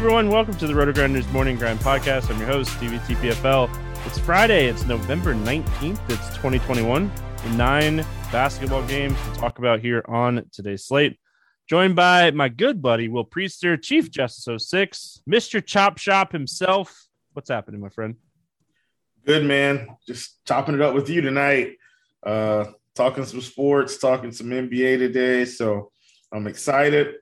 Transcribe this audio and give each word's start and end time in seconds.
Everyone, 0.00 0.30
welcome 0.30 0.54
to 0.54 0.66
the 0.66 0.74
Roto 0.74 0.94
Grinders 0.94 1.30
Morning 1.30 1.56
Grind 1.56 1.78
Podcast. 1.80 2.30
I'm 2.30 2.38
your 2.38 2.46
host, 2.46 2.72
Stevie 2.78 2.96
TPFL. 3.00 3.68
It's 4.06 4.18
Friday, 4.18 4.66
it's 4.66 4.86
November 4.86 5.34
19th, 5.34 6.00
it's 6.08 6.26
2021. 6.36 7.12
Nine 7.50 7.96
basketball 8.32 8.82
games 8.86 9.14
to 9.26 9.38
talk 9.38 9.58
about 9.58 9.80
here 9.80 10.02
on 10.08 10.46
today's 10.52 10.86
slate. 10.86 11.20
Joined 11.68 11.96
by 11.96 12.30
my 12.30 12.48
good 12.48 12.80
buddy, 12.80 13.08
Will 13.08 13.26
Priester, 13.26 13.78
Chief 13.78 14.10
Justice 14.10 14.66
06, 14.66 15.20
Mr. 15.30 15.62
Chop 15.62 15.98
Shop 15.98 16.32
himself. 16.32 17.06
What's 17.34 17.50
happening, 17.50 17.82
my 17.82 17.90
friend? 17.90 18.14
Good 19.26 19.44
man. 19.44 19.98
Just 20.06 20.42
chopping 20.46 20.76
it 20.76 20.80
up 20.80 20.94
with 20.94 21.10
you 21.10 21.20
tonight. 21.20 21.76
Uh 22.24 22.72
talking 22.94 23.26
some 23.26 23.42
sports, 23.42 23.98
talking 23.98 24.32
some 24.32 24.48
NBA 24.48 24.96
today. 24.96 25.44
So 25.44 25.92
I'm 26.32 26.46
excited, 26.46 27.16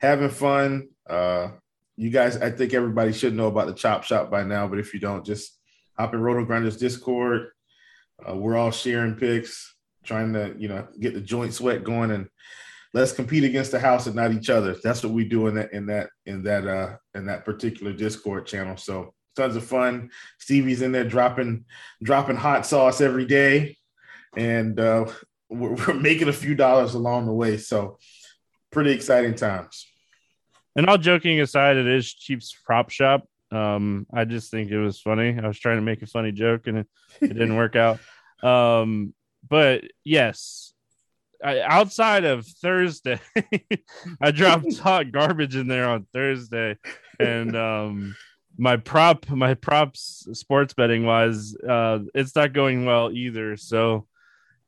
having 0.00 0.30
fun. 0.30 0.88
Uh 1.08 1.50
you 1.96 2.10
guys, 2.10 2.36
I 2.36 2.50
think 2.50 2.74
everybody 2.74 3.12
should 3.12 3.34
know 3.34 3.46
about 3.46 3.66
the 3.66 3.74
Chop 3.74 4.04
Shop 4.04 4.30
by 4.30 4.44
now, 4.44 4.68
but 4.68 4.78
if 4.78 4.92
you 4.92 5.00
don't, 5.00 5.24
just 5.24 5.58
hop 5.96 6.14
in 6.14 6.20
Roto 6.20 6.44
Grinders 6.44 6.76
Discord. 6.76 7.48
Uh, 8.28 8.36
we're 8.36 8.56
all 8.56 8.70
sharing 8.70 9.14
picks, 9.14 9.74
trying 10.04 10.32
to, 10.34 10.54
you 10.58 10.68
know, 10.68 10.86
get 11.00 11.14
the 11.14 11.20
joint 11.20 11.54
sweat 11.54 11.84
going 11.84 12.10
and 12.10 12.28
let's 12.92 13.12
compete 13.12 13.44
against 13.44 13.72
the 13.72 13.80
house 13.80 14.06
and 14.06 14.16
not 14.16 14.32
each 14.32 14.50
other. 14.50 14.74
That's 14.82 15.02
what 15.02 15.12
we 15.12 15.24
do 15.24 15.46
in 15.48 15.54
that 15.56 15.72
in 15.72 15.86
that 15.86 16.08
in 16.24 16.42
that 16.44 16.66
uh 16.66 16.96
in 17.14 17.26
that 17.26 17.44
particular 17.44 17.92
Discord 17.92 18.46
channel. 18.46 18.76
So 18.76 19.14
tons 19.36 19.56
of 19.56 19.64
fun. 19.64 20.10
Stevie's 20.38 20.82
in 20.82 20.92
there 20.92 21.04
dropping 21.04 21.66
dropping 22.02 22.36
hot 22.36 22.66
sauce 22.66 23.00
every 23.00 23.26
day, 23.26 23.76
and 24.36 24.80
uh, 24.80 25.06
we're, 25.48 25.74
we're 25.88 25.94
making 25.94 26.28
a 26.28 26.32
few 26.32 26.54
dollars 26.54 26.94
along 26.94 27.26
the 27.26 27.32
way. 27.32 27.58
So 27.58 27.98
pretty 28.72 28.92
exciting 28.92 29.34
times. 29.34 29.86
And 30.76 30.86
all 30.88 30.98
joking 30.98 31.40
aside, 31.40 31.76
it 31.76 31.86
is 31.86 32.12
Chief's 32.12 32.54
prop 32.64 32.90
shop. 32.90 33.26
Um, 33.50 34.06
I 34.12 34.24
just 34.24 34.50
think 34.50 34.70
it 34.70 34.78
was 34.78 35.00
funny. 35.00 35.38
I 35.42 35.48
was 35.48 35.58
trying 35.58 35.78
to 35.78 35.82
make 35.82 36.02
a 36.02 36.06
funny 36.06 36.32
joke 36.32 36.66
and 36.66 36.78
it, 36.78 36.86
it 37.20 37.28
didn't 37.28 37.56
work 37.56 37.76
out. 37.76 37.98
Um, 38.42 39.14
but 39.48 39.84
yes, 40.04 40.74
I, 41.42 41.60
outside 41.60 42.24
of 42.24 42.46
Thursday, 42.46 43.20
I 44.20 44.30
dropped 44.30 44.76
hot 44.78 45.12
garbage 45.12 45.56
in 45.56 45.68
there 45.68 45.88
on 45.88 46.06
Thursday, 46.12 46.76
and 47.20 47.56
um, 47.56 48.16
my 48.58 48.76
prop, 48.76 49.28
my 49.28 49.54
props, 49.54 50.26
sports 50.32 50.74
betting 50.74 51.04
wise, 51.04 51.54
uh, 51.56 52.00
it's 52.14 52.34
not 52.34 52.52
going 52.52 52.84
well 52.84 53.10
either. 53.12 53.56
So, 53.56 54.06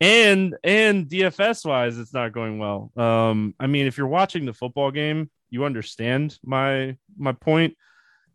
and 0.00 0.56
and 0.62 1.08
DFS 1.08 1.64
wise, 1.64 1.98
it's 1.98 2.14
not 2.14 2.32
going 2.32 2.58
well. 2.58 2.92
Um, 2.96 3.54
I 3.58 3.66
mean, 3.66 3.86
if 3.86 3.98
you're 3.98 4.06
watching 4.06 4.44
the 4.44 4.54
football 4.54 4.90
game, 4.90 5.30
you 5.50 5.64
understand 5.64 6.38
my 6.44 6.96
my 7.16 7.32
point. 7.32 7.76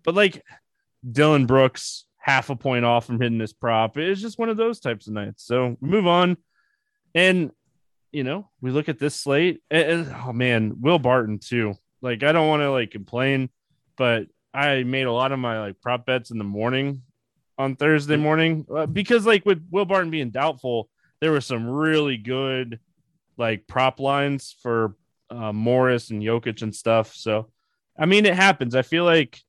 But 0.04 0.16
like 0.16 0.44
Dillon 1.10 1.46
Brooks, 1.46 2.06
half 2.18 2.50
a 2.50 2.56
point 2.56 2.86
off 2.86 3.06
from 3.06 3.20
hitting 3.20 3.38
this 3.38 3.54
prop. 3.54 3.98
It's 3.98 4.22
just 4.22 4.40
one 4.40 4.50
of 4.50 4.58
those 4.58 4.80
types 4.80 5.08
of 5.08 5.14
nights. 5.14 5.46
So 5.46 5.78
we 5.82 5.90
move 5.90 6.08
on. 6.08 6.38
And 7.16 7.52
you 8.12 8.24
know, 8.24 8.50
we 8.62 8.72
look 8.72 8.90
at 8.90 9.00
this 9.00 9.16
slate 9.16 9.62
and, 9.72 10.06
and 10.06 10.16
oh 10.26 10.34
man, 10.34 10.76
Will 10.80 11.00
Barton 11.00 11.40
too. 11.40 11.76
Like 12.02 12.24
I 12.24 12.32
don't 12.32 12.48
want 12.48 12.62
to 12.62 12.72
like 12.72 12.92
complain, 12.92 13.50
but 13.98 14.28
I 14.54 14.84
made 14.84 15.08
a 15.08 15.12
lot 15.12 15.32
of 15.32 15.40
my 15.40 15.60
like 15.60 15.82
prop 15.82 16.06
bets 16.06 16.32
in 16.32 16.38
the 16.38 16.44
morning 16.44 17.02
on 17.58 17.76
Thursday 17.76 18.18
morning 18.18 18.66
uh, 18.74 18.86
because 18.86 19.26
like 19.26 19.46
with 19.46 19.66
Will 19.72 19.86
Barton 19.86 20.12
being 20.12 20.30
doubtful, 20.30 20.90
there 21.22 21.32
were 21.32 21.42
some 21.42 21.68
really 21.68 22.18
good 22.18 22.80
like 23.38 23.68
prop 23.68 24.00
lines 24.00 24.56
for 24.62 24.96
uh, 25.34 25.54
Morris 25.54 26.10
and 26.12 26.22
Jokic 26.22 26.62
and 26.62 26.76
stuff. 26.76 27.14
So, 27.16 27.50
I 27.98 28.06
mean, 28.06 28.26
it 28.26 28.36
happens. 28.36 28.76
I 28.76 28.82
feel 28.82 29.04
like 29.06 29.40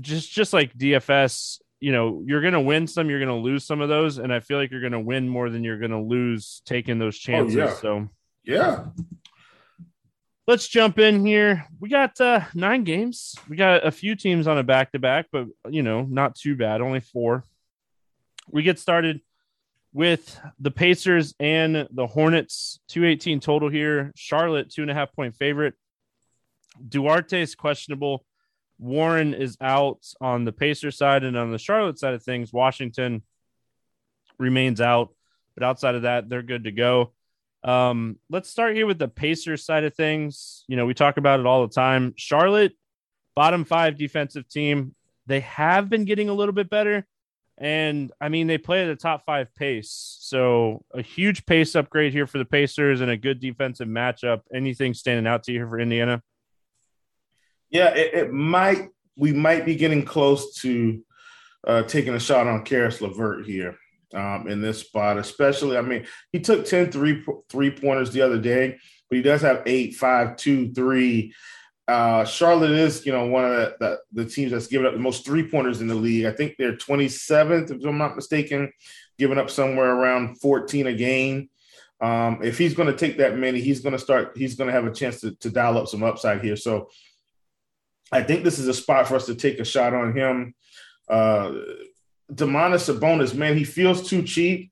just 0.00 0.30
just 0.30 0.52
like 0.52 0.72
DFS, 0.74 1.60
you 1.80 1.92
know, 1.92 2.22
you're 2.26 2.40
gonna 2.42 2.60
win 2.60 2.86
some, 2.86 3.10
you're 3.10 3.20
gonna 3.20 3.36
lose 3.36 3.64
some 3.64 3.80
of 3.80 3.88
those, 3.88 4.18
and 4.18 4.32
I 4.32 4.40
feel 4.40 4.58
like 4.58 4.70
you're 4.70 4.80
gonna 4.80 5.00
win 5.00 5.28
more 5.28 5.50
than 5.50 5.64
you're 5.64 5.78
gonna 5.78 6.02
lose 6.02 6.62
taking 6.64 6.98
those 6.98 7.18
chances. 7.18 7.56
Oh, 7.56 7.60
yeah. 7.60 7.72
So, 7.74 8.08
Yeah. 8.44 8.84
let's 10.46 10.66
jump 10.68 10.98
in 10.98 11.24
here. 11.26 11.66
We 11.80 11.88
got 11.88 12.20
uh, 12.20 12.40
nine 12.54 12.84
games. 12.84 13.34
We 13.48 13.56
got 13.56 13.86
a 13.86 13.90
few 13.90 14.14
teams 14.16 14.46
on 14.46 14.58
a 14.58 14.62
back 14.62 14.92
to 14.92 14.98
back, 14.98 15.26
but 15.30 15.46
you 15.68 15.82
know, 15.82 16.02
not 16.02 16.34
too 16.34 16.56
bad. 16.56 16.80
Only 16.80 17.00
four. 17.00 17.44
We 18.50 18.62
get 18.62 18.78
started 18.78 19.20
with 19.92 20.38
the 20.58 20.70
Pacers 20.70 21.34
and 21.40 21.88
the 21.90 22.06
Hornets. 22.06 22.80
218 22.88 23.40
total 23.40 23.68
here. 23.68 24.12
Charlotte, 24.14 24.70
two 24.70 24.82
and 24.82 24.90
a 24.90 24.94
half 24.94 25.12
point 25.12 25.34
favorite. 25.36 25.74
Duarte 26.86 27.40
is 27.40 27.54
questionable. 27.54 28.24
Warren 28.78 29.34
is 29.34 29.56
out 29.60 30.06
on 30.20 30.44
the 30.44 30.52
Pacer 30.52 30.90
side, 30.90 31.24
and 31.24 31.36
on 31.36 31.50
the 31.50 31.58
Charlotte 31.58 31.98
side 31.98 32.14
of 32.14 32.22
things, 32.22 32.52
Washington 32.52 33.22
remains 34.38 34.80
out. 34.80 35.12
But 35.54 35.64
outside 35.64 35.96
of 35.96 36.02
that, 36.02 36.28
they're 36.28 36.42
good 36.42 36.64
to 36.64 36.70
go. 36.70 37.12
Um, 37.64 38.18
let's 38.30 38.48
start 38.48 38.76
here 38.76 38.86
with 38.86 38.98
the 38.98 39.08
Pacers 39.08 39.64
side 39.64 39.82
of 39.82 39.94
things. 39.94 40.64
You 40.68 40.76
know, 40.76 40.86
we 40.86 40.94
talk 40.94 41.16
about 41.16 41.40
it 41.40 41.46
all 41.46 41.66
the 41.66 41.74
time. 41.74 42.14
Charlotte, 42.16 42.72
bottom 43.34 43.64
five 43.64 43.98
defensive 43.98 44.48
team. 44.48 44.94
They 45.26 45.40
have 45.40 45.90
been 45.90 46.04
getting 46.04 46.28
a 46.28 46.34
little 46.34 46.54
bit 46.54 46.70
better. 46.70 47.04
And 47.60 48.12
I 48.20 48.28
mean, 48.28 48.46
they 48.46 48.56
play 48.56 48.84
at 48.84 48.88
a 48.88 48.96
top 48.96 49.24
five 49.26 49.52
pace. 49.56 50.16
So 50.20 50.84
a 50.94 51.02
huge 51.02 51.44
pace 51.44 51.74
upgrade 51.74 52.12
here 52.12 52.26
for 52.26 52.38
the 52.38 52.44
Pacers 52.44 53.00
and 53.00 53.10
a 53.10 53.16
good 53.16 53.40
defensive 53.40 53.88
matchup. 53.88 54.42
Anything 54.54 54.94
standing 54.94 55.26
out 55.26 55.42
to 55.44 55.52
you 55.52 55.58
here 55.58 55.68
for 55.68 55.80
Indiana? 55.80 56.22
Yeah, 57.70 57.94
it, 57.94 58.14
it 58.14 58.32
might. 58.32 58.88
We 59.16 59.32
might 59.32 59.66
be 59.66 59.74
getting 59.74 60.04
close 60.04 60.54
to 60.60 61.04
uh, 61.66 61.82
taking 61.82 62.14
a 62.14 62.20
shot 62.20 62.46
on 62.46 62.64
Caris 62.64 63.00
LeVert 63.00 63.44
here 63.44 63.76
um, 64.14 64.46
in 64.48 64.60
this 64.60 64.78
spot, 64.78 65.18
especially. 65.18 65.76
I 65.76 65.82
mean, 65.82 66.06
he 66.30 66.38
took 66.40 66.64
10 66.64 66.92
three, 66.92 67.24
three 67.48 67.70
pointers 67.72 68.12
the 68.12 68.22
other 68.22 68.38
day, 68.38 68.78
but 69.10 69.16
he 69.16 69.22
does 69.22 69.42
have 69.42 69.62
eight, 69.66 69.96
five, 69.96 70.36
two, 70.36 70.72
three. 70.72 71.34
Uh, 71.88 72.22
Charlotte 72.26 72.72
is, 72.72 73.06
you 73.06 73.12
know, 73.12 73.26
one 73.26 73.46
of 73.46 73.50
the, 73.50 73.76
the, 73.80 74.22
the 74.22 74.30
teams 74.30 74.52
that's 74.52 74.66
given 74.66 74.86
up 74.86 74.92
the 74.92 74.98
most 74.98 75.24
three 75.24 75.48
pointers 75.48 75.80
in 75.80 75.88
the 75.88 75.94
league. 75.94 76.26
I 76.26 76.32
think 76.32 76.56
they're 76.58 76.76
27th, 76.76 77.70
if 77.70 77.82
I'm 77.82 77.96
not 77.96 78.14
mistaken, 78.14 78.70
giving 79.18 79.38
up 79.38 79.48
somewhere 79.48 79.90
around 79.90 80.38
14 80.38 80.86
a 80.86 80.92
game. 80.92 81.48
Um, 82.00 82.40
if 82.42 82.58
he's 82.58 82.74
going 82.74 82.88
to 82.88 82.96
take 82.96 83.16
that 83.18 83.38
many, 83.38 83.60
he's 83.60 83.80
going 83.80 83.94
to 83.94 83.98
start. 83.98 84.36
He's 84.36 84.54
going 84.54 84.68
to 84.68 84.74
have 84.74 84.86
a 84.86 84.92
chance 84.92 85.20
to, 85.22 85.34
to 85.36 85.50
dial 85.50 85.78
up 85.78 85.88
some 85.88 86.04
upside 86.04 86.42
here. 86.42 86.56
So 86.56 86.90
I 88.12 88.22
think 88.22 88.44
this 88.44 88.58
is 88.58 88.68
a 88.68 88.74
spot 88.74 89.08
for 89.08 89.16
us 89.16 89.26
to 89.26 89.34
take 89.34 89.58
a 89.58 89.64
shot 89.64 89.94
on 89.94 90.14
him. 90.14 90.54
Uh, 91.08 91.54
Domantas 92.30 92.94
Sabonis, 92.94 93.34
man, 93.34 93.56
he 93.56 93.64
feels 93.64 94.08
too 94.08 94.22
cheap. 94.22 94.70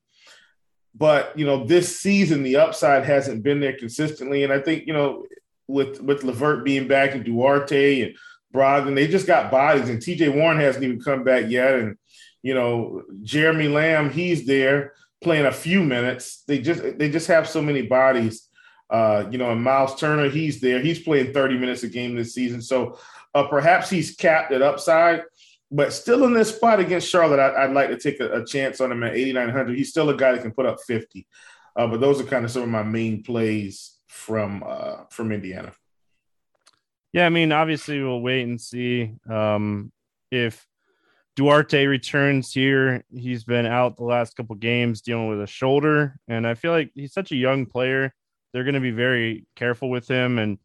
But 0.94 1.38
you 1.38 1.46
know, 1.46 1.64
this 1.64 1.98
season 1.98 2.42
the 2.42 2.56
upside 2.56 3.04
hasn't 3.04 3.42
been 3.42 3.60
there 3.60 3.76
consistently, 3.76 4.44
and 4.44 4.52
I 4.52 4.60
think 4.60 4.86
you 4.86 4.92
know 4.92 5.26
with 5.68 6.00
with 6.00 6.24
LeVert 6.24 6.64
being 6.64 6.88
back 6.88 7.14
and 7.14 7.24
Duarte 7.24 8.02
and 8.02 8.16
Brogdon, 8.54 8.94
they 8.94 9.06
just 9.06 9.26
got 9.26 9.50
bodies, 9.50 9.88
and 9.88 10.00
T.J. 10.00 10.28
Warren 10.30 10.58
hasn't 10.58 10.84
even 10.84 11.00
come 11.00 11.24
back 11.24 11.48
yet, 11.48 11.74
and 11.74 11.96
you 12.42 12.54
know 12.54 13.02
Jeremy 13.22 13.68
Lamb, 13.68 14.10
he's 14.10 14.46
there 14.46 14.94
playing 15.22 15.46
a 15.46 15.52
few 15.52 15.82
minutes. 15.82 16.42
They 16.46 16.58
just 16.58 16.98
they 16.98 17.10
just 17.10 17.28
have 17.28 17.48
so 17.48 17.62
many 17.62 17.82
bodies. 17.82 18.48
Uh, 18.88 19.26
you 19.30 19.38
know, 19.38 19.50
and 19.50 19.64
Miles 19.64 19.98
Turner, 19.98 20.28
he's 20.28 20.60
there. 20.60 20.80
He's 20.80 21.00
playing 21.00 21.32
30 21.32 21.58
minutes 21.58 21.82
a 21.82 21.88
game 21.88 22.14
this 22.14 22.34
season. 22.34 22.62
So 22.62 22.98
uh, 23.34 23.48
perhaps 23.48 23.90
he's 23.90 24.14
capped 24.14 24.52
at 24.52 24.62
upside, 24.62 25.22
but 25.72 25.92
still 25.92 26.24
in 26.24 26.32
this 26.32 26.54
spot 26.54 26.78
against 26.78 27.08
Charlotte, 27.08 27.40
I, 27.40 27.66
would 27.66 27.74
like 27.74 27.88
to 27.88 27.98
take 27.98 28.20
a, 28.20 28.42
a, 28.42 28.46
chance 28.46 28.80
on 28.80 28.92
him 28.92 29.02
at 29.02 29.16
8,900. 29.16 29.76
He's 29.76 29.90
still 29.90 30.08
a 30.10 30.16
guy 30.16 30.32
that 30.32 30.42
can 30.42 30.52
put 30.52 30.66
up 30.66 30.78
50. 30.86 31.26
Uh, 31.74 31.88
but 31.88 32.00
those 32.00 32.20
are 32.20 32.24
kind 32.24 32.44
of 32.44 32.50
some 32.52 32.62
of 32.62 32.68
my 32.68 32.84
main 32.84 33.24
plays 33.24 33.95
from 34.16 34.64
uh, 34.66 35.04
from 35.10 35.30
Indiana. 35.30 35.72
Yeah, 37.12 37.26
I 37.26 37.28
mean, 37.28 37.52
obviously 37.52 38.02
we'll 38.02 38.20
wait 38.20 38.42
and 38.42 38.60
see 38.60 39.14
um, 39.30 39.92
if 40.30 40.66
Duarte 41.36 41.86
returns 41.86 42.52
here. 42.52 43.04
He's 43.14 43.44
been 43.44 43.66
out 43.66 43.96
the 43.96 44.04
last 44.04 44.36
couple 44.36 44.56
games 44.56 45.02
dealing 45.02 45.28
with 45.28 45.40
a 45.40 45.46
shoulder, 45.46 46.18
and 46.28 46.46
I 46.46 46.54
feel 46.54 46.72
like 46.72 46.90
he's 46.94 47.12
such 47.12 47.30
a 47.30 47.36
young 47.36 47.66
player. 47.66 48.12
They're 48.52 48.64
going 48.64 48.74
to 48.74 48.80
be 48.80 48.90
very 48.90 49.46
careful 49.54 49.90
with 49.90 50.08
him. 50.08 50.38
And 50.38 50.58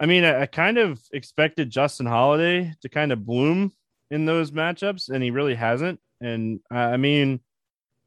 I 0.00 0.06
mean, 0.06 0.24
I, 0.24 0.42
I 0.42 0.46
kind 0.46 0.78
of 0.78 1.00
expected 1.12 1.70
Justin 1.70 2.06
Holiday 2.06 2.74
to 2.80 2.88
kind 2.88 3.12
of 3.12 3.26
bloom 3.26 3.72
in 4.10 4.24
those 4.24 4.50
matchups, 4.50 5.10
and 5.10 5.22
he 5.22 5.30
really 5.30 5.54
hasn't. 5.54 6.00
And 6.20 6.60
I 6.70 6.96
mean, 6.96 7.40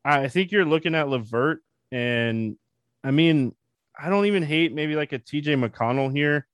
I 0.04 0.28
think 0.28 0.52
you're 0.52 0.66
looking 0.66 0.96
at 0.96 1.10
LeVert, 1.10 1.60
and 1.92 2.58
I 3.04 3.12
mean, 3.12 3.56
I 4.02 4.10
don't 4.10 4.26
even 4.26 4.44
hate 4.44 4.74
maybe 4.74 4.96
like 4.96 5.14
a 5.14 5.20
TJ 5.20 5.64
McConnell 5.64 6.12
here 6.12 6.48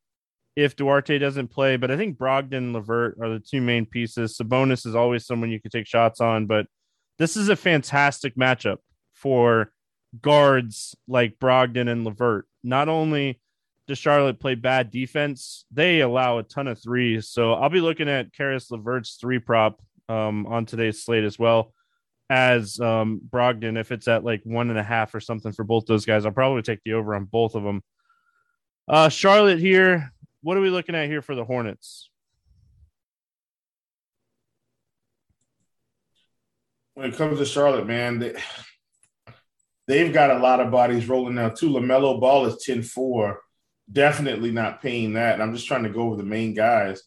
if 0.56 0.76
Duarte 0.76 1.18
doesn't 1.18 1.48
play, 1.48 1.78
but 1.78 1.92
I 1.92 1.98
think 1.98 2.18
Brogdon 2.18 2.58
and 2.58 2.74
LeVert 2.74 3.18
are 3.22 3.30
the 3.30 3.40
two 3.40 3.62
main 3.62 3.86
pieces. 3.86 4.38
Sabonis 4.38 4.86
is 4.86 4.96
always 4.96 5.26
someone 5.26 5.50
you 5.50 5.62
can 5.62 5.72
take 5.72 5.88
shots 5.88 6.20
on, 6.20 6.46
but 6.46 6.68
this 7.18 7.38
is 7.38 7.50
a 7.50 7.56
fantastic 7.56 8.36
matchup 8.36 8.78
for 9.14 9.72
guards 10.22 10.96
like 11.08 11.40
Brogdon 11.40 11.90
and 11.90 12.04
LeVert. 12.04 12.48
Not 12.64 12.90
only 12.90 13.40
does 13.88 13.98
Charlotte 13.98 14.40
play 14.40 14.56
bad 14.56 14.92
defense, 14.92 15.66
they 15.72 16.02
allow 16.02 16.38
a 16.38 16.44
ton 16.44 16.68
of 16.68 16.82
threes. 16.82 17.30
So 17.30 17.54
I'll 17.54 17.70
be 17.70 17.82
looking 17.82 18.10
at 18.10 18.34
Caris 18.34 18.70
LeVert's 18.72 19.18
three 19.20 19.40
prop 19.40 19.82
um, 20.10 20.46
on 20.48 20.66
today's 20.66 21.04
slate 21.04 21.24
as 21.24 21.40
well 21.40 21.74
as 22.32 22.80
um, 22.80 23.20
Brogdon. 23.30 23.78
If 23.78 23.92
it's 23.92 24.08
at 24.08 24.24
like 24.24 24.42
one 24.46 24.70
and 24.70 24.80
a 24.80 24.84
half 24.84 25.14
or 25.14 25.20
something 25.20 25.52
for 25.52 25.66
both 25.66 25.86
those 25.86 26.06
guys, 26.06 26.26
I'll 26.26 26.32
probably 26.32 26.62
take 26.62 26.82
the 26.86 26.94
over 26.94 27.14
on 27.14 27.26
both 27.26 27.56
of 27.56 27.64
them. 27.64 27.84
Uh, 28.88 29.10
Charlotte 29.10 29.60
here, 29.60 30.14
what 30.42 30.56
are 30.56 30.62
we 30.62 30.70
looking 30.70 30.96
at 30.96 31.10
here 31.10 31.22
for 31.22 31.36
the 31.36 31.44
Hornets? 31.44 32.10
When 36.94 37.10
it 37.10 37.18
comes 37.18 37.38
to 37.40 37.46
Charlotte, 37.46 37.86
man, 37.86 38.20
they, 38.20 38.36
they've 39.88 40.14
got 40.14 40.32
a 40.32 40.40
lot 40.40 40.62
of 40.62 40.72
bodies 40.72 41.10
rolling 41.10 41.36
now 41.36 41.50
too. 41.50 41.70
LaMelo 41.70 42.20
Ball 42.20 42.46
is 42.46 42.64
10 42.64 42.82
4. 42.82 43.42
Definitely 43.92 44.52
not 44.52 44.82
paying 44.82 45.14
that. 45.14 45.34
And 45.34 45.44
I'm 45.44 45.54
just 45.54 45.68
trying 45.68 45.84
to 45.84 45.90
go 45.90 46.04
over 46.04 46.16
the 46.16 46.24
main 46.24 46.54
guys. 46.54 47.04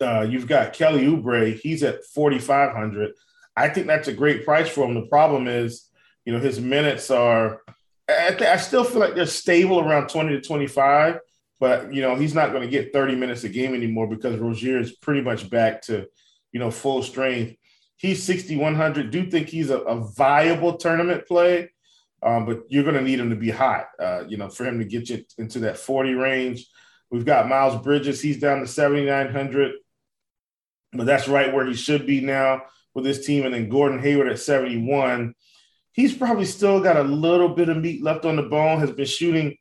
Uh, 0.00 0.20
you've 0.28 0.46
got 0.46 0.74
Kelly 0.74 1.06
Oubre. 1.06 1.58
He's 1.58 1.82
at 1.82 2.04
4,500. 2.04 3.12
I 3.56 3.68
think 3.68 3.86
that's 3.86 4.08
a 4.08 4.12
great 4.12 4.44
price 4.44 4.68
for 4.68 4.84
him. 4.86 4.94
The 4.94 5.06
problem 5.06 5.46
is, 5.46 5.88
you 6.24 6.32
know, 6.32 6.38
his 6.38 6.60
minutes 6.60 7.10
are, 7.10 7.60
I, 8.08 8.30
th- 8.30 8.42
I 8.42 8.56
still 8.56 8.84
feel 8.84 9.00
like 9.00 9.14
they're 9.14 9.26
stable 9.26 9.80
around 9.80 10.08
20 10.08 10.30
to 10.30 10.40
25 10.40 11.20
but 11.62 11.94
you 11.94 12.02
know 12.02 12.16
he's 12.16 12.34
not 12.34 12.50
going 12.50 12.64
to 12.64 12.68
get 12.68 12.92
30 12.92 13.14
minutes 13.14 13.44
a 13.44 13.48
game 13.48 13.72
anymore 13.72 14.08
because 14.08 14.36
Rozier 14.36 14.80
is 14.80 14.96
pretty 14.96 15.20
much 15.20 15.48
back 15.48 15.80
to 15.82 16.08
you 16.50 16.58
know 16.58 16.72
full 16.72 17.04
strength. 17.04 17.54
He's 17.96 18.20
6100. 18.24 19.12
Do 19.12 19.30
think 19.30 19.48
he's 19.48 19.70
a, 19.70 19.78
a 19.78 20.00
viable 20.00 20.76
tournament 20.76 21.24
play, 21.24 21.70
um, 22.20 22.46
but 22.46 22.62
you're 22.68 22.82
going 22.82 22.96
to 22.96 23.00
need 23.00 23.20
him 23.20 23.30
to 23.30 23.36
be 23.36 23.50
hot. 23.50 23.86
Uh, 23.96 24.24
you 24.26 24.38
know, 24.38 24.48
for 24.48 24.64
him 24.64 24.80
to 24.80 24.84
get 24.84 25.08
you 25.08 25.24
into 25.38 25.60
that 25.60 25.78
40 25.78 26.14
range. 26.14 26.66
We've 27.12 27.24
got 27.24 27.48
Miles 27.48 27.80
Bridges. 27.80 28.20
He's 28.20 28.40
down 28.40 28.58
to 28.58 28.66
7900, 28.66 29.74
but 30.94 31.06
that's 31.06 31.28
right 31.28 31.54
where 31.54 31.66
he 31.66 31.74
should 31.74 32.06
be 32.06 32.20
now 32.20 32.62
with 32.94 33.04
his 33.04 33.24
team. 33.24 33.44
And 33.44 33.54
then 33.54 33.68
Gordon 33.68 34.00
Hayward 34.00 34.28
at 34.28 34.38
71. 34.38 35.34
He's 35.92 36.14
probably 36.14 36.46
still 36.46 36.80
got 36.80 36.96
a 36.96 37.02
little 37.02 37.50
bit 37.50 37.68
of 37.68 37.76
meat 37.76 38.02
left 38.02 38.24
on 38.24 38.36
the 38.36 38.42
bone. 38.42 38.80
Has 38.80 38.90
been 38.90 39.06
shooting 39.06 39.56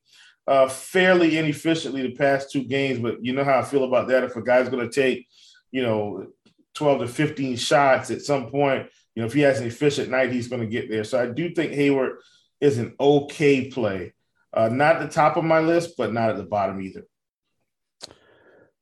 uh, 0.47 0.67
fairly 0.67 1.37
inefficiently 1.37 2.01
the 2.01 2.15
past 2.15 2.51
two 2.51 2.63
games, 2.63 2.99
but 2.99 3.23
you 3.23 3.33
know 3.33 3.43
how 3.43 3.59
I 3.59 3.63
feel 3.63 3.83
about 3.83 4.07
that. 4.07 4.23
If 4.23 4.35
a 4.35 4.41
guy's 4.41 4.69
going 4.69 4.89
to 4.89 4.93
take, 4.93 5.27
you 5.71 5.81
know, 5.81 6.27
12 6.75 7.01
to 7.01 7.07
15 7.07 7.57
shots 7.57 8.11
at 8.11 8.21
some 8.21 8.49
point, 8.49 8.87
you 9.15 9.21
know, 9.21 9.27
if 9.27 9.33
he 9.33 9.41
has 9.41 9.59
an 9.59 9.67
efficient 9.67 10.09
night, 10.09 10.31
he's 10.31 10.47
going 10.47 10.61
to 10.61 10.67
get 10.67 10.89
there. 10.89 11.03
So 11.03 11.21
I 11.21 11.27
do 11.27 11.53
think 11.53 11.73
Hayward 11.73 12.19
is 12.59 12.77
an 12.77 12.95
okay 12.99 13.69
play. 13.69 14.13
Uh, 14.53 14.69
not 14.69 14.97
at 14.97 15.01
the 15.01 15.13
top 15.13 15.37
of 15.37 15.43
my 15.43 15.59
list, 15.59 15.95
but 15.97 16.13
not 16.13 16.29
at 16.29 16.37
the 16.37 16.43
bottom 16.43 16.81
either. 16.81 17.05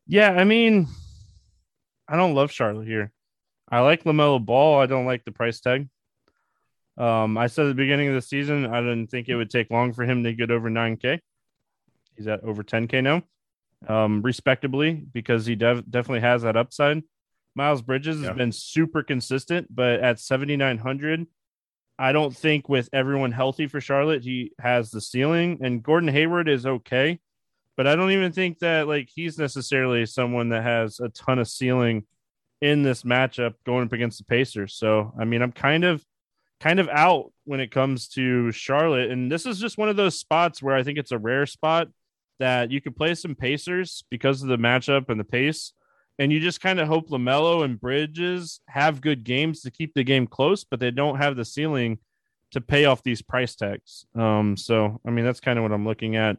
Yeah, 0.08 0.32
I 0.32 0.44
mean, 0.44 0.88
I 2.08 2.16
don't 2.16 2.34
love 2.34 2.52
Charlotte 2.52 2.88
here. 2.88 3.12
I 3.70 3.82
like 3.82 4.04
LaMelo 4.04 4.44
Ball. 4.44 4.80
I 4.80 4.86
don't 4.86 5.06
like 5.06 5.24
the 5.26 5.32
price 5.32 5.60
tag. 5.60 5.88
Um, 6.98 7.38
I 7.38 7.48
said 7.48 7.66
at 7.66 7.70
the 7.70 7.76
beginning 7.76 8.10
of 8.10 8.16
the 8.16 8.22
season, 8.22 8.66
I 8.66 8.82
didn't 8.82 9.08
think 9.08 9.30
it 9.30 9.36
would 9.36 9.50
take 9.50 9.72
long 9.72 9.94
for 9.94 10.04
him 10.04 10.24
to 10.24 10.34
get 10.34 10.52
over 10.52 10.70
9K. 10.70 11.20
He's 12.18 12.28
at 12.28 12.44
over 12.44 12.64
10K 12.64 13.02
now, 13.02 13.24
um, 13.88 14.22
respectably, 14.22 14.94
because 14.94 15.46
he 15.46 15.56
dev- 15.56 15.90
definitely 15.90 16.22
has 16.22 16.42
that 16.42 16.58
upside. 16.58 17.04
Miles 17.56 17.82
Bridges 17.82 18.20
yeah. 18.20 18.28
has 18.28 18.38
been 18.38 18.52
super 18.52 19.02
consistent, 19.04 19.74
but 19.74 20.02
at 20.02 20.20
7,900, 20.20 21.26
I 21.98 22.12
don't 22.12 22.36
think 22.36 22.68
with 22.68 22.90
everyone 22.92 23.32
healthy 23.32 23.68
for 23.68 23.80
Charlotte, 23.80 24.24
he 24.24 24.52
has 24.60 24.92
the 24.92 25.02
ceiling. 25.02 25.60
And 25.62 25.84
Gordon 25.84 26.10
Hayward 26.10 26.50
is 26.50 26.66
okay, 26.66 27.20
but 27.78 27.88
I 27.88 27.96
don't 27.96 28.12
even 28.12 28.32
think 28.32 28.60
that 28.60 28.88
like 28.88 29.10
he's 29.14 29.38
necessarily 29.38 30.06
someone 30.06 30.50
that 30.50 30.64
has 30.64 31.00
a 31.00 31.10
ton 31.10 31.40
of 31.40 31.48
ceiling 31.48 32.06
in 32.62 32.84
this 32.84 33.04
matchup 33.04 33.56
going 33.66 33.86
up 33.86 33.94
against 33.94 34.18
the 34.18 34.26
Pacers. 34.26 34.74
So, 34.76 35.14
I 35.20 35.26
mean, 35.26 35.42
I'm 35.42 35.52
kind 35.52 35.84
of 35.84 36.04
kind 36.60 36.80
of 36.80 36.90
out 36.90 37.32
when 37.46 37.60
it 37.60 37.72
comes 37.72 38.10
to 38.10 38.52
Charlotte. 38.52 39.12
And 39.12 39.32
this 39.32 39.46
is 39.46 39.60
just 39.60 39.78
one 39.78 39.90
of 39.90 39.96
those 39.96 40.20
spots 40.20 40.62
where 40.62 40.76
I 40.76 40.84
think 40.84 40.98
it's 40.98 41.12
a 41.12 41.18
rare 41.18 41.46
spot 41.46 41.88
that 42.40 42.72
you 42.72 42.82
could 42.82 42.96
play 42.96 43.16
some 43.16 43.36
Pacers 43.36 44.04
because 44.10 44.42
of 44.42 44.50
the 44.50 44.58
matchup 44.58 45.10
and 45.10 45.20
the 45.20 45.26
pace. 45.26 45.74
And 46.18 46.34
you 46.34 46.42
just 46.42 46.60
kind 46.60 46.82
of 46.82 46.88
hope 46.88 47.10
LaMelo 47.10 47.64
and 47.64 47.80
Bridges 47.80 48.60
have 48.68 49.00
good 49.00 49.24
games 49.24 49.62
to 49.62 49.72
keep 49.72 49.94
the 49.94 50.04
game 50.04 50.28
close, 50.28 50.66
but 50.66 50.82
they 50.82 50.92
don't 50.92 51.18
have 51.18 51.38
the 51.38 51.46
ceiling 51.46 52.00
to 52.52 52.60
pay 52.60 52.86
off 52.86 53.04
these 53.04 53.22
price 53.22 53.56
tags. 53.56 54.06
Um, 54.16 54.58
so, 54.58 55.00
I 55.06 55.12
mean, 55.12 55.24
that's 55.24 55.40
kind 55.40 55.58
of 55.58 55.64
what 55.64 55.72
I'm 55.72 55.86
looking 55.86 56.18
at. 56.18 56.38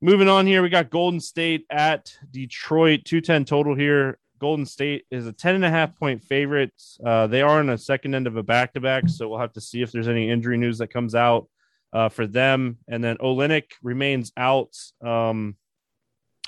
Moving 0.00 0.28
on 0.28 0.46
here, 0.46 0.62
we 0.62 0.70
got 0.70 0.88
Golden 0.88 1.20
State 1.20 1.66
at 1.68 2.16
Detroit, 2.30 3.04
210 3.04 3.44
total 3.44 3.74
here. 3.74 4.18
Golden 4.40 4.64
State 4.64 5.04
is 5.10 5.26
a 5.26 5.32
10 5.32 5.56
and 5.56 5.64
a 5.64 5.70
half 5.70 5.94
point 5.94 6.24
favorite. 6.24 6.72
Uh, 7.04 7.26
they 7.26 7.42
are 7.42 7.60
on 7.60 7.68
a 7.68 7.78
second 7.78 8.14
end 8.14 8.26
of 8.26 8.36
a 8.36 8.42
back 8.42 8.72
to 8.72 8.80
back, 8.80 9.08
so 9.08 9.28
we'll 9.28 9.38
have 9.38 9.52
to 9.52 9.60
see 9.60 9.82
if 9.82 9.92
there's 9.92 10.08
any 10.08 10.30
injury 10.30 10.56
news 10.56 10.78
that 10.78 10.92
comes 10.92 11.14
out 11.14 11.46
uh, 11.92 12.08
for 12.08 12.26
them. 12.26 12.78
And 12.88 13.04
then 13.04 13.18
Olynyk 13.18 13.72
remains 13.82 14.32
out 14.36 14.74
um, 15.04 15.56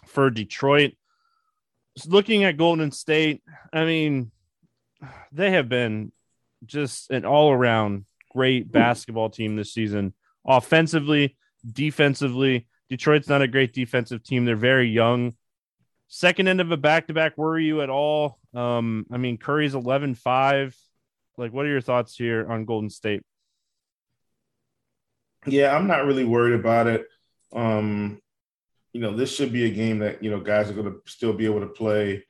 for 0.06 0.30
Detroit. 0.30 0.94
Looking 2.06 2.44
at 2.44 2.56
Golden 2.56 2.90
State, 2.90 3.42
I 3.72 3.84
mean, 3.84 4.32
they 5.30 5.50
have 5.50 5.68
been 5.68 6.12
just 6.64 7.10
an 7.10 7.26
all 7.26 7.52
around 7.52 8.06
great 8.30 8.72
basketball 8.72 9.28
team 9.28 9.56
this 9.56 9.74
season, 9.74 10.14
offensively, 10.46 11.36
defensively. 11.70 12.66
Detroit's 12.88 13.28
not 13.28 13.42
a 13.42 13.48
great 13.48 13.74
defensive 13.74 14.22
team. 14.22 14.46
They're 14.46 14.56
very 14.56 14.88
young. 14.88 15.34
Second 16.14 16.46
end 16.46 16.60
of 16.60 16.70
a 16.70 16.76
back 16.76 17.06
to 17.06 17.14
back, 17.14 17.38
worry 17.38 17.64
you 17.64 17.80
at 17.80 17.88
all? 17.88 18.38
Um, 18.52 19.06
I 19.10 19.16
mean, 19.16 19.38
Curry's 19.38 19.74
11 19.74 20.14
5. 20.14 20.76
Like, 21.38 21.54
what 21.54 21.64
are 21.64 21.70
your 21.70 21.80
thoughts 21.80 22.14
here 22.14 22.46
on 22.50 22.66
Golden 22.66 22.90
State? 22.90 23.22
Yeah, 25.46 25.74
I'm 25.74 25.86
not 25.86 26.04
really 26.04 26.26
worried 26.26 26.60
about 26.60 26.86
it. 26.86 27.06
Um, 27.54 28.20
you 28.92 29.00
know, 29.00 29.16
this 29.16 29.34
should 29.34 29.54
be 29.54 29.64
a 29.64 29.70
game 29.70 30.00
that, 30.00 30.22
you 30.22 30.30
know, 30.30 30.38
guys 30.38 30.68
are 30.68 30.74
going 30.74 30.92
to 30.92 31.00
still 31.06 31.32
be 31.32 31.46
able 31.46 31.60
to 31.60 31.68
play. 31.68 32.26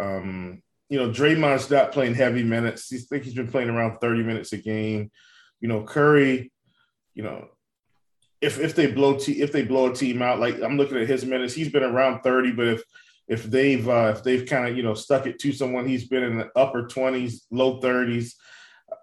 Um, 0.00 0.62
you 0.88 0.98
know, 0.98 1.10
Draymond's 1.10 1.70
not 1.70 1.92
playing 1.92 2.14
heavy 2.14 2.42
minutes. 2.42 2.90
I 2.94 2.96
think 2.96 3.24
he's 3.24 3.34
been 3.34 3.50
playing 3.50 3.68
around 3.68 3.98
30 3.98 4.22
minutes 4.22 4.54
a 4.54 4.56
game. 4.56 5.10
You 5.60 5.68
know, 5.68 5.82
Curry, 5.82 6.50
you 7.12 7.24
know, 7.24 7.48
if 8.40 8.58
if 8.58 8.74
they 8.74 8.86
blow 8.86 9.18
te- 9.18 9.42
if 9.42 9.52
they 9.52 9.64
blow 9.64 9.90
a 9.90 9.94
team 9.94 10.22
out, 10.22 10.40
like 10.40 10.62
I'm 10.62 10.78
looking 10.78 10.96
at 10.96 11.08
his 11.08 11.26
minutes, 11.26 11.52
he's 11.52 11.70
been 11.70 11.82
around 11.82 12.22
30, 12.22 12.52
but 12.52 12.68
if 12.68 12.82
if 13.28 13.44
they've 13.44 13.86
uh, 13.88 14.14
if 14.16 14.22
they've 14.22 14.46
kind 14.46 14.68
of 14.68 14.76
you 14.76 14.82
know 14.82 14.94
stuck 14.94 15.26
it 15.26 15.38
to 15.40 15.52
someone, 15.52 15.86
he's 15.86 16.08
been 16.08 16.22
in 16.22 16.38
the 16.38 16.50
upper 16.56 16.84
20s, 16.84 17.42
low 17.50 17.80
30s. 17.80 18.32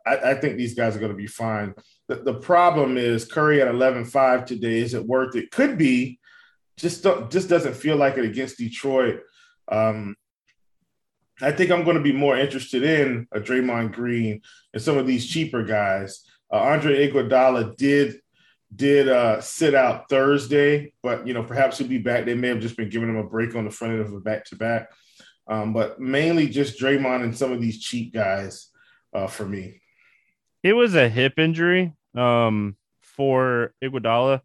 I, 0.06 0.32
I 0.32 0.34
think 0.36 0.58
these 0.58 0.74
guys 0.74 0.96
are 0.96 1.00
going 1.00 1.12
to 1.12 1.18
be 1.18 1.28
fine. 1.28 1.76
The, 2.08 2.16
the 2.16 2.34
problem 2.34 2.98
is 2.98 3.26
Curry 3.26 3.62
at 3.62 3.68
11-5 3.68 4.46
today. 4.46 4.80
Is 4.80 4.94
it 4.94 5.06
worth 5.06 5.36
it? 5.36 5.52
Could 5.52 5.78
be. 5.78 6.20
Just 6.78 7.04
just 7.30 7.48
doesn't 7.48 7.76
feel 7.76 7.96
like 7.96 8.18
it 8.18 8.26
against 8.26 8.58
Detroit. 8.58 9.22
Um, 9.72 10.16
I 11.42 11.52
think 11.52 11.72
I'm 11.72 11.84
going 11.84 11.98
to 11.98 12.04
be 12.04 12.14
more 12.14 12.38
interested 12.38 12.84
in 12.84 13.28
a 13.32 13.40
Draymond 13.40 13.94
Green 13.94 14.42
and 14.74 14.82
some 14.82 14.98
of 14.98 15.08
these 15.08 15.28
cheaper 15.28 15.64
guys. 15.64 16.22
Uh, 16.52 16.58
Andre 16.58 17.10
Iguodala 17.10 17.76
did 17.76 18.16
did 18.74 19.10
uh, 19.10 19.42
sit 19.42 19.76
out 19.76 20.10
Thursday, 20.10 20.94
but 21.04 21.28
you 21.28 21.34
know 21.34 21.44
perhaps 21.44 21.78
he'll 21.78 21.88
be 21.88 21.98
back. 21.98 22.26
They 22.26 22.36
may 22.36 22.50
have 22.50 22.62
just 22.62 22.78
been 22.78 22.90
giving 22.90 23.10
him 23.10 23.18
a 23.18 23.24
break 23.24 23.56
on 23.56 23.66
the 23.66 23.72
front 23.72 23.94
end 23.94 24.02
of 24.02 24.14
a 24.14 24.20
back 24.20 24.46
to 24.46 24.56
back, 24.56 24.92
but 25.48 26.00
mainly 26.00 26.48
just 26.48 26.80
Draymond 26.80 27.24
and 27.24 27.38
some 27.38 27.52
of 27.52 27.62
these 27.62 27.82
cheap 27.82 28.14
guys 28.14 28.70
uh, 29.14 29.28
for 29.28 29.46
me. 29.46 29.82
It 30.64 30.74
was 30.74 30.96
a 30.96 31.08
hip 31.08 31.40
injury 31.40 31.94
um, 32.16 32.76
for 33.02 33.74
Iguodala. 33.84 34.42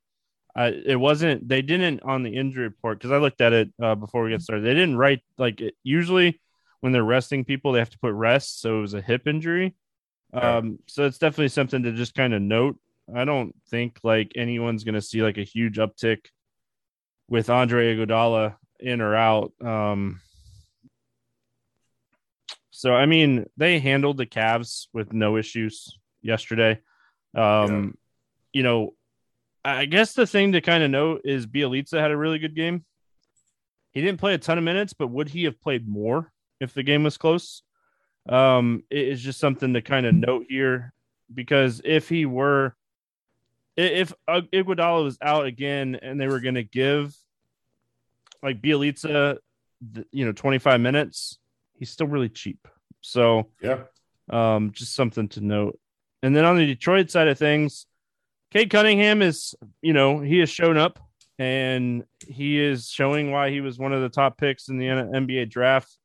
Uh, 0.54 0.70
it 0.84 0.96
wasn't. 0.96 1.48
They 1.48 1.62
didn't 1.62 2.02
on 2.02 2.22
the 2.22 2.36
injury 2.36 2.64
report 2.64 2.98
because 2.98 3.12
I 3.12 3.18
looked 3.18 3.40
at 3.40 3.52
it 3.52 3.70
uh, 3.82 3.94
before 3.94 4.22
we 4.22 4.30
get 4.30 4.42
started. 4.42 4.64
They 4.64 4.74
didn't 4.74 4.96
write 4.96 5.20
like 5.38 5.60
it, 5.60 5.74
usually 5.82 6.40
when 6.80 6.92
they're 6.92 7.04
resting 7.04 7.44
people, 7.44 7.72
they 7.72 7.78
have 7.78 7.90
to 7.90 7.98
put 7.98 8.12
rest. 8.12 8.60
So 8.60 8.78
it 8.78 8.80
was 8.80 8.94
a 8.94 9.00
hip 9.00 9.26
injury. 9.26 9.74
Um, 10.32 10.78
so 10.86 11.06
it's 11.06 11.18
definitely 11.18 11.48
something 11.48 11.82
to 11.82 11.92
just 11.92 12.14
kind 12.14 12.34
of 12.34 12.42
note. 12.42 12.76
I 13.14 13.24
don't 13.24 13.54
think 13.68 13.98
like 14.02 14.32
anyone's 14.36 14.84
going 14.84 14.94
to 14.94 15.02
see 15.02 15.22
like 15.22 15.38
a 15.38 15.44
huge 15.44 15.76
uptick 15.76 16.26
with 17.28 17.50
Andre 17.50 17.96
Iguodala 17.96 18.56
in 18.78 19.00
or 19.00 19.14
out. 19.14 19.52
Um, 19.64 20.20
so 22.70 22.94
I 22.94 23.06
mean, 23.06 23.46
they 23.56 23.78
handled 23.78 24.16
the 24.16 24.26
Cavs 24.26 24.86
with 24.92 25.12
no 25.12 25.36
issues 25.36 25.98
yesterday. 26.22 26.80
Um, 27.34 27.42
yeah. 27.42 27.88
you 28.52 28.62
know, 28.62 28.94
I 29.64 29.84
guess 29.84 30.14
the 30.14 30.26
thing 30.26 30.52
to 30.52 30.60
kind 30.60 30.82
of 30.82 30.90
note 30.90 31.22
is 31.24 31.46
Bjelica 31.46 32.00
had 32.00 32.10
a 32.10 32.16
really 32.16 32.38
good 32.38 32.56
game. 32.56 32.84
He 33.92 34.00
didn't 34.00 34.20
play 34.20 34.34
a 34.34 34.38
ton 34.38 34.58
of 34.58 34.64
minutes, 34.64 34.92
but 34.92 35.08
would 35.08 35.28
he 35.28 35.44
have 35.44 35.60
played 35.60 35.88
more 35.88 36.32
if 36.60 36.74
the 36.74 36.82
game 36.82 37.02
was 37.02 37.18
close? 37.18 37.62
Um, 38.28 38.84
it 38.90 39.08
is 39.08 39.20
just 39.20 39.40
something 39.40 39.74
to 39.74 39.82
kind 39.82 40.06
of 40.06 40.14
note 40.14 40.46
here 40.48 40.92
because 41.32 41.80
if 41.84 42.08
he 42.08 42.26
were, 42.26 42.76
if 43.76 44.12
Iguodala 44.28 45.04
was 45.04 45.18
out 45.22 45.46
again 45.46 45.98
and 46.00 46.20
they 46.20 46.26
were 46.26 46.40
going 46.40 46.56
to 46.56 46.64
give 46.64 47.14
like 48.42 48.60
Bjelica, 48.60 49.38
you 50.10 50.24
know, 50.24 50.32
25 50.32 50.80
minutes, 50.80 51.38
he's 51.74 51.90
still 51.90 52.06
really 52.06 52.28
cheap. 52.28 52.66
So, 53.00 53.48
yeah, 53.62 53.82
um, 54.28 54.72
just 54.72 54.94
something 54.94 55.28
to 55.30 55.40
note. 55.40 55.78
And 56.22 56.36
then 56.36 56.44
on 56.44 56.56
the 56.56 56.66
Detroit 56.66 57.10
side 57.10 57.28
of 57.28 57.38
things, 57.38 57.86
Cade 58.50 58.70
Cunningham 58.70 59.22
is, 59.22 59.54
you 59.80 59.92
know, 59.92 60.20
he 60.20 60.38
has 60.38 60.50
shown 60.50 60.76
up 60.76 60.98
and 61.38 62.04
he 62.26 62.60
is 62.60 62.88
showing 62.90 63.30
why 63.30 63.50
he 63.50 63.60
was 63.60 63.78
one 63.78 63.92
of 63.92 64.02
the 64.02 64.08
top 64.08 64.36
picks 64.36 64.68
in 64.68 64.76
the 64.76 64.86
NBA 64.86 65.48
draft. 65.48 65.96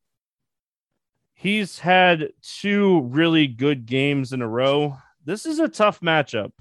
He's 1.33 1.79
had 1.79 2.29
two 2.41 3.01
really 3.01 3.47
good 3.47 3.85
games 3.85 4.31
in 4.31 4.41
a 4.41 4.47
row. 4.47 4.97
This 5.25 5.45
is 5.45 5.59
a 5.59 5.67
tough 5.67 5.99
matchup. 5.99 6.51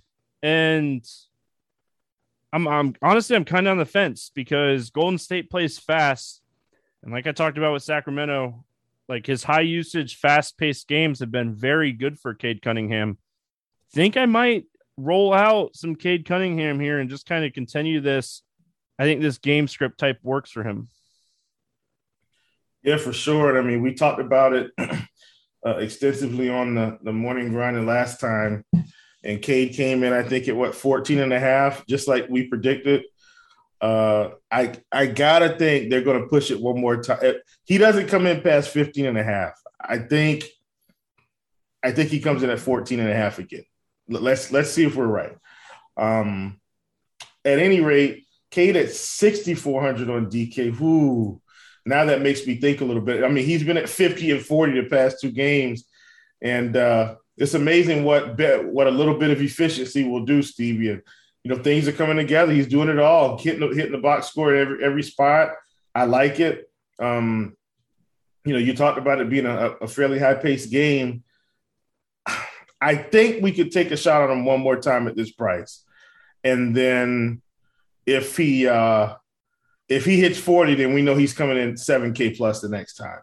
And 0.45 1.03
I'm, 2.53 2.69
I'm 2.69 2.95
honestly, 3.01 3.35
I'm 3.35 3.47
kind 3.47 3.67
of 3.67 3.71
on 3.71 3.79
the 3.79 3.87
fence 3.87 4.31
because 4.35 4.91
Golden 4.91 5.17
State 5.17 5.49
plays 5.49 5.79
fast. 5.79 6.43
And 7.03 7.11
like 7.15 7.27
I 7.27 7.33
talked 7.33 7.57
about 7.57 7.73
with 7.73 7.83
Sacramento, 7.83 8.63
like 9.09 9.25
his 9.25 9.43
high 9.43 9.63
usage, 9.63 10.17
fast 10.17 10.59
paced 10.59 10.87
games 10.87 11.21
have 11.21 11.31
been 11.31 11.55
very 11.55 11.93
good 11.93 12.19
for 12.19 12.35
Cade 12.35 12.61
Cunningham. 12.61 13.17
Think 13.95 14.19
I 14.19 14.27
might 14.27 14.67
roll 14.99 15.33
out 15.33 15.77
some 15.77 15.97
Cade 15.97 16.27
Cunningham 16.27 16.79
here 16.79 16.99
and 16.99 17.09
just 17.09 17.25
kind 17.25 17.47
of 17.47 17.55
continue 17.55 18.03
this. 18.03 18.43
I 18.99 19.05
think 19.05 19.23
this 19.23 19.39
game 19.39 19.67
script 19.67 19.99
type 19.99 20.19
works 20.23 20.51
for 20.51 20.63
him. 20.63 20.89
Yeah, 22.83 22.99
for 22.99 23.15
sure. 23.15 23.59
I 23.59 23.63
mean, 23.63 23.81
we 23.81 23.95
talked 23.95 24.21
about 24.21 24.53
it 24.53 24.73
uh, 25.67 25.79
extensively 25.79 26.51
on 26.51 26.75
the, 26.75 26.99
the 27.03 27.15
morning 27.15 27.49
grind 27.49 27.87
last 27.87 28.21
time. 28.21 28.63
And 29.25 29.41
Cade 29.41 29.73
came 29.73 30.05
in, 30.05 30.13
I 30.13 30.23
think, 30.23 30.47
at 30.49 30.57
what, 30.57 30.75
14 30.75 31.19
and 31.19 31.33
a 31.33 31.41
half, 31.41 31.87
just 31.87 32.07
like 32.07 32.29
we 32.29 32.47
predicted. 32.47 33.05
Uh, 33.81 34.31
I 34.51 34.75
I 34.93 35.07
gotta 35.07 35.59
think 35.59 35.91
they're 35.91 36.03
gonna 36.03 36.27
push 36.27 36.51
it 36.51 36.61
one 36.61 36.81
more 36.81 37.03
time. 37.03 37.35
He 37.65 37.79
doesn't 37.79 38.09
come 38.09 38.27
in 38.27 38.41
past 38.41 38.71
15 38.71 39.07
and 39.07 39.19
a 39.19 39.25
half. 39.25 39.61
I 39.81 39.99
think 39.99 40.45
I 41.83 41.93
think 41.93 42.11
he 42.11 42.21
comes 42.21 42.43
in 42.43 42.51
at 42.51 42.61
14 42.61 43.01
and 43.01 43.11
a 43.11 43.15
half 43.15 43.39
again. 43.39 43.65
Let's 44.09 44.51
let's 44.53 44.71
see 44.71 44.85
if 44.85 44.97
we're 44.97 45.07
right. 45.07 45.37
Um, 45.97 46.61
at 47.45 47.59
any 47.59 47.81
rate, 47.81 48.25
Cade 48.51 48.77
at 48.77 48.91
6,400 48.91 50.09
on 50.09 50.31
DK. 50.31 50.79
Whoo, 50.79 51.41
now 51.85 52.07
that 52.07 52.23
makes 52.23 52.47
me 52.47 52.57
think 52.57 52.81
a 52.81 52.85
little 52.85 53.03
bit. 53.03 53.23
I 53.23 53.29
mean, 53.29 53.45
he's 53.45 53.65
been 53.65 53.77
at 53.77 53.89
50 53.89 54.31
and 54.31 54.43
40 54.43 54.81
the 54.81 54.89
past 54.89 55.21
two 55.21 55.31
games, 55.31 55.85
and 56.41 56.77
uh, 56.77 57.17
it's 57.37 57.55
amazing 57.55 58.05
what 58.05 58.39
what 58.67 58.87
a 58.87 58.91
little 58.91 59.19
bit 59.19 59.31
of 59.31 59.41
efficiency 59.41 60.05
will 60.05 60.25
do, 60.25 60.43
Stevie. 60.43 60.91
And 60.91 61.03
you 61.43 61.55
know, 61.55 61.63
things 61.63 61.87
are 61.89 61.93
coming 61.93 62.17
together. 62.17 62.53
He's 62.53 62.69
doing 62.69 62.89
it 62.89 62.99
all, 62.99 63.39
hitting 63.39 63.61
hitting 63.75 63.93
the 63.93 63.99
box 63.99 64.29
score 64.29 64.55
at 64.55 64.61
every 64.61 64.85
every 64.85 65.03
spot. 65.03 65.51
I 65.95 66.05
like 66.05 66.41
it. 66.41 66.71
Um, 66.99 67.57
you 68.45 68.53
know, 68.53 68.59
you 68.59 68.75
talked 68.75 68.99
about 68.99 69.21
it 69.21 69.31
being 69.31 69.47
a, 69.47 69.71
a 69.81 69.89
fairly 69.89 70.19
high 70.19 70.35
paced 70.35 70.71
game. 70.71 71.25
I 72.81 72.97
think 72.97 73.43
we 73.43 73.53
could 73.53 73.73
take 73.73 73.91
a 73.91 73.97
shot 73.97 74.23
on 74.23 74.31
him 74.31 74.45
one 74.45 74.61
more 74.61 74.77
time 74.77 75.09
at 75.09 75.17
this 75.17 75.33
price. 75.33 75.85
And 76.43 76.77
then 76.77 77.41
if 78.07 78.37
he 78.37 78.69
uh 78.69 79.15
if 79.89 80.05
he 80.05 80.21
hits 80.21 80.39
40, 80.39 80.75
then 80.77 80.95
we 80.95 81.03
know 81.03 81.15
he's 81.15 81.35
coming 81.35 81.59
in 81.59 81.75
7K 81.75 82.37
plus 82.37 82.61
the 82.61 82.69
next 82.69 82.95
time. 82.95 83.21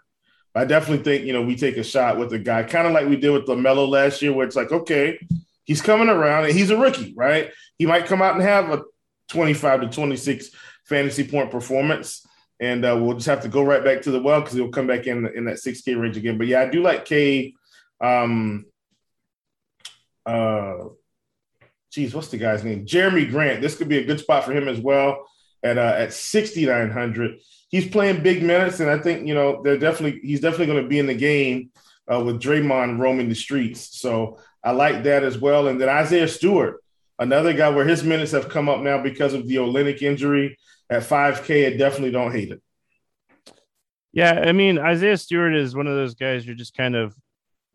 I 0.53 0.65
definitely 0.65 1.03
think, 1.03 1.25
you 1.25 1.34
know, 1.34 1.41
we 1.41 1.55
take 1.55 1.77
a 1.77 1.84
shot 1.84 2.17
with 2.17 2.29
the 2.29 2.39
guy, 2.39 2.63
kind 2.63 2.88
of 2.88 2.93
like 2.93 3.08
we 3.08 3.15
did 3.15 3.31
with 3.31 3.46
LaMelo 3.46 3.88
last 3.88 4.22
year, 4.22 4.34
where 4.34 4.46
it's 4.46 4.55
like, 4.55 4.72
okay, 4.72 5.17
he's 5.63 5.81
coming 5.81 6.10
around 6.10 6.46
and 6.46 6.53
he's 6.53 6.72
a 6.72 6.77
rookie, 6.77 7.13
right? 7.15 7.51
He 7.77 7.86
might 7.86 8.05
come 8.05 8.22
out 8.22 8.36
and 8.36 8.43
have 8.43 8.70
a 8.70 8.84
25 9.29 9.81
to 9.81 9.88
26 9.88 10.50
fantasy 10.86 11.25
point 11.25 11.51
performance. 11.51 12.25
And 12.60 12.86
uh, 12.86 12.98
we'll 13.00 13.15
just 13.15 13.27
have 13.27 13.41
to 13.41 13.48
go 13.48 13.63
right 13.63 13.84
back 13.84 14.01
to 14.03 14.12
the 14.12 14.22
well 14.22 14.41
because 14.41 14.53
he'll 14.53 14.70
come 14.70 14.88
back 14.88 15.08
in 15.08 15.25
in 15.36 15.46
that 15.46 15.55
6K 15.55 16.00
range 16.00 16.17
again. 16.17 16.38
But 16.38 16.48
yeah, 16.48 16.62
I 16.62 16.70
do 16.70 16.84
like 16.84 17.05
K. 17.05 17.55
Um, 18.00 18.65
uh, 20.25 20.75
geez, 21.91 22.13
what's 22.13 22.27
the 22.27 22.38
guy's 22.38 22.63
name? 22.63 22.86
Jerami 22.86 23.29
Grant. 23.31 23.62
This 23.62 23.75
could 23.75 23.89
be 23.89 23.98
a 23.98 24.05
good 24.05 24.20
spot 24.20 24.43
for 24.43 24.51
him 24.51 24.67
as 24.67 24.79
well 24.79 25.25
at 25.63 25.77
uh, 25.77 25.96
at 25.98 26.13
6,900. 26.13 27.39
He's 27.70 27.88
playing 27.88 28.24
big 28.24 28.44
minutes, 28.44 28.80
and 28.80 28.89
I 28.89 28.98
think 28.98 29.27
you 29.27 29.34
know 29.34 29.62
they're 29.63 29.77
definitely 29.77 30.20
he's 30.22 30.41
definitely 30.41 30.68
going 30.68 30.84
to 30.84 30.89
be 30.89 31.00
in 31.00 31.08
the 31.08 31.13
game 31.13 31.72
uh, 32.12 32.22
with 32.24 32.41
Draymond 32.41 33.00
roaming 33.00 33.30
the 33.30 33.36
streets. 33.36 34.00
So 34.00 34.38
I 34.63 34.72
like 34.72 35.03
that 35.03 35.24
as 35.24 35.38
well. 35.38 35.68
And 35.68 35.80
then 35.80 35.89
Isaiah 35.89 36.27
Stewart, 36.27 36.84
another 37.20 37.53
guy 37.53 37.70
where 37.70 37.88
his 37.88 38.03
minutes 38.03 38.32
have 38.32 38.50
come 38.50 38.70
up 38.70 38.82
now 38.82 39.01
because 39.01 39.34
of 39.34 39.48
the 39.48 39.56
Olynyk 39.56 40.01
injury 40.01 40.58
at 40.89 41.03
5K. 41.03 41.74
I 41.74 41.77
definitely 41.77 42.12
don't 42.12 42.32
hate 42.32 42.51
it. 42.51 42.62
Yeah, 44.13 44.44
I 44.46 44.51
mean 44.51 44.77
Isaiah 44.77 45.18
Stewart 45.18 45.56
is 45.56 45.75
one 45.75 45.88
of 45.88 45.96
those 45.96 46.15
guys 46.15 46.46
you're 46.46 46.56
just 46.56 46.75
kind 46.75 46.96
of 46.96 47.15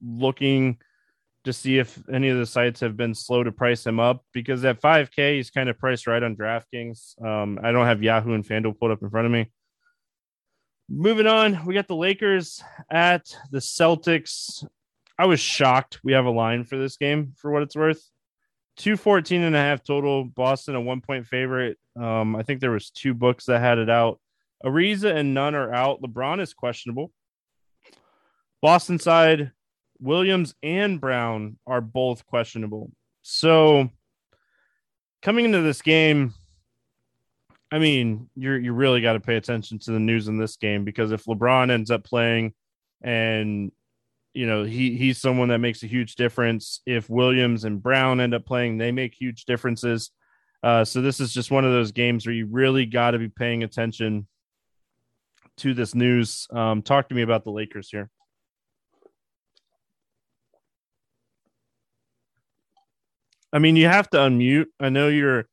looking 0.03 0.79
to 1.47 1.53
see 1.53 1.79
if 1.79 1.99
any 2.13 2.29
of 2.29 2.39
the 2.39 2.47
sites 2.47 2.81
have 2.81 2.97
been 2.97 3.15
slow 3.15 3.43
to 3.43 3.53
price 3.53 3.87
him 3.87 3.99
up 3.99 4.25
because 4.33 4.65
at 4.65 4.81
5K, 4.81 5.37
he's 5.37 5.51
kind 5.51 5.69
of 5.69 5.79
priced 5.79 6.07
right 6.07 6.23
on 6.23 6.37
DraftKings. 6.37 7.21
Um, 7.25 7.59
I 7.63 7.73
don't 7.73 7.87
have 7.87 8.03
Yahoo 8.03 8.35
and 8.35 8.45
FanDuel 8.45 8.79
pulled 8.79 8.91
up 8.91 9.03
in 9.03 9.11
front 9.11 9.27
of 9.27 9.33
me. 9.33 9.51
Moving 10.89 11.27
on, 11.27 11.65
we 11.65 11.75
got 11.75 11.89
the 11.89 11.97
Lakers 11.97 12.63
at 12.91 13.35
the 13.51 13.59
Celtics. 13.59 14.65
I 15.19 15.27
was 15.27 15.41
shocked 15.41 16.01
we 16.05 16.13
have 16.13 16.27
a 16.27 16.31
line 16.31 16.65
for 16.65 16.77
this 16.77 16.97
game 16.97 17.33
for 17.37 17.51
what 17.51 17.63
it's 17.63 17.77
worth. 17.77 18.03
214 18.77 19.43
and 19.43 19.57
a 19.57 19.59
half 19.59 19.83
total. 19.83 20.25
Boston 20.25 20.75
a 20.75 20.81
one 20.81 21.01
point 21.01 21.27
favorite. 21.27 21.79
Um, 21.99 22.37
I 22.37 22.43
think 22.43 22.61
there 22.61 22.71
was 22.71 22.91
two 22.91 23.15
books 23.15 23.47
that 23.47 23.61
had 23.61 23.79
it 23.79 23.89
out. 23.89 24.21
Ariza 24.65 25.15
and 25.15 25.33
Nunn 25.33 25.55
are 25.55 25.73
out. 25.73 26.03
LeBron 26.03 26.41
is 26.41 26.55
questionable. 26.55 27.13
Boston 28.61 28.99
side, 28.99 29.53
Williams 30.01 30.55
and 30.63 31.01
Brown 31.01 31.59
are 31.67 31.81
both 31.81 32.27
questionable. 32.27 32.91
So 33.23 33.91
coming 35.23 35.45
into 35.45 35.63
this 35.63 35.83
game, 35.83 36.35
I 37.73 37.79
mean, 37.79 38.31
you're 38.37 38.59
you 38.59 38.73
really 38.73 39.01
got 39.01 39.15
to 39.15 39.21
pay 39.21 39.37
attention 39.37 39.79
to 39.81 39.91
the 39.91 39.99
news 39.99 40.29
in 40.29 40.39
this 40.39 40.57
game 40.57 40.85
because 40.85 41.13
if 41.13 41.25
LeBron 41.25 41.71
ends 41.71 41.91
up 41.91 42.05
playing 42.05 42.55
and 43.03 43.73
you 44.35 44.47
know, 44.47 44.65
he 44.65 44.97
he's 44.97 45.19
someone 45.19 45.49
that 45.49 45.59
makes 45.59 45.83
a 45.83 45.87
huge 45.87 46.15
difference. 46.15 46.83
If 46.85 47.09
Williams 47.09 47.65
and 47.65 47.83
Brown 47.83 48.21
end 48.21 48.35
up 48.35 48.45
playing, 48.45 48.77
they 48.77 48.93
make 48.93 49.15
huge 49.15 49.47
differences. 49.47 50.11
Uh, 50.63 50.85
so 50.85 51.01
this 51.01 51.21
is 51.21 51.33
just 51.33 51.51
one 51.51 51.65
of 51.65 51.73
those 51.73 51.91
games 51.91 52.27
where 52.27 52.35
you 52.35 52.47
really 52.47 52.85
got 52.85 53.13
to 53.13 53.19
be 53.19 53.29
paying 53.29 53.63
attention 53.63 54.27
to 55.57 55.73
this 55.73 55.95
news. 55.95 56.47
Um, 56.51 56.83
talk 56.83 57.09
to 57.09 57.15
me 57.15 57.23
about 57.23 57.45
the 57.45 57.51
Lakers 57.51 57.89
here. 57.89 58.11
I 63.57 63.59
mean, 63.59 63.75
you 63.75 63.89
have 63.89 64.11
to 64.11 64.19
unmute. 64.19 64.67
I 64.79 64.91
know 64.91 65.09
you're 65.09 65.49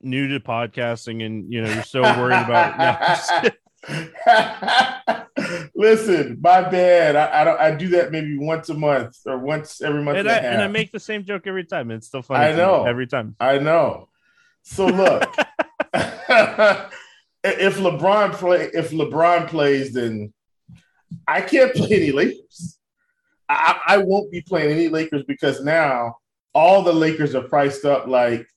new 0.00 0.28
to 0.28 0.38
podcasting 0.38 1.26
and 1.26 1.52
you 1.52 1.60
know 1.60 1.68
you're 1.68 1.82
so 1.82 2.02
worried 2.02 2.40
about 2.40 3.44
it. 3.44 3.58
Listen, 5.74 6.38
my 6.40 6.60
bad. 6.70 7.16
I, 7.16 7.40
I, 7.40 7.44
don't. 7.44 7.60
I 7.60 7.74
do 7.74 7.88
that 7.88 8.12
maybe 8.12 8.38
once 8.38 8.68
a 8.68 8.74
month 8.74 9.18
or 9.26 9.38
once 9.38 9.82
every 9.82 10.04
month. 10.04 10.18
And, 10.18 10.28
and, 10.28 10.46
I, 10.46 10.48
and 10.50 10.62
I 10.62 10.68
make 10.68 10.92
the 10.92 11.00
same 11.00 11.24
joke 11.24 11.48
every 11.48 11.64
time. 11.64 11.90
It's 11.90 12.06
still 12.06 12.22
funny. 12.22 12.44
I 12.44 12.54
know 12.54 12.84
every 12.84 13.08
time. 13.08 13.34
I 13.40 13.58
know. 13.58 14.08
So 14.62 14.86
look, 14.86 15.24
if 15.94 16.88
LeBron 17.42 18.34
play, 18.34 18.70
if 18.72 18.92
LeBron 18.92 19.48
plays, 19.48 19.92
then 19.92 20.32
I 21.26 21.40
can't 21.40 21.74
play 21.74 21.88
any 21.90 22.12
Lakers. 22.12 22.78
I, 23.48 23.80
I 23.84 23.96
won't 23.98 24.30
be 24.30 24.42
playing 24.42 24.70
any 24.70 24.86
Lakers 24.86 25.24
because 25.26 25.64
now 25.64 26.18
all 26.56 26.82
the 26.82 26.92
Lakers 26.92 27.34
are 27.34 27.42
priced 27.42 27.84
up 27.84 28.06
like 28.06 28.48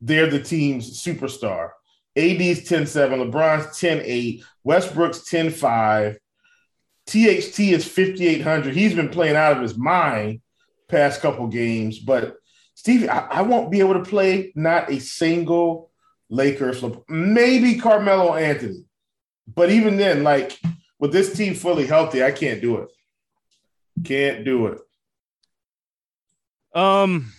they're 0.00 0.30
the 0.30 0.42
team's 0.42 1.04
superstar. 1.04 1.68
AD's 2.16 2.64
10 2.64 2.86
7, 2.86 3.20
LeBron's 3.20 3.78
10 3.78 4.00
8, 4.02 4.44
Westbrook's 4.64 5.28
10 5.28 5.50
5. 5.50 6.18
THT 7.06 7.60
is 7.60 7.86
5,800. 7.86 8.74
He's 8.74 8.94
been 8.94 9.10
playing 9.10 9.36
out 9.36 9.56
of 9.56 9.62
his 9.62 9.76
mind 9.76 10.40
past 10.88 11.20
couple 11.20 11.46
games, 11.48 11.98
but 11.98 12.36
Stevie, 12.74 13.10
I, 13.10 13.26
I 13.26 13.42
won't 13.42 13.70
be 13.70 13.80
able 13.80 13.94
to 13.94 14.10
play 14.10 14.52
not 14.54 14.90
a 14.90 14.98
single 14.98 15.90
Lakers, 16.30 16.82
maybe 17.08 17.78
Carmelo 17.78 18.34
Anthony. 18.34 18.84
But 19.54 19.70
even 19.70 19.98
then, 19.98 20.22
like 20.22 20.58
with 20.98 21.12
this 21.12 21.36
team 21.36 21.54
fully 21.54 21.86
healthy, 21.86 22.24
I 22.24 22.30
can't 22.30 22.62
do 22.62 22.78
it. 22.78 22.88
Can't 24.04 24.42
do 24.42 24.68
it. 24.68 24.78
Um, 26.74 27.32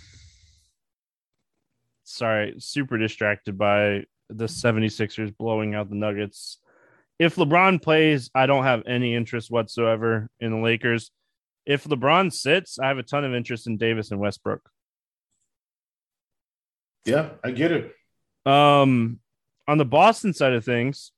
sorry, 2.13 2.55
super 2.59 2.97
distracted 2.97 3.57
by 3.57 4.03
the 4.29 4.45
76ers 4.45 5.35
blowing 5.37 5.75
out 5.75 5.89
the 5.89 5.95
Nuggets. 5.95 6.59
If 7.19 7.35
LeBron 7.35 7.81
plays, 7.81 8.29
I 8.33 8.45
don't 8.45 8.63
have 8.63 8.83
any 8.87 9.15
interest 9.15 9.51
whatsoever 9.51 10.29
in 10.39 10.51
the 10.51 10.57
Lakers. 10.57 11.11
If 11.65 11.85
LeBron 11.85 12.33
sits, 12.33 12.79
I 12.79 12.87
have 12.87 12.97
a 12.97 13.03
ton 13.03 13.23
of 13.23 13.33
interest 13.33 13.67
in 13.67 13.77
Davis 13.77 14.11
and 14.11 14.19
Westbrook. 14.19 14.61
Yeah, 17.05 17.29
I 17.43 17.51
get 17.51 17.71
it. 17.71 17.93
Um, 18.45 19.19
on 19.67 19.77
the 19.77 19.85
Boston 19.85 20.33
side 20.33 20.53
of 20.53 20.65
things, 20.65 21.11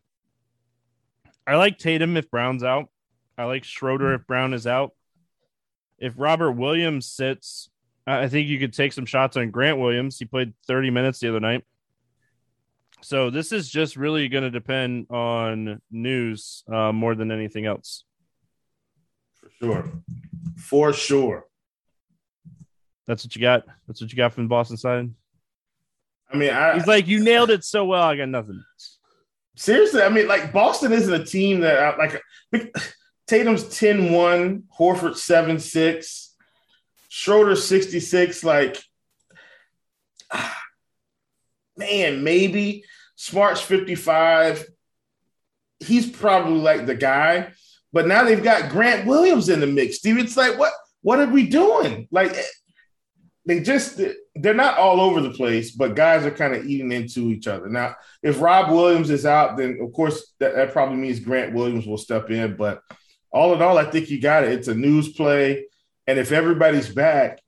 I 1.48 1.56
like 1.56 1.78
Tatum 1.78 2.18
if 2.18 2.30
Brown's 2.30 2.64
out. 2.64 2.90
I 3.38 3.46
like 3.46 3.64
Schroeder 3.64 4.14
if 4.14 4.26
Brown 4.26 4.54
is 4.54 4.66
out. 4.66 4.92
If 5.98 6.14
Robert 6.18 6.54
Williams 6.54 7.06
sits, 7.08 7.70
I 8.08 8.28
think 8.28 8.48
you 8.48 8.60
could 8.60 8.74
take 8.74 8.94
some 8.94 9.06
shots 9.06 9.36
on 9.36 9.52
Grant 9.52 9.80
Williams. 9.80 10.20
He 10.20 10.26
played 10.26 10.54
30 10.68 10.92
minutes 10.92 11.20
the 11.20 11.30
other 11.30 11.40
night. 11.40 11.64
So 13.02 13.30
this 13.30 13.52
is 13.52 13.70
just 13.70 13.96
really 13.96 14.28
going 14.28 14.44
to 14.44 14.52
depend 14.52 15.08
on 15.10 15.82
news 15.92 16.64
uh, 16.72 16.92
more 16.92 17.16
than 17.16 17.32
anything 17.32 17.66
else. 17.66 18.04
For 19.36 19.50
sure. 19.60 19.92
For 20.58 20.94
sure. 20.94 21.46
That's 23.08 23.24
what 23.24 23.36
you 23.36 23.42
got. 23.42 23.64
That's 23.88 24.02
what 24.02 24.12
you 24.12 24.18
got 24.18 24.34
from 24.34 24.46
the 24.46 24.50
Boston 24.50 24.78
side. 24.78 25.10
I 26.32 26.38
mean, 26.38 26.52
I, 26.52 26.74
he's 26.74 26.88
like, 26.88 27.08
you 27.08 27.24
nailed 27.24 27.52
it 27.52 27.64
so 27.64 27.86
well. 27.86 28.04
I 28.04 28.16
got 28.16 28.30
nothing. 28.30 28.64
Seriously, 29.56 30.02
I 30.02 30.10
mean, 30.10 30.28
like 30.28 30.52
Boston 30.52 30.92
isn't 30.92 31.14
a 31.14 31.24
team 31.24 31.62
that 31.62 31.78
I, 31.78 31.96
like. 31.98 32.22
Tatum's 33.28 33.64
10-1, 33.64 34.64
Horford 34.78 35.14
7-6, 35.14 36.25
Schroeder 37.16 37.56
66. 37.56 38.44
Like, 38.44 38.78
man, 41.78 42.26
maybe 42.26 42.84
Smart's 43.16 43.62
55. 43.62 44.66
He's 45.80 46.10
probably 46.10 46.60
like 46.60 46.86
the 46.86 46.94
guy. 46.94 47.54
But 47.94 48.08
now 48.08 48.26
they've 48.26 48.44
got 48.44 48.70
Grant 48.70 49.08
Williams 49.08 49.48
in 49.48 49.62
the 49.62 49.68
mix. 49.68 50.00
Steve, 50.00 50.18
it's 50.18 50.36
like, 50.36 50.60
what 50.60 50.74
what 51.04 51.20
are 51.20 51.28
we 51.28 51.48
doing? 51.48 52.10
Like 52.12 52.34
eh, 52.34 52.44
they 53.46 53.62
just 53.62 54.02
they're 54.36 54.54
not 54.54 54.78
all 54.78 55.00
over 55.00 55.22
the 55.22 55.30
place, 55.30 55.72
but 55.72 55.96
guys 55.96 56.26
are 56.26 56.32
kind 56.32 56.54
of 56.54 56.66
eating 56.66 56.92
into 56.92 57.30
each 57.30 57.48
other. 57.48 57.70
Now, 57.70 57.96
if 58.24 58.42
Rob 58.42 58.72
Williams 58.72 59.10
is 59.10 59.26
out, 59.26 59.56
then 59.56 59.80
of 59.82 59.94
course 59.94 60.34
that, 60.40 60.56
that 60.56 60.74
probably 60.74 60.98
means 60.98 61.22
Grant 61.22 61.54
Williams 61.54 61.88
will 61.88 61.98
step 61.98 62.30
in. 62.30 62.58
But 62.58 62.82
all 63.32 63.54
in 63.54 63.62
all, 63.62 63.78
I 63.78 63.86
think 63.86 64.10
you 64.10 64.20
got 64.20 64.44
it. 64.44 64.52
It's 64.52 64.68
a 64.68 64.76
news 64.76 65.14
play. 65.14 65.68
And 66.08 66.20
if 66.20 66.32
everybody's 66.32 66.90
back, 66.90 67.40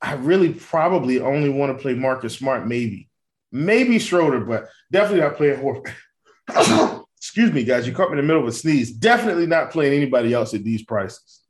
I 0.00 0.14
really 0.14 0.54
probably 0.54 1.20
only 1.20 1.48
want 1.48 1.76
to 1.76 1.82
play 1.82 1.94
Marcus 1.94 2.36
Smart, 2.36 2.66
maybe 2.66 3.08
maybe 3.50 3.98
Schroeder, 3.98 4.40
but 4.40 4.68
definitely 4.90 5.20
not 5.20 5.36
playing 5.36 5.60
Horford. 5.60 7.04
Excuse 7.16 7.52
me, 7.52 7.64
guys. 7.64 7.86
You 7.86 7.92
caught 7.92 8.10
me 8.10 8.18
in 8.18 8.24
the 8.24 8.26
middle 8.26 8.42
of 8.42 8.48
a 8.48 8.52
sneeze. 8.52 8.92
Definitely 8.92 9.46
not 9.46 9.70
playing 9.70 9.94
anybody 9.94 10.32
else 10.32 10.54
at 10.54 10.62
these 10.62 10.84
prices. 10.84 11.42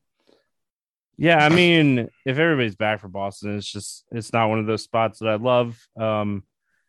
Yeah, 1.16 1.44
I 1.44 1.48
mean, 1.48 2.08
if 2.24 2.38
everybody's 2.38 2.76
back 2.76 3.00
for 3.00 3.08
Boston, 3.08 3.56
it's 3.56 3.70
just 3.70 4.04
it's 4.12 4.32
not 4.32 4.48
one 4.48 4.60
of 4.60 4.66
those 4.66 4.84
spots 4.84 5.18
that 5.18 5.28
I 5.28 5.34
love. 5.34 5.76
Um, 5.98 6.44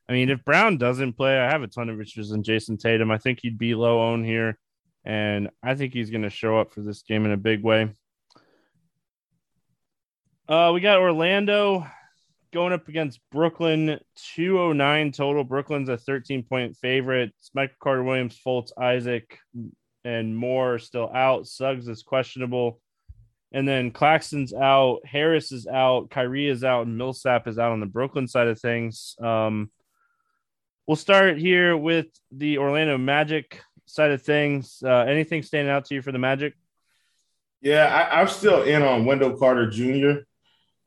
I 0.08 0.14
mean, 0.14 0.30
if 0.30 0.46
Brown 0.46 0.78
doesn't 0.78 1.14
play, 1.14 1.38
I 1.38 1.50
have 1.50 1.64
a 1.64 1.68
ton 1.68 1.90
of 1.90 2.00
interest 2.00 2.32
in 2.32 2.44
Jayson 2.44 2.78
Tatum. 2.78 3.12
I 3.12 3.18
think 3.18 3.40
he'd 3.42 3.58
be 3.58 3.74
low 3.76 4.02
own 4.02 4.24
here, 4.24 4.58
and 5.04 5.50
I 5.64 5.76
think 5.76 5.94
he's 5.94 6.12
going 6.12 6.24
to 6.24 6.30
show 6.30 6.60
up 6.60 6.74
for 6.74 6.82
this 6.82 7.02
game 7.02 7.26
in 7.26 7.32
a 7.32 7.38
big 7.38 7.64
way. 7.64 7.90
Uh, 10.50 10.72
we 10.74 10.82
got 10.82 10.98
Orlando 10.98 11.86
going 12.52 12.74
up 12.74 12.88
against 12.88 13.20
Brooklyn, 13.32 14.00
209 14.34 15.12
total. 15.12 15.44
Brooklyn's 15.44 15.90
a 15.90 15.98
13 15.98 16.42
point 16.42 16.76
favorite. 16.76 17.32
It's 17.38 17.52
Michael 17.54 17.76
Carter 17.80 18.02
Williams, 18.02 18.40
Fultz, 18.44 18.72
Isaac, 18.76 19.38
and 20.04 20.36
more 20.36 20.80
still 20.80 21.08
out. 21.14 21.46
Suggs 21.46 21.88
is 21.88 22.02
questionable. 22.02 22.82
And 23.52 23.68
then 23.68 23.92
Claxton's 23.92 24.52
out, 24.52 25.02
Harris 25.06 25.52
is 25.52 25.68
out, 25.68 26.10
Kyrie 26.10 26.50
is 26.50 26.64
out, 26.64 26.88
and 26.88 26.98
Millsap 26.98 27.48
is 27.48 27.60
out 27.60 27.72
on 27.72 27.80
the 27.80 27.86
Brooklyn 27.86 28.28
side 28.28 28.48
of 28.48 28.60
things. 28.60 29.16
Um, 29.22 29.70
we'll 30.88 30.96
start 30.96 31.38
here 31.38 31.78
with 31.78 32.08
the 32.32 32.58
Orlando 32.58 32.98
Magic 32.98 33.62
side 33.86 34.10
of 34.10 34.24
things. 34.24 34.82
Uh, 34.84 35.02
anything 35.02 35.44
standing 35.44 35.72
out 35.72 35.86
to 35.86 35.94
you 35.94 36.02
for 36.02 36.12
the 36.12 36.18
Magic? 36.18 36.56
Yeah, 37.62 37.86
I, 37.86 38.22
am 38.22 38.28
still 38.28 38.64
in 38.64 38.82
on 38.82 39.06
Wendell 39.06 39.38
Carter 39.38 39.70
Jr. 39.70 40.22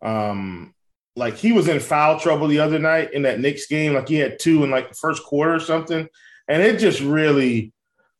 Um, 0.03 0.75
like 1.15 1.37
he 1.37 1.53
was 1.53 1.69
in 1.69 1.81
foul 1.81 2.19
trouble 2.19 2.49
the 2.49 2.61
other 2.61 2.79
night 2.79 3.12
in 3.12 3.23
that 3.23 3.41
Knicks 3.41 3.67
game. 3.67 3.95
Like 3.95 4.09
he 4.09 4.17
had 4.17 4.38
two 4.38 4.65
in 4.65 4.71
like 4.71 4.88
the 4.91 4.95
first 4.95 5.23
quarter 5.25 5.55
or 5.55 5.61
something, 5.61 6.09
and 6.49 6.62
it 6.62 6.79
just 6.79 7.01
really 7.01 7.73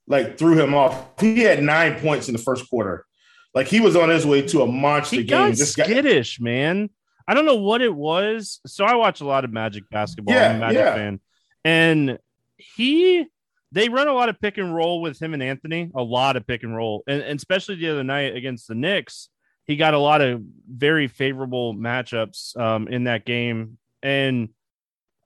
like 0.07 0.38
threw 0.38 0.59
him 0.59 0.75
off. 0.75 1.21
He 1.21 1.40
had 1.40 1.62
nine 1.62 1.99
points 2.01 2.29
in 2.29 2.35
the 2.35 2.42
first 2.42 2.68
quarter. 2.68 3.07
Like 3.55 3.66
he 3.66 3.81
was 3.81 3.97
on 3.97 4.09
his 4.09 4.27
way 4.27 4.42
to 4.49 4.62
a 4.62 4.66
monster 4.66 5.16
he 5.16 5.25
game. 5.25 5.51
Got 5.51 5.59
skittish, 5.59 6.38
guy- 6.38 6.45
man. 6.45 6.90
I 7.27 7.35
don't 7.35 7.47
know 7.47 7.57
what 7.57 7.83
it 7.83 7.95
was. 7.95 8.61
So 8.66 8.85
I 8.85 8.95
watch 8.97 9.21
a 9.21 9.25
lot 9.25 9.45
of 9.45 9.53
Magic 9.53 9.88
basketball. 9.90 10.35
Yeah, 10.35 10.51
I'm 10.51 10.57
a 10.57 10.61
Magic 10.61 10.79
yeah. 10.79 10.95
fan, 10.95 11.21
and 11.64 12.18
he 12.57 13.27
they 13.71 13.88
run 13.88 14.09
a 14.09 14.12
lot 14.12 14.29
of 14.29 14.38
pick 14.40 14.59
and 14.59 14.75
roll 14.75 15.01
with 15.01 15.21
him 15.21 15.33
and 15.33 15.42
Anthony. 15.42 15.90
A 15.95 16.03
lot 16.03 16.37
of 16.37 16.47
pick 16.47 16.62
and 16.62 16.77
roll, 16.77 17.05
and, 17.07 17.23
and 17.23 17.38
especially 17.38 17.77
the 17.77 17.88
other 17.88 18.05
night 18.05 18.37
against 18.37 18.68
the 18.68 18.75
Knicks 18.75 19.29
he 19.66 19.77
got 19.77 19.94
a 19.94 19.98
lot 19.98 20.20
of 20.20 20.42
very 20.68 21.09
favorable 21.09 21.75
matchups 21.75 22.57
um, 22.57 22.88
in 22.88 23.05
that 23.05 23.25
game. 23.25 23.79
And 24.03 24.48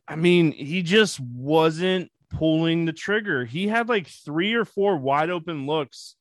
I 0.06 0.16
mean, 0.16 0.52
he 0.52 0.82
just 0.82 1.18
wasn't 1.20 2.10
pulling 2.30 2.84
the 2.84 2.92
trigger. 2.92 3.44
He 3.44 3.68
had 3.68 3.88
like 3.88 4.06
three 4.06 4.54
or 4.54 4.64
four 4.64 4.96
wide 4.96 5.30
open 5.30 5.66
looks 5.66 6.16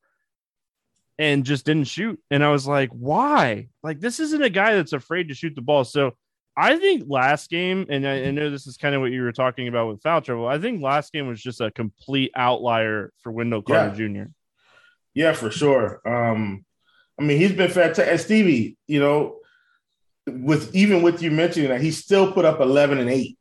and 1.17 1.45
just 1.45 1.65
didn't 1.65 1.87
shoot. 1.87 2.19
And 2.31 2.43
I 2.43 2.49
was 2.49 2.67
like, 2.67 2.89
why? 2.89 3.69
Like, 3.83 3.99
this 3.99 4.19
isn't 4.19 4.41
a 4.41 4.49
guy 4.49 4.75
that's 4.75 4.93
afraid 4.93 5.29
to 5.29 5.35
shoot 5.35 5.55
the 5.55 5.61
ball. 5.61 5.83
So 5.83 6.13
I 6.57 6.77
think 6.77 7.03
last 7.07 7.49
game, 7.49 7.85
and 7.89 8.07
I, 8.07 8.25
I 8.25 8.31
know 8.31 8.49
this 8.49 8.67
is 8.67 8.77
kind 8.77 8.95
of 8.95 9.01
what 9.01 9.11
you 9.11 9.21
were 9.21 9.31
talking 9.31 9.67
about 9.67 9.87
with 9.89 10.01
foul 10.01 10.21
trouble. 10.21 10.47
I 10.47 10.57
think 10.57 10.81
last 10.81 11.11
game 11.11 11.27
was 11.27 11.41
just 11.41 11.61
a 11.61 11.71
complete 11.71 12.31
outlier 12.35 13.11
for 13.21 13.31
Wendell 13.31 13.61
Carter 13.61 14.01
yeah. 14.01 14.23
Jr. 14.23 14.29
Yeah, 15.13 15.33
for 15.33 15.51
sure. 15.51 16.01
Um, 16.05 16.65
I 17.19 17.23
mean, 17.23 17.37
he's 17.37 17.53
been 17.53 17.71
fantastic. 17.71 18.07
And 18.07 18.19
Stevie, 18.19 18.77
you 18.87 18.99
know, 18.99 19.37
with 20.27 20.75
even 20.75 21.01
with 21.01 21.21
you 21.21 21.31
mentioning 21.31 21.69
that, 21.69 21.81
he 21.81 21.91
still 21.91 22.31
put 22.31 22.45
up 22.45 22.59
11 22.59 22.97
and 22.97 23.09
8. 23.09 23.37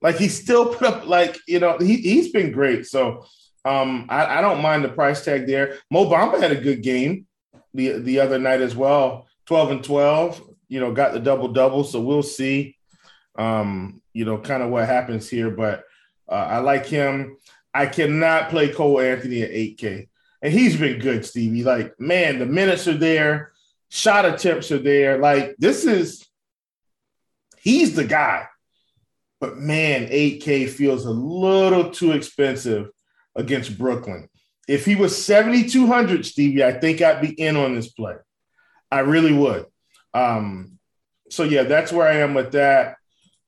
Like 0.00 0.16
he 0.16 0.28
still 0.28 0.74
put 0.74 0.86
up, 0.86 1.06
like, 1.06 1.38
you 1.46 1.60
know, 1.60 1.78
he, 1.78 1.96
he's 1.96 2.32
been 2.32 2.50
great. 2.50 2.86
So 2.86 3.24
um, 3.64 4.06
I, 4.08 4.38
I 4.38 4.40
don't 4.40 4.62
mind 4.62 4.84
the 4.84 4.88
price 4.88 5.24
tag 5.24 5.46
there. 5.46 5.78
Mo 5.90 6.06
Bamba 6.06 6.40
had 6.40 6.52
a 6.52 6.60
good 6.60 6.82
game. 6.82 7.26
the 7.74 7.98
the 8.00 8.20
other 8.20 8.38
night 8.38 8.60
as 8.60 8.74
well, 8.74 9.26
twelve 9.46 9.70
and 9.70 9.84
twelve. 9.84 10.42
You 10.68 10.80
know, 10.80 10.92
got 10.92 11.12
the 11.12 11.20
double 11.20 11.48
double. 11.48 11.84
So 11.84 12.00
we'll 12.00 12.22
see. 12.22 12.76
Um, 13.36 14.02
you 14.12 14.24
know, 14.24 14.38
kind 14.38 14.62
of 14.62 14.70
what 14.70 14.86
happens 14.86 15.28
here, 15.28 15.50
but 15.50 15.84
uh, 16.28 16.34
I 16.34 16.58
like 16.58 16.86
him. 16.86 17.36
I 17.72 17.86
cannot 17.86 18.50
play 18.50 18.68
Cole 18.68 19.00
Anthony 19.00 19.42
at 19.42 19.50
8K. 19.50 20.08
And 20.42 20.52
he's 20.52 20.76
been 20.76 20.98
good, 20.98 21.24
Stevie. 21.24 21.62
Like, 21.62 21.98
man, 22.00 22.38
the 22.38 22.46
minutes 22.46 22.88
are 22.88 22.96
there, 22.96 23.52
shot 23.88 24.24
attempts 24.24 24.72
are 24.72 24.78
there. 24.78 25.18
Like, 25.18 25.54
this 25.58 25.84
is, 25.84 26.26
he's 27.58 27.94
the 27.94 28.04
guy. 28.04 28.46
But 29.40 29.56
man, 29.56 30.08
8K 30.08 30.68
feels 30.68 31.06
a 31.06 31.10
little 31.10 31.90
too 31.90 32.12
expensive 32.12 32.90
against 33.36 33.78
Brooklyn. 33.78 34.28
If 34.68 34.84
he 34.84 34.94
was 34.94 35.24
7,200, 35.24 36.26
Stevie, 36.26 36.64
I 36.64 36.72
think 36.72 37.00
I'd 37.00 37.20
be 37.20 37.30
in 37.30 37.56
on 37.56 37.74
this 37.74 37.88
play. 37.88 38.14
I 38.90 39.00
really 39.00 39.32
would. 39.32 39.66
Um, 40.14 40.78
so, 41.30 41.44
yeah, 41.44 41.62
that's 41.62 41.92
where 41.92 42.06
I 42.06 42.18
am 42.18 42.34
with 42.34 42.52
that. 42.52 42.96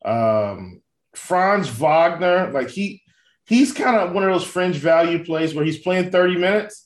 Um, 0.04 0.83
Franz 1.14 1.68
Wagner, 1.68 2.50
like 2.52 2.70
he 2.70 3.02
he's 3.46 3.72
kind 3.72 3.96
of 3.96 4.12
one 4.12 4.24
of 4.24 4.30
those 4.30 4.44
fringe 4.44 4.76
value 4.76 5.24
plays 5.24 5.54
where 5.54 5.64
he's 5.64 5.78
playing 5.78 6.11
30 6.11 6.38
minutes. 6.38 6.83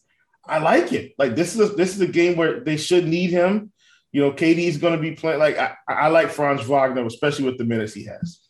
I 0.49 0.59
like 0.59 0.93
it. 0.93 1.13
Like 1.19 1.37
this 1.37 1.55
is 1.55 1.71
a, 1.71 1.75
this 1.75 1.95
is 1.95 2.01
a 2.01 2.07
game 2.07 2.37
where 2.37 2.61
they 2.61 2.77
should 2.77 3.07
need 3.07 3.31
him. 3.31 3.73
You 4.13 4.23
know, 4.23 4.33
KD 4.33 4.67
is 4.67 4.79
going 4.79 4.95
to 4.95 5.01
be 5.01 5.15
playing. 5.15 5.39
Like 5.39 5.59
I, 5.59 5.77
I 5.87 6.09
like 6.09 6.31
Franz 6.31 6.67
Wagner, 6.67 7.05
especially 7.05 7.45
with 7.45 7.59
the 7.59 7.65
minutes 7.65 7.93
he 7.93 8.05
has. 8.07 8.41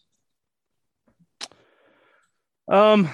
Um, 2.69 3.09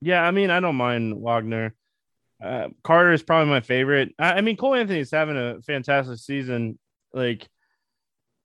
yeah, 0.00 0.22
I 0.22 0.30
mean, 0.30 0.50
I 0.50 0.60
don't 0.60 0.76
mind 0.76 1.14
Wagner. 1.20 1.74
Uh, 2.42 2.68
Carter 2.82 3.12
is 3.12 3.22
probably 3.22 3.50
my 3.50 3.60
favorite. 3.60 4.14
I, 4.18 4.34
I 4.34 4.40
mean, 4.40 4.56
Cole 4.56 4.74
Anthony 4.74 5.00
is 5.00 5.10
having 5.10 5.36
a 5.36 5.60
fantastic 5.62 6.18
season. 6.18 6.78
Like, 7.12 7.46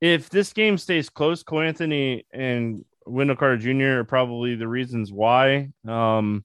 if 0.02 0.30
this 0.30 0.54
game 0.54 0.78
stays 0.78 1.10
close, 1.10 1.44
Cole 1.44 1.62
Anthony 1.62 2.26
and 2.32 2.84
Wendell 3.06 3.38
Carter 3.38 3.58
Jr. 3.58 4.00
are 4.00 4.04
probably 4.04 4.56
the 4.56 4.68
reasons 4.68 5.12
why. 5.12 5.72
Um, 5.88 6.44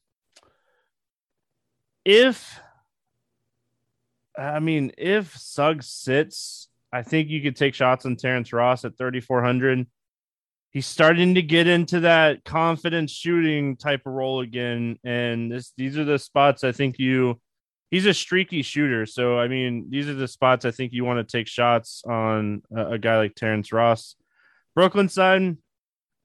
if 2.04 2.60
I 4.38 4.60
mean, 4.60 4.92
if 4.96 5.36
Suggs 5.36 5.88
sits, 5.88 6.68
I 6.92 7.02
think 7.02 7.28
you 7.28 7.42
could 7.42 7.56
take 7.56 7.74
shots 7.74 8.06
on 8.06 8.16
Terrence 8.16 8.52
Ross 8.52 8.84
at 8.84 8.96
3,400. 8.96 9.86
He's 10.70 10.86
starting 10.86 11.34
to 11.34 11.42
get 11.42 11.66
into 11.66 12.00
that 12.00 12.44
confidence 12.44 13.10
shooting 13.10 13.76
type 13.76 14.06
of 14.06 14.14
role 14.14 14.40
again. 14.40 14.98
And 15.04 15.52
this, 15.52 15.72
these 15.76 15.98
are 15.98 16.04
the 16.04 16.18
spots 16.18 16.64
I 16.64 16.72
think 16.72 16.98
you 16.98 17.40
he's 17.90 18.06
a 18.06 18.14
streaky 18.14 18.62
shooter. 18.62 19.06
So 19.06 19.38
I 19.38 19.48
mean, 19.48 19.86
these 19.90 20.08
are 20.08 20.14
the 20.14 20.26
spots 20.26 20.64
I 20.64 20.70
think 20.70 20.92
you 20.92 21.04
want 21.04 21.26
to 21.26 21.36
take 21.38 21.46
shots 21.46 22.02
on 22.06 22.62
a, 22.74 22.92
a 22.92 22.98
guy 22.98 23.18
like 23.18 23.34
Terrence 23.34 23.70
Ross. 23.70 24.16
Brooklyn 24.74 25.10
side, 25.10 25.58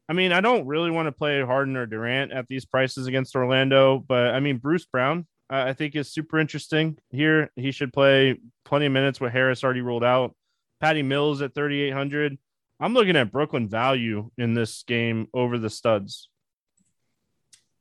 I 0.07 0.13
mean, 0.13 0.31
I 0.31 0.39
don't 0.39 0.65
really 0.65 0.89
want 0.89 1.07
to 1.07 1.11
play 1.11 1.41
Harden 1.41 1.75
or 1.75 1.85
Durant 1.85 2.31
at 2.31 2.47
these 2.47 2.63
prices 2.63 3.07
against 3.07 3.35
Orlando, 3.35 3.99
but 3.99 4.33
I 4.33 4.39
mean, 4.39 4.57
Bruce 4.57 4.85
Brown, 4.85 5.27
I 5.49 5.73
think 5.73 5.95
is 5.95 6.11
super 6.11 6.39
interesting 6.39 6.97
here. 7.09 7.51
He 7.55 7.71
should 7.71 7.93
play 7.93 8.37
plenty 8.65 8.87
of 8.87 8.91
minutes 8.91 9.21
with 9.21 9.31
Harris 9.31 9.63
already 9.63 9.81
ruled 9.81 10.03
out. 10.03 10.35
Patty 10.81 11.03
Mills 11.03 11.41
at 11.41 11.55
3,800. 11.55 12.37
I'm 12.79 12.93
looking 12.93 13.15
at 13.15 13.31
Brooklyn 13.31 13.67
value 13.67 14.29
in 14.37 14.53
this 14.53 14.83
game 14.83 15.27
over 15.33 15.57
the 15.57 15.69
studs. 15.69 16.29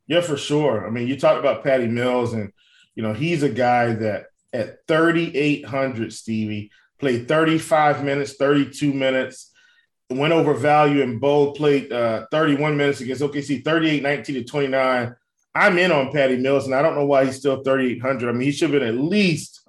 Yeah, 0.07 0.21
for 0.21 0.37
sure. 0.37 0.87
I 0.87 0.89
mean, 0.89 1.07
you 1.07 1.19
talked 1.19 1.39
about 1.39 1.63
Patty 1.63 1.87
Mills 1.87 2.33
and 2.33 2.51
you 2.97 3.03
know, 3.03 3.13
he's 3.13 3.43
a 3.43 3.49
guy 3.49 3.93
that 3.93 4.25
at 4.51 4.79
3,800, 4.87 6.11
Stevie, 6.11 6.71
played 6.99 7.27
35 7.27 8.03
minutes, 8.03 8.33
32 8.33 8.91
minutes, 8.91 9.51
went 10.09 10.33
over 10.33 10.55
value 10.55 11.03
in 11.03 11.19
both, 11.19 11.57
played 11.57 11.91
uh, 11.91 12.25
31 12.31 12.75
minutes 12.75 12.99
against 12.99 13.21
OKC, 13.21 13.63
38, 13.63 14.01
19 14.01 14.35
to 14.35 14.43
29. 14.43 15.15
I'm 15.57 15.77
in 15.77 15.91
on 15.91 16.11
Patty 16.11 16.37
Mills, 16.37 16.65
and 16.65 16.75
I 16.75 16.81
don't 16.81 16.95
know 16.95 17.05
why 17.05 17.25
he's 17.25 17.37
still 17.37 17.63
3,800. 17.63 18.29
I 18.29 18.31
mean, 18.31 18.41
he 18.41 18.51
should 18.51 18.71
have 18.71 18.79
been 18.79 18.87
at 18.87 18.95
least, 18.95 19.67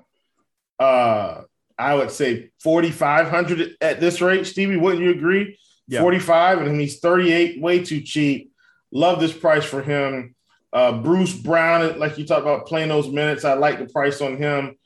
uh, 0.79 1.42
I 1.79 1.94
would 1.94 2.11
say, 2.11 2.51
4,500 2.62 3.77
at 3.81 4.01
this 4.01 4.20
rate. 4.20 4.46
Stevie, 4.46 4.77
wouldn't 4.77 5.03
you 5.03 5.11
agree? 5.11 5.59
Yeah. 5.87 6.01
45, 6.01 6.62
and 6.62 6.81
he's 6.81 7.01
38, 7.01 7.61
way 7.61 7.83
too 7.83 8.03
cheap. 8.03 8.53
Love 8.92 9.20
this 9.20 9.33
price 9.33 9.64
for 9.64 9.83
him. 9.83 10.35
Uh, 10.72 11.01
Bruce 11.01 11.33
Brown, 11.35 11.98
like 11.98 12.18
you 12.18 12.27
talked 12.27 12.42
about 12.42 12.66
playing 12.66 12.90
those 12.90 13.09
minutes, 13.09 13.44
I 13.44 13.55
like 13.55 13.79
the 13.79 13.87
price 13.87 14.20
on 14.20 14.37
him 14.37 14.77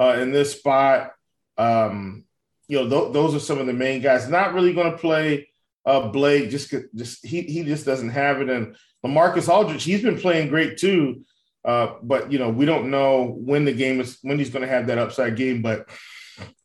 uh, 0.00 0.16
in 0.20 0.30
this 0.30 0.52
spot. 0.52 1.12
Um, 1.58 2.24
you 2.68 2.78
know, 2.78 2.88
th- 2.88 3.12
those 3.12 3.34
are 3.34 3.40
some 3.40 3.58
of 3.58 3.66
the 3.66 3.72
main 3.72 4.00
guys. 4.00 4.28
Not 4.28 4.54
really 4.54 4.72
going 4.72 4.92
to 4.92 4.98
play 4.98 5.48
uh, 5.84 6.08
Blake, 6.08 6.50
just 6.50 6.72
just 6.94 7.26
he 7.26 7.42
he 7.42 7.64
just 7.64 7.84
doesn't 7.84 8.10
have 8.10 8.40
it. 8.40 8.48
And 8.48 8.76
Lamarcus 9.04 9.48
Aldridge, 9.48 9.84
he's 9.84 10.02
been 10.02 10.18
playing 10.18 10.48
great 10.48 10.78
too. 10.78 11.22
Uh, 11.64 11.94
but 12.02 12.32
you 12.32 12.38
know, 12.38 12.50
we 12.50 12.64
don't 12.64 12.90
know 12.90 13.36
when 13.38 13.64
the 13.64 13.72
game 13.72 14.00
is 14.00 14.18
when 14.22 14.38
he's 14.38 14.50
going 14.50 14.62
to 14.62 14.68
have 14.68 14.86
that 14.88 14.98
upside 14.98 15.36
game. 15.36 15.62
But 15.62 15.88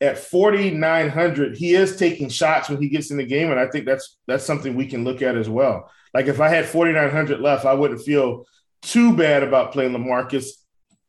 at 0.01 0.17
4900 0.17 1.57
he 1.57 1.75
is 1.75 1.97
taking 1.97 2.29
shots 2.29 2.69
when 2.69 2.81
he 2.81 2.87
gets 2.87 3.11
in 3.11 3.17
the 3.17 3.25
game 3.25 3.51
and 3.51 3.59
i 3.59 3.67
think 3.67 3.85
that's 3.85 4.17
that's 4.25 4.45
something 4.45 4.75
we 4.75 4.87
can 4.87 5.03
look 5.03 5.21
at 5.21 5.35
as 5.35 5.49
well 5.49 5.91
like 6.13 6.27
if 6.27 6.39
i 6.39 6.47
had 6.47 6.65
4900 6.65 7.41
left 7.41 7.65
i 7.65 7.73
wouldn't 7.73 8.01
feel 8.01 8.45
too 8.81 9.15
bad 9.15 9.43
about 9.43 9.71
playing 9.71 9.91
Lamarcus, 9.91 10.49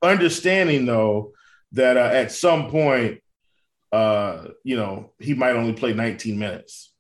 understanding 0.03 0.87
though 0.87 1.33
that 1.73 1.97
uh, 1.97 2.01
at 2.01 2.33
some 2.33 2.71
point, 2.71 3.21
uh, 3.93 4.49
you 4.65 4.77
know, 4.77 5.13
he 5.19 5.35
might 5.35 5.55
only 5.55 5.73
play 5.73 5.93
19 5.93 6.39
minutes. 6.39 6.93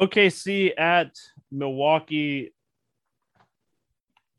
OKC 0.00 0.72
at 0.78 1.12
Milwaukee, 1.50 2.52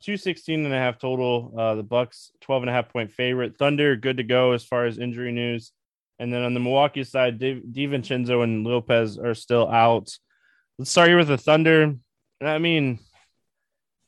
216 0.01 0.65
and 0.65 0.73
a 0.73 0.77
half 0.77 0.99
total. 0.99 1.53
Uh, 1.57 1.75
the 1.75 1.83
Bucks 1.83 2.31
12 2.41 2.63
and 2.63 2.69
a 2.69 2.73
half 2.73 2.89
point 2.89 3.11
favorite. 3.11 3.57
Thunder 3.57 3.95
good 3.95 4.17
to 4.17 4.23
go 4.23 4.51
as 4.51 4.63
far 4.63 4.85
as 4.85 4.99
injury 4.99 5.31
news. 5.31 5.71
And 6.19 6.33
then 6.33 6.43
on 6.43 6.53
the 6.53 6.59
Milwaukee 6.59 7.03
side, 7.03 7.39
DiVincenzo 7.39 8.43
and 8.43 8.65
Lopez 8.65 9.17
are 9.17 9.35
still 9.35 9.69
out. 9.69 10.11
Let's 10.77 10.91
start 10.91 11.09
here 11.09 11.17
with 11.17 11.27
the 11.27 11.37
Thunder. 11.37 11.95
I 12.41 12.57
mean, 12.59 12.99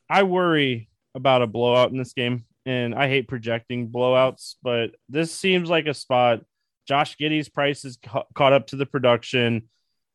I 0.10 0.24
worry 0.24 0.90
about 1.14 1.42
a 1.42 1.48
blowout 1.48 1.92
in 1.92 1.98
this 1.98 2.14
game, 2.14 2.46
and 2.66 2.96
I 2.96 3.08
hate 3.10 3.28
projecting 3.28 3.90
blowouts, 3.90 4.56
but 4.64 4.92
this 5.08 5.32
seems 5.32 5.70
like 5.70 5.88
a 5.88 5.94
spot. 5.94 6.42
Josh 6.88 7.18
Giddey's 7.18 7.50
price 7.50 7.86
is 7.86 7.98
ca- 7.98 8.26
caught 8.34 8.54
up 8.54 8.68
to 8.68 8.76
the 8.76 8.86
production. 8.86 9.70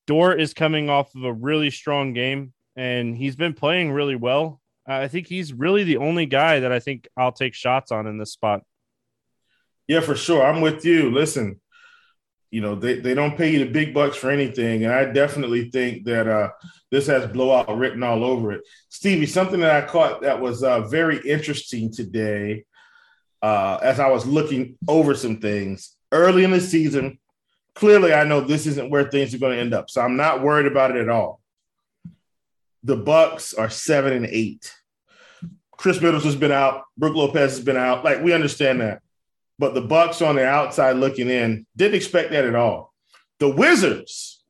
Dort 0.06 0.40
is 0.40 0.54
coming 0.54 0.90
off 0.90 1.14
of 1.14 1.24
a 1.24 1.32
really 1.32 1.70
strong 1.70 2.12
game, 2.12 2.52
and 2.76 3.16
he's 3.16 3.36
been 3.36 3.54
playing 3.54 3.92
really 3.92 4.16
well. 4.16 4.60
I 4.86 5.08
think 5.08 5.26
he's 5.26 5.52
really 5.52 5.84
the 5.84 5.96
only 5.96 6.26
guy 6.26 6.60
that 6.60 6.72
I 6.72 6.78
think 6.78 7.08
I'll 7.16 7.32
take 7.32 7.54
shots 7.54 7.90
on 7.90 8.06
in 8.06 8.18
this 8.18 8.32
spot. 8.32 8.62
Yeah, 9.88 10.00
for 10.00 10.14
sure. 10.14 10.44
I'm 10.44 10.60
with 10.60 10.84
you. 10.84 11.10
Listen, 11.10 11.60
you 12.54 12.60
know 12.60 12.76
they, 12.76 13.00
they 13.00 13.14
don't 13.14 13.36
pay 13.36 13.50
you 13.50 13.58
the 13.58 13.70
big 13.70 13.92
bucks 13.92 14.16
for 14.16 14.30
anything 14.30 14.84
and 14.84 14.92
i 14.92 15.04
definitely 15.04 15.70
think 15.70 16.04
that 16.04 16.28
uh, 16.28 16.50
this 16.92 17.08
has 17.08 17.26
blowout 17.32 17.76
written 17.76 18.04
all 18.04 18.22
over 18.22 18.52
it 18.52 18.62
stevie 18.88 19.26
something 19.26 19.58
that 19.58 19.82
i 19.82 19.84
caught 19.84 20.22
that 20.22 20.40
was 20.40 20.62
uh, 20.62 20.80
very 20.82 21.18
interesting 21.28 21.92
today 21.92 22.64
uh, 23.42 23.78
as 23.82 23.98
i 23.98 24.08
was 24.08 24.24
looking 24.24 24.78
over 24.86 25.16
some 25.16 25.40
things 25.40 25.96
early 26.12 26.44
in 26.44 26.52
the 26.52 26.60
season 26.60 27.18
clearly 27.74 28.14
i 28.14 28.22
know 28.22 28.40
this 28.40 28.66
isn't 28.66 28.88
where 28.88 29.10
things 29.10 29.34
are 29.34 29.38
going 29.38 29.56
to 29.56 29.60
end 29.60 29.74
up 29.74 29.90
so 29.90 30.00
i'm 30.00 30.16
not 30.16 30.40
worried 30.40 30.66
about 30.66 30.92
it 30.92 31.02
at 31.02 31.08
all 31.08 31.40
the 32.84 32.96
bucks 32.96 33.52
are 33.54 33.70
seven 33.70 34.12
and 34.12 34.26
eight 34.26 34.72
Khris 35.76 36.00
middleton's 36.00 36.36
been 36.36 36.52
out 36.52 36.84
brook 36.96 37.16
lopez 37.16 37.56
has 37.56 37.64
been 37.64 37.76
out 37.76 38.04
like 38.04 38.22
we 38.22 38.32
understand 38.32 38.80
that 38.80 39.00
but 39.58 39.74
the 39.74 39.80
Bucks 39.80 40.20
on 40.20 40.36
the 40.36 40.46
outside 40.46 40.96
looking 40.96 41.28
in 41.28 41.66
didn't 41.76 41.94
expect 41.94 42.32
that 42.32 42.44
at 42.44 42.54
all. 42.54 42.92
The 43.38 43.48
Wizards 43.48 44.42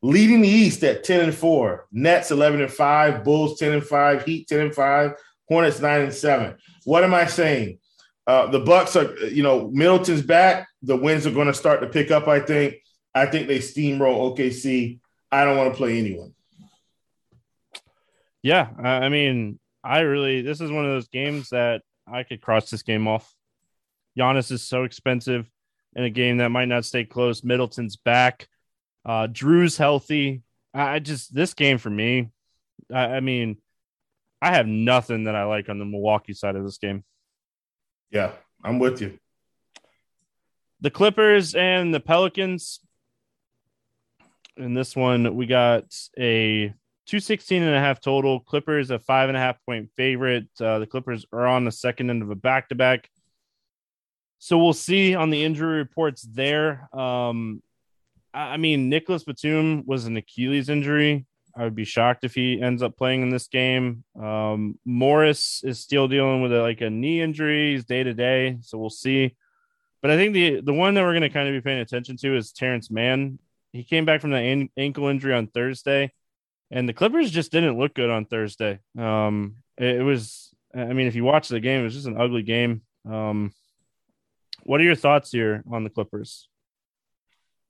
leading 0.00 0.40
the 0.40 0.48
East 0.48 0.82
at 0.84 1.04
10 1.04 1.20
and 1.20 1.34
4, 1.34 1.86
Nets 1.92 2.30
11 2.30 2.62
and 2.62 2.72
5, 2.72 3.24
Bulls 3.24 3.58
10 3.58 3.72
and 3.72 3.84
5, 3.84 4.24
Heat 4.24 4.48
10 4.48 4.60
and 4.60 4.74
5, 4.74 5.12
Hornets 5.48 5.80
9 5.80 6.00
and 6.02 6.14
7. 6.14 6.56
What 6.84 7.04
am 7.04 7.14
I 7.14 7.26
saying? 7.26 7.78
Uh, 8.26 8.46
the 8.46 8.60
Bucks 8.60 8.96
are, 8.96 9.14
you 9.28 9.42
know, 9.42 9.70
Middleton's 9.70 10.22
back. 10.22 10.68
The 10.82 10.96
wins 10.96 11.26
are 11.26 11.32
going 11.32 11.48
to 11.48 11.54
start 11.54 11.80
to 11.80 11.88
pick 11.88 12.10
up, 12.10 12.28
I 12.28 12.40
think. 12.40 12.76
I 13.14 13.26
think 13.26 13.48
they 13.48 13.58
steamroll 13.58 14.36
OKC. 14.36 14.98
I 15.30 15.44
don't 15.44 15.56
want 15.56 15.72
to 15.72 15.76
play 15.76 15.98
anyone. 15.98 16.34
Yeah, 18.42 18.68
I 18.78 19.08
mean, 19.08 19.58
I 19.84 20.00
really 20.00 20.42
this 20.42 20.60
is 20.60 20.70
one 20.70 20.84
of 20.84 20.90
those 20.90 21.08
games 21.08 21.50
that 21.50 21.82
I 22.06 22.24
could 22.24 22.40
cross 22.40 22.70
this 22.70 22.82
game 22.82 23.06
off. 23.06 23.32
Giannis 24.18 24.50
is 24.50 24.62
so 24.62 24.84
expensive 24.84 25.48
in 25.94 26.04
a 26.04 26.10
game 26.10 26.38
that 26.38 26.50
might 26.50 26.68
not 26.68 26.84
stay 26.84 27.04
close. 27.04 27.44
Middleton's 27.44 27.96
back. 27.96 28.48
Uh, 29.04 29.28
Jrue's 29.28 29.76
healthy. 29.76 30.42
I 30.74 30.98
just 30.98 31.34
this 31.34 31.54
game 31.54 31.78
for 31.78 31.90
me. 31.90 32.30
I, 32.92 33.16
I 33.16 33.20
mean, 33.20 33.58
I 34.40 34.52
have 34.52 34.66
nothing 34.66 35.24
that 35.24 35.36
I 35.36 35.44
like 35.44 35.68
on 35.68 35.78
the 35.78 35.84
Milwaukee 35.84 36.34
side 36.34 36.56
of 36.56 36.64
this 36.64 36.78
game. 36.78 37.04
Yeah, 38.10 38.32
I'm 38.64 38.78
with 38.78 39.00
you. 39.00 39.18
The 40.80 40.90
Clippers 40.90 41.54
and 41.54 41.94
the 41.94 42.00
Pelicans. 42.00 42.80
In 44.56 44.74
this 44.74 44.94
one, 44.96 45.36
we 45.36 45.46
got 45.46 45.84
a 46.18 46.74
216 47.06 47.62
and 47.62 47.74
a 47.74 47.80
half 47.80 48.00
total. 48.00 48.40
Clippers 48.40 48.90
a 48.90 48.98
five 48.98 49.28
and 49.28 49.36
a 49.36 49.40
half 49.40 49.56
point 49.66 49.90
favorite. 49.96 50.48
Uh, 50.60 50.78
the 50.78 50.86
Clippers 50.86 51.26
are 51.32 51.46
on 51.46 51.64
the 51.64 51.72
second 51.72 52.10
end 52.10 52.22
of 52.22 52.30
a 52.30 52.34
back 52.34 52.68
to 52.68 52.74
back. 52.74 53.08
So 54.38 54.58
we'll 54.58 54.72
see 54.72 55.14
on 55.14 55.30
the 55.30 55.44
injury 55.44 55.78
reports 55.78 56.22
there. 56.22 56.88
Um, 56.92 57.62
I 58.34 58.56
mean, 58.56 58.88
Nicholas 58.88 59.24
Batum 59.24 59.84
was 59.86 60.06
an 60.06 60.16
Achilles 60.16 60.68
injury. 60.68 61.26
I 61.56 61.64
would 61.64 61.74
be 61.74 61.84
shocked 61.84 62.24
if 62.24 62.34
he 62.34 62.60
ends 62.60 62.82
up 62.82 62.96
playing 62.96 63.22
in 63.22 63.30
this 63.30 63.46
game. 63.46 64.04
Um, 64.20 64.78
Morris 64.84 65.62
is 65.64 65.80
still 65.80 66.08
dealing 66.08 66.40
with 66.40 66.52
a, 66.52 66.62
like 66.62 66.80
a 66.80 66.88
knee 66.88 67.20
injury. 67.20 67.72
He's 67.72 67.84
day 67.84 68.02
to 68.02 68.14
day, 68.14 68.58
so 68.62 68.78
we'll 68.78 68.90
see. 68.90 69.36
But 70.00 70.10
I 70.10 70.16
think 70.16 70.34
the 70.34 70.60
the 70.60 70.72
one 70.72 70.94
that 70.94 71.02
we're 71.02 71.12
going 71.12 71.22
to 71.22 71.28
kind 71.28 71.48
of 71.48 71.54
be 71.54 71.60
paying 71.60 71.80
attention 71.80 72.16
to 72.18 72.36
is 72.36 72.52
Terance 72.52 72.90
Mann. 72.90 73.38
He 73.72 73.84
came 73.84 74.04
back 74.04 74.20
from 74.20 74.30
the 74.30 74.38
an- 74.38 74.70
ankle 74.76 75.08
injury 75.08 75.34
on 75.34 75.46
Thursday, 75.46 76.12
and 76.72 76.88
the 76.88 76.94
Clippers 76.94 77.30
just 77.30 77.52
didn't 77.52 77.78
look 77.78 77.94
good 77.94 78.08
on 78.08 78.24
Thursday. 78.24 78.80
Um, 78.98 79.56
it, 79.76 79.96
it, 79.96 80.02
was, 80.02 80.52
I 80.74 80.86
mean, 80.86 81.06
if 81.06 81.14
you 81.14 81.22
watch 81.22 81.48
the 81.48 81.60
game, 81.60 81.82
it 81.82 81.84
was 81.84 81.94
just 81.94 82.06
an 82.06 82.20
ugly 82.20 82.42
game. 82.42 82.80
Um, 83.08 83.52
what 84.62 84.80
are 84.80 84.84
your 84.84 84.94
thoughts 84.94 85.30
here 85.30 85.62
on 85.70 85.84
the 85.84 85.90
Clippers? 85.90 86.48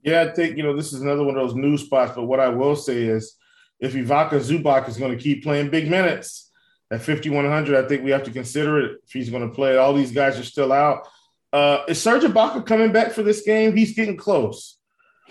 Yeah, 0.03 0.23
I 0.23 0.33
think 0.33 0.57
you 0.57 0.63
know 0.63 0.77
this 0.77 0.93
is 0.93 1.01
another 1.01 1.23
one 1.25 1.37
of 1.37 1.43
those 1.43 1.55
news 1.55 1.83
spots. 1.83 2.13
But 2.15 2.25
what 2.25 2.41
I 2.41 2.49
will 2.49 2.77
say 2.77 3.03
is 3.03 3.37
if 3.81 3.95
Ivica 3.95 4.37
Zubac 4.41 4.89
is 4.89 4.97
going 4.97 5.17
to 5.17 5.23
keep 5.23 5.43
playing 5.43 5.71
big 5.71 5.89
minutes 5.89 6.51
at 6.91 7.03
5,100, 7.03 7.85
I 7.85 7.89
think 7.89 8.03
we 8.03 8.11
have 8.11 8.25
to 8.25 8.31
consider 8.31 8.81
it 8.81 9.01
if 9.05 9.13
he's 9.13 9.31
going 9.31 9.49
to 9.49 9.55
play. 9.55 9.77
All 9.77 9.95
these 9.95 10.13
guys 10.13 10.39
are 10.39 10.45
still 10.45 10.73
out. 10.73 11.09
Uh, 11.53 11.85
is 11.87 12.01
Serge 12.01 12.23
Ibaka 12.23 12.67
coming 12.67 12.93
back 12.93 13.13
for 13.13 13.23
this 13.23 13.43
game? 13.43 13.77
He's 13.77 13.95
getting 13.95 14.17
close. 14.17 14.77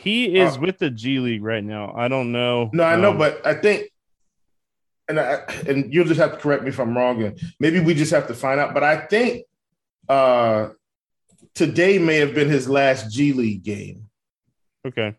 He 0.02 0.36
is 0.40 0.58
uh, 0.58 0.62
with 0.62 0.80
the 0.80 0.90
G 0.90 1.20
League 1.20 1.44
right 1.44 1.64
now. 1.64 1.94
I 1.96 2.08
don't 2.08 2.32
know. 2.32 2.72
No, 2.74 2.84
I 2.84 2.96
know, 2.96 3.12
um, 3.12 3.20
but 3.20 3.46
I 3.46 3.54
think, 3.54 3.92
and 5.08 5.20
I, 5.20 5.44
and 5.68 5.94
you'll 5.94 6.08
just 6.08 6.20
have 6.20 6.32
to 6.32 6.38
correct 6.38 6.64
me 6.64 6.70
if 6.70 6.80
I'm 6.80 6.98
wrong. 6.98 7.22
And 7.22 7.40
maybe 7.60 7.80
we 7.80 7.94
just 7.94 8.12
have 8.12 8.28
to 8.28 8.34
find 8.34 8.60
out. 8.60 8.74
But 8.74 8.84
I 8.84 8.98
think 8.98 9.46
uh, 10.10 10.70
today 11.54 12.00
may 12.00 12.18
have 12.18 12.34
been 12.34 12.50
his 12.50 12.68
last 12.68 13.12
G 13.12 13.34
League 13.34 13.62
game. 13.62 14.10
Okay. 14.88 15.16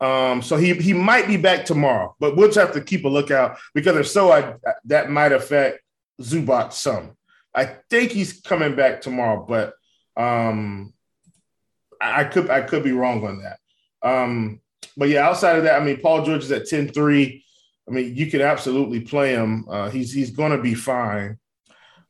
Um, 0.00 0.42
so 0.42 0.56
he 0.56 0.74
he 0.74 0.92
might 0.92 1.26
be 1.26 1.38
back 1.38 1.64
tomorrow, 1.64 2.14
but 2.20 2.36
we'll 2.36 2.48
just 2.48 2.58
have 2.58 2.74
to 2.74 2.82
keep 2.82 3.06
a 3.06 3.08
lookout 3.08 3.58
because 3.74 3.96
if 3.96 4.08
so, 4.08 4.30
I, 4.30 4.56
that 4.84 5.10
might 5.10 5.32
affect 5.32 5.80
Zubac 6.20 6.74
some. 6.74 7.16
I 7.54 7.76
think 7.88 8.12
he's 8.12 8.42
coming 8.42 8.76
back 8.76 9.00
tomorrow, 9.00 9.44
but 9.48 9.72
um, 10.22 10.92
I, 11.98 12.20
I 12.20 12.24
could 12.24 12.50
I 12.50 12.60
could 12.60 12.84
be 12.84 12.92
wrong 12.92 13.26
on 13.26 13.42
that. 13.42 13.58
Um, 14.02 14.60
but 14.96 15.08
yeah, 15.08 15.28
outside 15.28 15.56
of 15.56 15.64
that, 15.64 15.80
I 15.80 15.84
mean, 15.84 16.00
Paul 16.00 16.24
George 16.24 16.44
is 16.44 16.52
at 16.52 16.62
10-3. 16.62 17.42
I 17.88 17.90
mean, 17.90 18.14
you 18.14 18.26
could 18.30 18.40
absolutely 18.40 19.00
play 19.00 19.32
him. 19.32 19.64
Uh, 19.68 19.88
he's 19.88 20.12
he's 20.12 20.30
going 20.30 20.52
to 20.52 20.62
be 20.62 20.74
fine. 20.74 21.38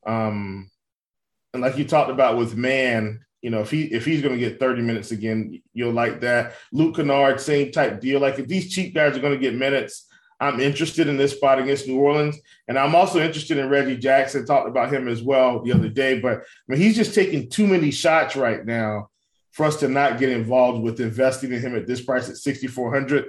Um, 0.07 0.71
and 1.53 1.63
like 1.63 1.79
you 1.79 1.85
talked 1.85 2.11
about 2.11 2.37
with 2.37 2.57
man, 2.57 3.21
you 3.43 3.51
know, 3.51 3.61
if 3.61 3.71
he 3.71 3.85
if 3.85 4.05
he's 4.05 4.23
going 4.23 4.35
to 4.35 4.41
get 4.41 4.59
30 4.59 4.83
minutes 4.83 5.13
again, 5.13 5.63
you'll 5.73 5.93
like 5.93 6.21
that. 6.21 6.55
Luke 6.73 6.97
Kennard, 6.97 7.41
same 7.41 7.71
type 7.71 8.01
deal. 8.01 8.21
Like 8.21 8.39
if 8.39 8.49
these 8.49 8.73
cheap 8.73 8.95
guys 8.95 9.17
are 9.17 9.21
going 9.21 9.35
to 9.35 9.39
get 9.39 9.55
minutes, 9.55 10.07
I'm 10.41 10.61
interested 10.61 11.09
in 11.09 11.17
this 11.17 11.33
spot 11.33 11.59
against 11.59 11.87
New 11.87 11.99
Orleans, 11.99 12.37
and 12.69 12.79
I'm 12.79 12.95
also 12.95 13.21
interested 13.21 13.59
in 13.59 13.69
Reggie 13.69 13.97
Jackson. 13.97 14.45
Talked 14.45 14.69
about 14.69 14.93
him 14.93 15.09
as 15.09 15.23
well 15.23 15.63
the 15.63 15.73
other 15.73 15.89
day, 15.89 16.21
but 16.21 16.39
I 16.39 16.43
mean, 16.67 16.81
he's 16.81 16.97
just 16.97 17.15
taking 17.15 17.49
too 17.49 17.67
many 17.67 17.91
shots 17.91 18.35
right 18.35 18.65
now 18.65 19.11
for 19.59 19.67
us 19.67 19.77
to 19.81 19.89
not 19.89 20.21
get 20.21 20.29
involved 20.29 20.85
with 20.85 21.01
investing 21.01 21.53
in 21.53 21.61
him 21.61 21.75
at 21.75 21.85
this 21.85 22.01
price 22.01 22.31
at 22.31 22.37
6,400 22.37 23.27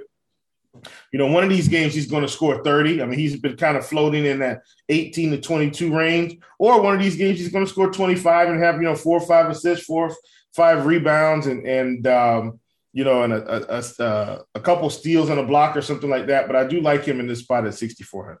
you 1.12 1.18
know, 1.18 1.26
one 1.26 1.42
of 1.42 1.50
these 1.50 1.66
games 1.66 1.92
he's 1.92 2.06
going 2.06 2.22
to 2.22 2.28
score 2.28 2.62
30. 2.62 3.02
I 3.02 3.04
mean, 3.04 3.18
he's 3.18 3.40
been 3.40 3.56
kind 3.56 3.76
of 3.76 3.84
floating 3.84 4.24
in 4.24 4.38
that 4.38 4.62
18 4.88 5.32
to 5.32 5.40
22 5.40 5.92
range. 5.92 6.38
Or 6.60 6.80
one 6.80 6.94
of 6.94 7.02
these 7.02 7.16
games 7.16 7.40
he's 7.40 7.50
going 7.50 7.64
to 7.64 7.70
score 7.70 7.90
25 7.90 8.50
and 8.50 8.62
have, 8.62 8.76
you 8.76 8.82
know, 8.82 8.94
four 8.94 9.18
or 9.18 9.26
five 9.26 9.50
assists, 9.50 9.84
four, 9.84 10.14
five 10.54 10.86
rebounds, 10.86 11.48
and, 11.48 11.66
and, 11.66 12.06
um, 12.06 12.60
you 12.92 13.02
know, 13.02 13.24
and 13.24 13.32
a, 13.32 13.78
a, 13.78 13.84
a, 13.98 14.44
a 14.54 14.60
couple 14.60 14.88
steals 14.88 15.28
and 15.28 15.40
a 15.40 15.44
block 15.44 15.76
or 15.76 15.82
something 15.82 16.08
like 16.08 16.28
that. 16.28 16.46
But 16.46 16.54
I 16.54 16.64
do 16.64 16.80
like 16.80 17.04
him 17.04 17.18
in 17.18 17.26
this 17.26 17.40
spot 17.40 17.66
at 17.66 17.74
6,400. 17.74 18.38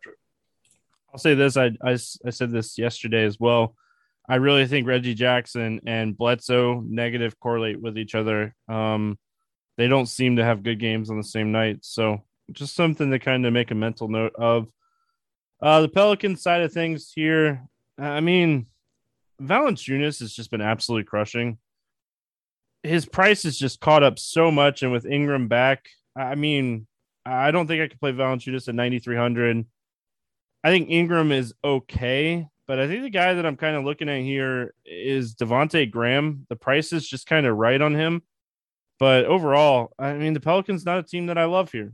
I'll 1.12 1.18
say 1.18 1.34
this. 1.34 1.56
I, 1.56 1.72
I, 1.82 1.94
I 2.24 2.30
said 2.30 2.52
this 2.52 2.78
yesterday 2.78 3.24
as 3.24 3.40
well. 3.40 3.74
I 4.30 4.36
really 4.36 4.64
think 4.68 4.86
Reggie 4.86 5.14
Jackson 5.14 5.80
and 5.88 6.16
Bledsoe 6.16 6.84
negative 6.86 7.40
correlate 7.40 7.80
with 7.80 7.98
each 7.98 8.14
other. 8.14 8.54
Um, 8.68 9.18
they 9.76 9.88
don't 9.88 10.06
seem 10.06 10.36
to 10.36 10.44
have 10.44 10.62
good 10.62 10.78
games 10.78 11.10
on 11.10 11.16
the 11.16 11.24
same 11.24 11.50
night. 11.50 11.78
So 11.80 12.22
just 12.52 12.76
something 12.76 13.10
to 13.10 13.18
kind 13.18 13.44
of 13.44 13.52
make 13.52 13.72
a 13.72 13.74
mental 13.74 14.06
note 14.06 14.36
of. 14.36 14.68
Uh, 15.60 15.80
the 15.80 15.88
Pelican 15.88 16.36
side 16.36 16.62
of 16.62 16.72
things 16.72 17.10
here, 17.12 17.66
I 17.98 18.20
mean, 18.20 18.66
Valanciunas 19.42 20.20
has 20.20 20.32
just 20.32 20.52
been 20.52 20.60
absolutely 20.60 21.06
crushing. 21.06 21.58
His 22.84 23.06
price 23.06 23.42
has 23.42 23.58
just 23.58 23.80
caught 23.80 24.04
up 24.04 24.20
so 24.20 24.52
much, 24.52 24.84
and 24.84 24.92
with 24.92 25.06
Ingram 25.06 25.48
back, 25.48 25.88
I 26.16 26.36
mean, 26.36 26.86
I 27.26 27.50
don't 27.50 27.66
think 27.66 27.82
I 27.82 27.88
could 27.88 28.00
play 28.00 28.12
Valanciunas 28.12 28.68
at 28.68 28.76
9,300. 28.76 29.66
I 30.62 30.70
think 30.70 30.88
Ingram 30.88 31.32
is 31.32 31.52
okay, 31.64 32.46
but 32.70 32.78
I 32.78 32.86
think 32.86 33.02
the 33.02 33.10
guy 33.10 33.34
that 33.34 33.44
I'm 33.44 33.56
kind 33.56 33.74
of 33.74 33.82
looking 33.82 34.08
at 34.08 34.20
here 34.20 34.74
is 34.86 35.34
Devonte 35.34 35.90
Graham. 35.90 36.46
The 36.48 36.54
price 36.54 36.92
is 36.92 37.04
just 37.04 37.26
kind 37.26 37.44
of 37.44 37.56
right 37.56 37.82
on 37.82 37.96
him. 37.96 38.22
But 39.00 39.24
overall, 39.24 39.92
I 39.98 40.12
mean, 40.12 40.34
the 40.34 40.40
Pelicans 40.40 40.86
not 40.86 40.98
a 40.98 41.02
team 41.02 41.26
that 41.26 41.36
I 41.36 41.46
love 41.46 41.72
here. 41.72 41.92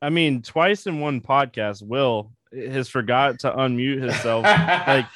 I 0.00 0.10
mean, 0.10 0.42
twice 0.42 0.86
in 0.86 1.00
one 1.00 1.20
podcast, 1.20 1.82
Will 1.82 2.30
has 2.52 2.88
forgot 2.88 3.40
to 3.40 3.50
unmute 3.50 4.00
himself. 4.00 4.44
like, 4.86 5.06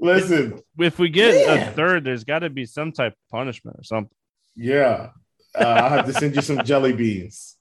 listen, 0.00 0.54
if, 0.80 0.94
if 0.94 0.98
we 0.98 1.10
get 1.10 1.46
man. 1.46 1.68
a 1.68 1.70
third, 1.70 2.02
there's 2.02 2.24
got 2.24 2.40
to 2.40 2.50
be 2.50 2.66
some 2.66 2.90
type 2.90 3.12
of 3.12 3.30
punishment 3.30 3.78
or 3.78 3.84
something. 3.84 4.16
Yeah, 4.56 5.10
uh, 5.54 5.64
I 5.64 5.88
have 5.90 6.06
to 6.06 6.12
send 6.12 6.34
you 6.34 6.42
some 6.42 6.64
jelly 6.64 6.92
beans. 6.92 7.56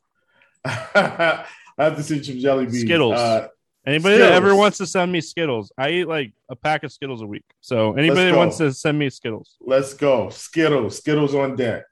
I 0.65 1.45
have 1.85 1.97
to 1.97 2.03
send 2.03 2.25
some 2.25 2.39
jelly 2.39 2.65
beans. 2.65 2.81
Skittles. 2.81 3.13
Uh, 3.13 3.47
Anybody 3.85 4.15
Skittles. 4.15 4.29
that 4.29 4.35
ever 4.35 4.55
wants 4.55 4.77
to 4.79 4.85
send 4.85 5.11
me 5.11 5.21
Skittles, 5.21 5.71
I 5.77 5.89
eat 5.89 6.07
like 6.07 6.33
a 6.49 6.55
pack 6.55 6.83
of 6.83 6.91
Skittles 6.91 7.21
a 7.21 7.25
week. 7.25 7.45
So 7.61 7.93
anybody 7.93 8.29
that 8.29 8.35
wants 8.35 8.57
to 8.57 8.73
send 8.73 8.99
me 8.99 9.09
Skittles, 9.09 9.55
let's 9.61 9.93
go. 9.93 10.29
Skittles, 10.29 10.97
Skittles 10.97 11.33
on 11.33 11.55
deck. 11.55 11.83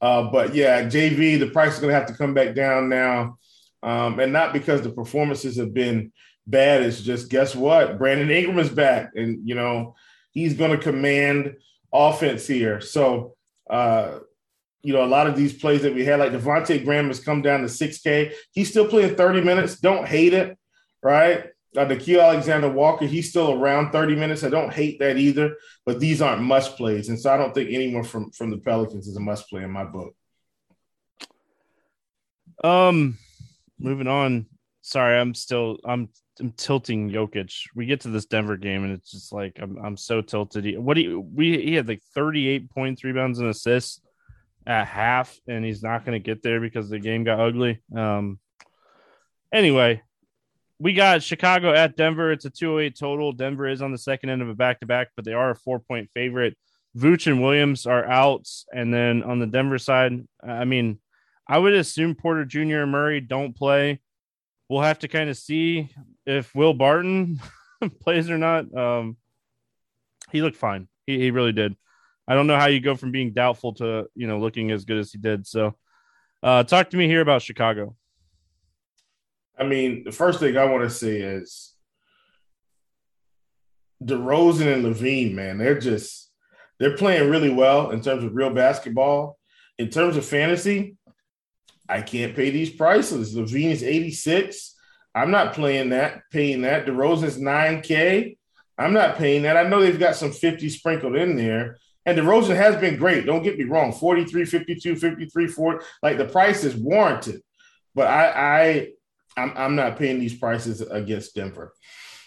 Uh, 0.00 0.30
but 0.30 0.54
yeah, 0.54 0.82
JV, 0.84 1.38
the 1.38 1.50
price 1.50 1.74
is 1.74 1.80
going 1.80 1.90
to 1.90 1.94
have 1.94 2.06
to 2.06 2.14
come 2.14 2.32
back 2.32 2.54
down 2.54 2.88
now, 2.88 3.36
um, 3.82 4.20
and 4.20 4.32
not 4.32 4.52
because 4.52 4.80
the 4.82 4.90
performances 4.90 5.56
have 5.58 5.74
been 5.74 6.12
bad. 6.46 6.82
It's 6.82 7.02
just 7.02 7.28
guess 7.28 7.54
what? 7.54 7.98
Brandon 7.98 8.30
Ingram 8.30 8.58
is 8.58 8.70
back, 8.70 9.10
and 9.14 9.46
you 9.46 9.54
know 9.54 9.94
he's 10.32 10.54
going 10.54 10.70
to 10.70 10.78
command 10.78 11.56
offense 11.92 12.46
here. 12.46 12.80
So. 12.80 13.34
Uh, 13.68 14.20
you 14.82 14.92
know, 14.92 15.04
a 15.04 15.06
lot 15.06 15.26
of 15.26 15.36
these 15.36 15.52
plays 15.52 15.82
that 15.82 15.94
we 15.94 16.04
had, 16.04 16.20
like 16.20 16.32
Devonte 16.32 16.84
Graham 16.84 17.08
has 17.08 17.20
come 17.20 17.42
down 17.42 17.60
to 17.60 17.66
6K. 17.66 18.32
He's 18.52 18.70
still 18.70 18.86
playing 18.86 19.16
30 19.16 19.40
minutes. 19.42 19.80
Don't 19.80 20.06
hate 20.06 20.34
it 20.34 20.56
right? 21.02 21.44
Uh, 21.76 21.84
Nickeil 21.84 22.22
Alexander 22.22 22.68
Walker, 22.68 23.04
he's 23.04 23.30
still 23.30 23.52
around 23.52 23.92
30 23.92 24.16
minutes. 24.16 24.42
I 24.42 24.48
don't 24.48 24.72
hate 24.72 24.98
that 25.00 25.16
either, 25.16 25.56
but 25.84 26.00
these 26.00 26.22
aren't 26.22 26.42
must 26.42 26.76
plays. 26.76 27.08
And 27.08 27.20
so 27.20 27.32
I 27.32 27.36
don't 27.36 27.54
think 27.54 27.70
anyone 27.70 28.04
from, 28.04 28.30
from 28.30 28.50
the 28.50 28.58
Pelicans 28.58 29.06
is 29.06 29.16
a 29.16 29.20
must 29.20 29.48
play 29.48 29.62
in 29.62 29.70
my 29.70 29.84
book. 29.84 30.14
Um, 32.64 33.18
moving 33.78 34.08
on. 34.08 34.46
Sorry, 34.80 35.18
I'm 35.18 35.34
still 35.34 35.78
I'm 35.84 36.08
I'm 36.40 36.52
tilting 36.52 37.10
Jokic. 37.10 37.52
We 37.74 37.84
get 37.84 38.00
to 38.00 38.08
this 38.08 38.24
Denver 38.24 38.56
game 38.56 38.84
and 38.84 38.92
it's 38.92 39.10
just 39.10 39.32
like 39.32 39.58
I'm 39.60 39.76
I'm 39.76 39.96
so 39.98 40.22
tilted. 40.22 40.78
What 40.78 40.96
he 40.96 41.08
we 41.08 41.62
he 41.62 41.74
had 41.74 41.86
like 41.86 42.02
38 42.14 42.70
points, 42.70 43.04
rebounds, 43.04 43.38
and 43.38 43.48
assists 43.48 44.00
at 44.66 44.86
half, 44.86 45.38
and 45.46 45.64
he's 45.64 45.82
not 45.82 46.04
going 46.04 46.20
to 46.20 46.24
get 46.24 46.42
there 46.42 46.60
because 46.60 46.88
the 46.88 46.98
game 46.98 47.24
got 47.24 47.40
ugly. 47.40 47.80
Um. 47.94 48.38
Anyway, 49.52 50.02
we 50.78 50.92
got 50.92 51.22
Chicago 51.22 51.72
at 51.72 51.96
Denver. 51.96 52.30
It's 52.32 52.44
a 52.44 52.50
208 52.50 52.96
total. 52.98 53.32
Denver 53.32 53.66
is 53.66 53.82
on 53.82 53.92
the 53.92 53.98
second 53.98 54.30
end 54.30 54.42
of 54.42 54.48
a 54.48 54.54
back 54.54 54.80
to 54.80 54.86
back, 54.86 55.08
but 55.16 55.24
they 55.24 55.32
are 55.32 55.50
a 55.50 55.56
four 55.56 55.80
point 55.80 56.10
favorite. 56.14 56.56
Vooch 56.96 57.26
and 57.26 57.42
Williams 57.42 57.86
are 57.86 58.06
out. 58.06 58.48
And 58.72 58.92
then 58.92 59.22
on 59.22 59.38
the 59.38 59.46
Denver 59.46 59.78
side, 59.78 60.26
I 60.42 60.64
mean, 60.64 60.98
I 61.46 61.58
would 61.58 61.74
assume 61.74 62.14
Porter 62.14 62.44
Jr. 62.44 62.82
and 62.82 62.92
Murray 62.92 63.20
don't 63.20 63.56
play. 63.56 64.00
We'll 64.68 64.82
have 64.82 64.98
to 65.00 65.08
kind 65.08 65.30
of 65.30 65.36
see 65.36 65.88
if 66.26 66.54
Will 66.54 66.74
Barton 66.74 67.40
plays 68.00 68.28
or 68.28 68.38
not. 68.38 68.72
Um, 68.74 69.16
he 70.30 70.42
looked 70.42 70.56
fine. 70.56 70.88
He, 71.06 71.18
he 71.18 71.30
really 71.30 71.52
did. 71.52 71.74
I 72.28 72.34
don't 72.34 72.46
know 72.46 72.58
how 72.58 72.66
you 72.66 72.80
go 72.80 72.94
from 72.94 73.10
being 73.10 73.32
doubtful 73.32 73.72
to, 73.74 74.06
you 74.14 74.26
know, 74.26 74.38
looking 74.38 74.70
as 74.70 74.84
good 74.84 74.98
as 74.98 75.10
he 75.10 75.18
did. 75.18 75.46
So, 75.46 75.74
uh, 76.42 76.62
talk 76.62 76.90
to 76.90 76.96
me 76.98 77.06
here 77.06 77.22
about 77.22 77.40
Chicago. 77.40 77.96
I 79.58 79.64
mean, 79.64 80.04
the 80.04 80.12
first 80.12 80.38
thing 80.38 80.56
I 80.56 80.66
want 80.66 80.84
to 80.84 80.90
say 80.90 81.16
is 81.20 81.74
DeRozan 84.04 84.74
and 84.74 84.84
LaVine, 84.84 85.34
man, 85.34 85.56
they're 85.56 85.80
just 85.80 86.30
they're 86.78 86.96
playing 86.96 87.30
really 87.30 87.50
well 87.50 87.90
in 87.90 88.02
terms 88.02 88.22
of 88.22 88.36
real 88.36 88.50
basketball. 88.50 89.38
In 89.78 89.88
terms 89.88 90.16
of 90.16 90.24
fantasy, 90.24 90.96
I 91.88 92.02
can't 92.02 92.36
pay 92.36 92.50
these 92.50 92.70
prices. 92.70 93.34
LaVine 93.34 93.70
is 93.70 93.82
86. 93.82 94.76
I'm 95.14 95.30
not 95.30 95.54
playing 95.54 95.88
that, 95.90 96.22
paying 96.30 96.62
that. 96.62 96.86
DeRozan's 96.86 97.38
9K. 97.38 98.36
I'm 98.76 98.92
not 98.92 99.16
paying 99.16 99.42
that. 99.42 99.56
I 99.56 99.64
know 99.64 99.80
they've 99.80 99.98
got 99.98 100.14
some 100.14 100.30
50 100.30 100.68
sprinkled 100.68 101.16
in 101.16 101.36
there. 101.36 101.78
And 102.08 102.16
DeRozan 102.16 102.56
has 102.56 102.74
been 102.76 102.96
great. 102.96 103.26
Don't 103.26 103.42
get 103.42 103.58
me 103.58 103.64
wrong. 103.64 103.92
43, 103.92 104.46
52, 104.46 104.96
53, 104.96 105.46
40. 105.46 105.84
Like 106.02 106.16
the 106.16 106.24
price 106.24 106.64
is 106.64 106.74
warranted. 106.74 107.42
But 107.94 108.06
I 108.06 108.30
I 108.30 108.88
I'm, 109.36 109.52
I'm 109.54 109.76
not 109.76 109.98
paying 109.98 110.18
these 110.18 110.34
prices 110.34 110.80
against 110.80 111.34
Denver. 111.34 111.74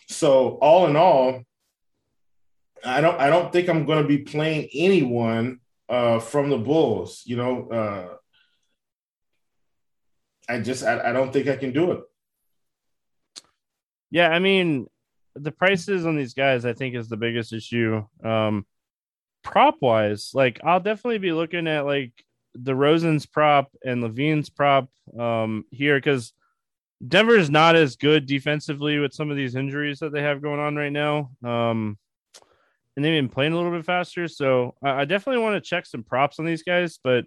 So 0.08 0.60
all 0.62 0.86
in 0.86 0.96
all, 0.96 1.42
I 2.86 3.02
don't 3.02 3.20
I 3.20 3.32
don't 3.32 3.52
think 3.52 3.70
I'm 3.70 3.88
going 3.88 4.04
to 4.04 4.08
be 4.08 4.20
playing 4.20 4.70
anyone 4.72 5.62
uh, 5.90 6.20
from 6.20 6.52
the 6.52 6.60
Bulls. 6.60 7.24
You 7.26 7.38
know, 7.38 7.68
uh, 7.70 8.16
I 10.48 10.60
just 10.60 10.84
I, 10.84 11.10
I 11.10 11.12
don't 11.12 11.34
think 11.34 11.48
I 11.48 11.56
can 11.56 11.74
do 11.74 11.94
it. 11.94 12.02
Yeah, 14.12 14.30
I 14.30 14.38
mean, 14.38 14.86
the 15.34 15.52
prices 15.52 16.06
on 16.06 16.18
these 16.18 16.36
guys 16.36 16.66
I 16.66 16.74
think 16.74 16.94
is 16.94 17.10
the 17.10 17.18
biggest 17.18 17.52
issue. 17.52 18.06
Um, 18.24 18.68
prop 19.44 19.76
wise, 19.82 20.32
like 20.34 20.60
I'll 20.64 20.80
definitely 20.80 21.20
be 21.20 21.32
looking 21.32 21.68
at 21.68 21.86
like 21.86 22.14
DeRozan's 22.58 23.26
prop 23.26 23.72
and 23.86 24.04
LaVine's 24.04 24.50
prop 24.50 24.90
um, 25.18 25.66
here 25.72 25.98
because 25.98 26.34
Denver 27.06 27.36
is 27.36 27.50
not 27.50 27.76
as 27.76 27.96
good 27.96 28.26
defensively 28.26 29.00
with 29.00 29.14
some 29.14 29.32
of 29.32 29.38
these 29.38 29.56
injuries 29.56 30.00
that 30.00 30.12
they 30.12 30.22
have 30.22 30.42
going 30.42 30.60
on 30.60 30.76
right 30.76 30.92
now. 30.92 31.32
Um, 31.44 31.98
and 32.96 33.06
they've 33.06 33.12
been 33.12 33.30
playing 33.30 33.54
a 33.54 33.56
little 33.56 33.72
bit 33.72 33.86
faster. 33.86 34.28
So 34.28 34.76
I, 34.84 35.02
I 35.02 35.06
definitely 35.06 35.42
want 35.42 35.56
to 35.56 35.68
check 35.68 35.86
some 35.86 36.04
props 36.04 36.40
on 36.40 36.46
these 36.46 36.64
guys. 36.64 37.00
But 37.04 37.26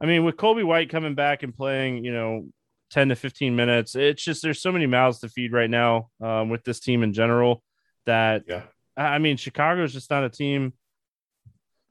I 0.00 0.06
mean, 0.06 0.24
with 0.24 0.36
Coby 0.36 0.64
White 0.64 0.90
coming 0.90 1.14
back 1.14 1.42
and 1.42 1.54
playing, 1.54 2.04
you 2.04 2.12
know, 2.12 2.46
10 2.90 3.10
to 3.10 3.16
15 3.16 3.54
minutes, 3.54 3.94
it's 3.94 4.24
just 4.24 4.42
there's 4.42 4.62
so 4.62 4.72
many 4.72 4.86
mouths 4.86 5.20
to 5.20 5.28
feed 5.28 5.52
right 5.52 5.70
now 5.70 6.08
um, 6.20 6.48
with 6.48 6.64
this 6.64 6.80
team 6.80 7.02
in 7.02 7.12
general 7.12 7.62
that, 8.06 8.42
yeah. 8.48 8.62
I 8.96 9.18
mean, 9.18 9.36
Chicago 9.36 9.82
is 9.84 9.92
just 9.92 10.10
not 10.10 10.24
a 10.24 10.30
team 10.30 10.72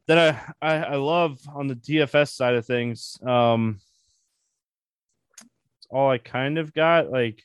that 0.08 0.54
I, 0.62 0.68
I, 0.68 0.76
I 0.84 0.96
love 0.96 1.40
on 1.54 1.68
the 1.68 1.76
DFS 1.76 2.30
side 2.30 2.56
of 2.56 2.66
things. 2.66 3.18
Um, 3.26 3.80
all 5.90 6.10
I 6.10 6.18
kind 6.18 6.58
of 6.58 6.74
got. 6.74 7.12
Like, 7.12 7.44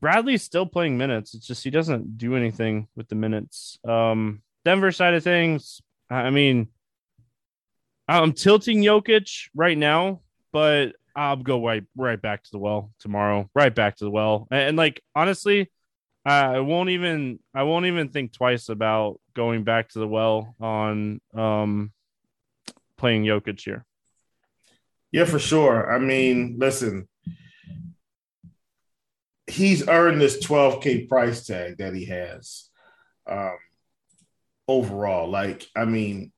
Bradley's 0.00 0.42
still 0.42 0.66
playing 0.66 0.98
minutes. 0.98 1.34
It's 1.34 1.46
just 1.46 1.64
he 1.64 1.70
doesn't 1.70 2.18
do 2.18 2.36
anything 2.36 2.88
with 2.96 3.08
the 3.08 3.14
minutes. 3.14 3.78
Um, 3.86 4.42
Denver 4.64 4.92
side 4.92 5.14
of 5.14 5.22
things, 5.22 5.80
I 6.10 6.30
mean, 6.30 6.68
I'm 8.08 8.32
tilting 8.32 8.78
Jokic 8.78 9.48
right 9.54 9.78
now, 9.78 10.20
but 10.52 10.92
I'll 11.16 11.36
go 11.36 11.64
right 11.64 11.84
right 11.96 12.20
back 12.20 12.42
to 12.44 12.50
the 12.50 12.58
well 12.58 12.90
tomorrow. 12.98 13.48
Right 13.54 13.74
back 13.74 13.96
to 13.96 14.04
the 14.04 14.10
well, 14.10 14.46
and, 14.50 14.60
and 14.60 14.76
like 14.76 15.02
honestly, 15.14 15.70
I 16.24 16.60
won't 16.60 16.90
even 16.90 17.38
I 17.54 17.64
won't 17.64 17.86
even 17.86 18.08
think 18.08 18.32
twice 18.32 18.68
about 18.68 19.20
going 19.34 19.64
back 19.64 19.90
to 19.90 19.98
the 19.98 20.08
well 20.08 20.54
on 20.60 21.20
um 21.34 21.92
playing 22.96 23.24
Jokic 23.24 23.60
here. 23.60 23.84
Yeah, 25.12 25.26
for 25.26 25.38
sure. 25.38 25.94
I 25.94 25.98
mean, 25.98 26.56
listen, 26.58 27.06
he's 29.46 29.86
earned 29.88 30.20
this 30.20 30.44
12k 30.44 31.08
price 31.08 31.46
tag 31.46 31.78
that 31.78 31.94
he 31.94 32.06
has 32.06 32.68
um, 33.30 33.56
overall. 34.66 35.30
Like, 35.30 35.66
I 35.76 35.84
mean, 35.84 36.32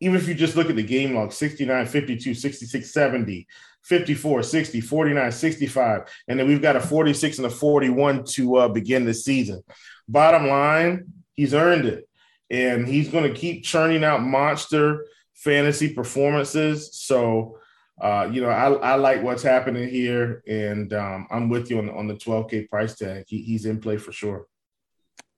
even 0.00 0.16
if 0.16 0.28
you 0.28 0.34
just 0.34 0.56
look 0.56 0.70
at 0.70 0.76
the 0.76 0.82
game 0.82 1.14
log 1.14 1.32
69, 1.32 1.86
52, 1.86 2.34
66, 2.34 2.92
70, 2.92 3.46
54, 3.82 4.42
60, 4.42 4.80
49, 4.80 5.32
65, 5.32 6.02
and 6.28 6.38
then 6.38 6.46
we've 6.46 6.62
got 6.62 6.76
a 6.76 6.80
46 6.80 7.38
and 7.38 7.46
a 7.46 7.50
41 7.50 8.24
to 8.24 8.56
uh, 8.56 8.68
begin 8.68 9.04
the 9.04 9.14
season. 9.14 9.62
Bottom 10.08 10.46
line, 10.46 11.12
he's 11.34 11.54
earned 11.54 11.86
it. 11.86 12.08
And 12.50 12.88
he's 12.88 13.10
going 13.10 13.24
to 13.24 13.38
keep 13.38 13.64
churning 13.64 14.04
out 14.04 14.22
monster 14.22 15.04
fantasy 15.34 15.92
performances. 15.94 16.90
So, 16.94 17.58
uh, 18.00 18.28
you 18.30 18.40
know, 18.40 18.48
I, 18.48 18.72
I 18.72 18.94
like 18.94 19.22
what's 19.22 19.42
happening 19.42 19.88
here, 19.88 20.42
and 20.46 20.92
um, 20.92 21.26
I'm 21.30 21.48
with 21.48 21.70
you 21.70 21.78
on, 21.78 21.90
on 21.90 22.06
the 22.06 22.14
12K 22.14 22.68
price 22.68 22.96
tag. 22.96 23.24
He, 23.26 23.42
he's 23.42 23.66
in 23.66 23.80
play 23.80 23.98
for 23.98 24.12
sure. 24.12 24.46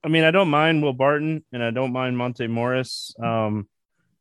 I 0.04 0.08
mean, 0.08 0.24
I 0.24 0.30
don't 0.30 0.48
mind 0.48 0.82
Will 0.82 0.92
Barton, 0.92 1.44
and 1.52 1.62
I 1.62 1.70
don't 1.70 1.92
mind 1.92 2.16
Monte 2.16 2.46
Morris. 2.46 3.14
Um, 3.22 3.68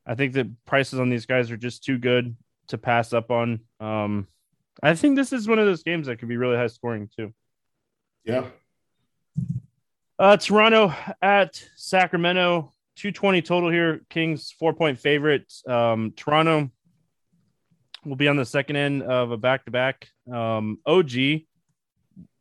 I 0.09 0.15
think 0.15 0.33
the 0.33 0.51
prices 0.65 0.99
on 0.99 1.11
these 1.11 1.27
guys 1.27 1.51
are 1.51 1.57
just 1.57 1.83
too 1.83 1.99
good 1.99 2.35
to 2.69 2.79
pass 2.79 3.13
up 3.13 3.29
on. 3.29 3.59
Um, 3.79 4.27
I 4.81 4.95
think 4.95 5.15
this 5.15 5.31
is 5.31 5.47
one 5.47 5.59
of 5.59 5.67
those 5.67 5.83
games 5.83 6.07
that 6.07 6.17
could 6.17 6.27
be 6.27 6.35
really 6.35 6.57
high 6.57 6.65
scoring 6.65 7.11
too. 7.15 7.31
Yeah. 8.25 8.47
Uh, 10.17 10.35
Toronto 10.35 10.91
at 11.21 11.63
Sacramento, 11.75 12.73
220 12.95 13.43
total 13.43 13.69
here. 13.69 14.01
Kings 14.09 14.51
four 14.51 14.73
point 14.73 14.97
favorite. 14.97 15.53
Um, 15.67 16.11
Toronto 16.15 16.71
will 18.03 18.15
be 18.15 18.27
on 18.27 18.35
the 18.35 18.45
second 18.45 18.77
end 18.77 19.03
of 19.03 19.29
a 19.29 19.37
back 19.37 19.65
to 19.65 19.71
back. 19.71 20.07
OG, 20.27 21.11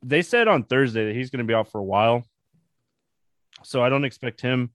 they 0.03 0.23
said 0.23 0.49
on 0.49 0.65
Thursday 0.65 1.05
that 1.05 1.15
he's 1.15 1.29
going 1.29 1.45
to 1.45 1.51
be 1.51 1.55
out 1.55 1.71
for 1.71 1.81
a 1.81 1.85
while. 1.85 2.25
So 3.63 3.85
I 3.85 3.91
don't 3.91 4.07
expect 4.07 4.41
him 4.41 4.71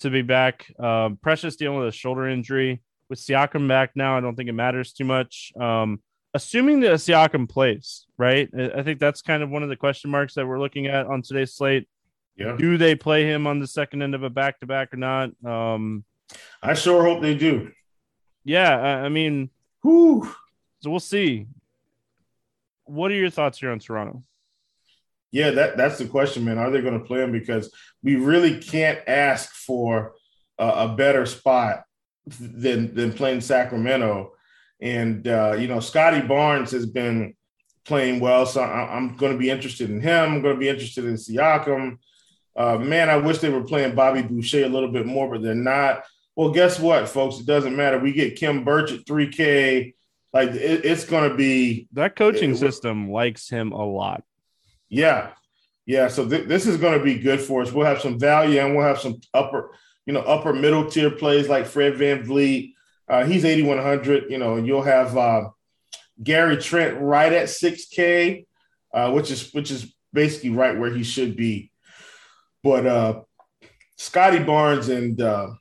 to 0.00 0.10
be 0.10 0.22
back. 0.22 0.72
Um, 0.78 1.18
Precious 1.22 1.56
dealing 1.56 1.78
with 1.78 1.88
a 1.88 1.92
shoulder 1.92 2.28
injury. 2.28 2.82
With 3.08 3.18
Siakam 3.18 3.68
back 3.68 3.90
now, 3.94 4.16
I 4.16 4.20
don't 4.20 4.36
think 4.36 4.48
it 4.48 4.54
matters 4.54 4.92
too 4.92 5.04
much. 5.04 5.52
Um, 5.60 6.00
assuming 6.32 6.80
that 6.80 6.92
Siakam 6.92 7.48
plays, 7.48 8.06
right? 8.16 8.48
I 8.54 8.82
think 8.82 9.00
that's 9.00 9.20
kind 9.20 9.42
of 9.42 9.50
one 9.50 9.62
of 9.62 9.68
the 9.68 9.76
question 9.76 10.10
marks 10.10 10.34
that 10.34 10.46
we're 10.46 10.60
looking 10.60 10.86
at 10.86 11.06
on 11.06 11.20
today's 11.20 11.54
slate. 11.54 11.88
Yeah. 12.36 12.56
Do 12.56 12.78
they 12.78 12.94
play 12.94 13.24
him 13.24 13.46
on 13.46 13.60
the 13.60 13.66
second 13.66 14.02
end 14.02 14.14
of 14.14 14.22
a 14.22 14.30
back 14.30 14.60
to 14.60 14.66
back 14.66 14.94
or 14.94 14.96
not? 14.96 15.30
Um, 15.44 16.04
I 16.62 16.72
sure 16.72 17.04
hope 17.04 17.20
they 17.20 17.34
do. 17.34 17.70
Yeah, 18.44 18.80
I, 18.80 19.04
I 19.04 19.08
mean, 19.10 19.50
Whew. 19.82 20.32
So 20.80 20.90
we'll 20.90 21.00
see. 21.00 21.46
What 22.84 23.10
are 23.10 23.14
your 23.14 23.30
thoughts 23.30 23.58
here 23.58 23.70
on 23.70 23.78
Toronto? 23.78 24.22
Yeah, 25.32 25.50
that 25.52 25.76
that's 25.78 25.98
the 25.98 26.06
question, 26.06 26.44
man. 26.44 26.58
Are 26.58 26.70
they 26.70 26.82
going 26.82 26.98
to 26.98 27.04
play 27.04 27.22
him? 27.22 27.32
Because 27.32 27.72
we 28.02 28.16
really 28.16 28.58
can't 28.60 29.00
ask 29.08 29.50
for 29.50 30.14
a, 30.58 30.68
a 30.68 30.94
better 30.94 31.26
spot 31.26 31.84
than 32.38 32.94
than 32.94 33.14
playing 33.14 33.40
Sacramento. 33.40 34.32
And 34.80 35.26
uh, 35.26 35.56
you 35.58 35.68
know, 35.68 35.80
Scottie 35.80 36.26
Barnes 36.26 36.70
has 36.72 36.86
been 36.86 37.34
playing 37.84 38.20
well, 38.20 38.46
so 38.46 38.60
I, 38.60 38.96
am 38.96 39.16
going 39.16 39.32
to 39.32 39.38
be 39.38 39.50
interested 39.50 39.90
in 39.90 40.00
him. 40.00 40.34
I'm 40.34 40.42
going 40.42 40.54
to 40.54 40.60
be 40.60 40.68
interested 40.68 41.04
in 41.04 41.14
Siakam. 41.14 41.98
Uh, 42.54 42.76
man, 42.76 43.08
I 43.08 43.16
wish 43.16 43.38
they 43.38 43.48
were 43.48 43.64
playing 43.64 43.94
Bobby 43.94 44.22
Boucher 44.22 44.64
a 44.64 44.68
little 44.68 44.92
bit 44.92 45.06
more, 45.06 45.30
but 45.30 45.42
they're 45.42 45.54
not. 45.54 46.02
Well, 46.36 46.50
guess 46.50 46.78
what, 46.78 47.08
folks? 47.08 47.40
It 47.40 47.46
doesn't 47.46 47.76
matter. 47.76 47.98
We 47.98 48.12
get 48.12 48.38
Khem 48.38 48.64
Birch 48.64 48.92
at 48.92 49.04
3K. 49.04 49.94
Like 50.32 50.50
it, 50.50 50.84
it's 50.84 51.04
going 51.04 51.28
to 51.30 51.36
be 51.36 51.88
that 51.92 52.16
coaching 52.16 52.52
it, 52.52 52.56
system 52.56 53.10
likes 53.10 53.48
him 53.48 53.72
a 53.72 53.84
lot. 53.84 54.24
Yeah, 54.92 55.30
yeah. 55.86 56.08
So 56.08 56.28
th- 56.28 56.46
this 56.46 56.66
is 56.66 56.76
going 56.76 56.98
to 56.98 57.04
be 57.04 57.18
good 57.18 57.40
for 57.40 57.62
us. 57.62 57.72
We'll 57.72 57.86
have 57.86 58.02
some 58.02 58.18
value 58.18 58.60
and 58.60 58.76
we'll 58.76 58.84
have 58.84 59.00
some 59.00 59.22
upper, 59.32 59.70
you 60.04 60.12
know, 60.12 60.20
upper 60.20 60.52
middle 60.52 60.88
tier 60.88 61.10
plays 61.10 61.48
like 61.48 61.64
Fred 61.64 61.94
VanVleet. 61.94 62.74
Uh, 63.08 63.24
he's 63.24 63.46
8100. 63.46 64.30
You 64.30 64.36
know, 64.36 64.56
and 64.56 64.66
you'll 64.66 64.82
have 64.82 65.16
uh, 65.16 65.48
Gary 66.22 66.58
Trent 66.58 67.00
right 67.00 67.32
at 67.32 67.48
6K, 67.48 68.44
uh, 68.92 69.10
which 69.12 69.30
is 69.30 69.50
which 69.54 69.70
is 69.70 69.94
basically 70.12 70.50
right 70.50 70.78
where 70.78 70.94
he 70.94 71.02
should 71.02 71.36
be. 71.36 71.72
But 72.62 72.84
uh, 72.86 73.22
Scottie 73.96 74.44
Barnes 74.44 74.90
and 74.90 75.18
uh, 75.22 75.52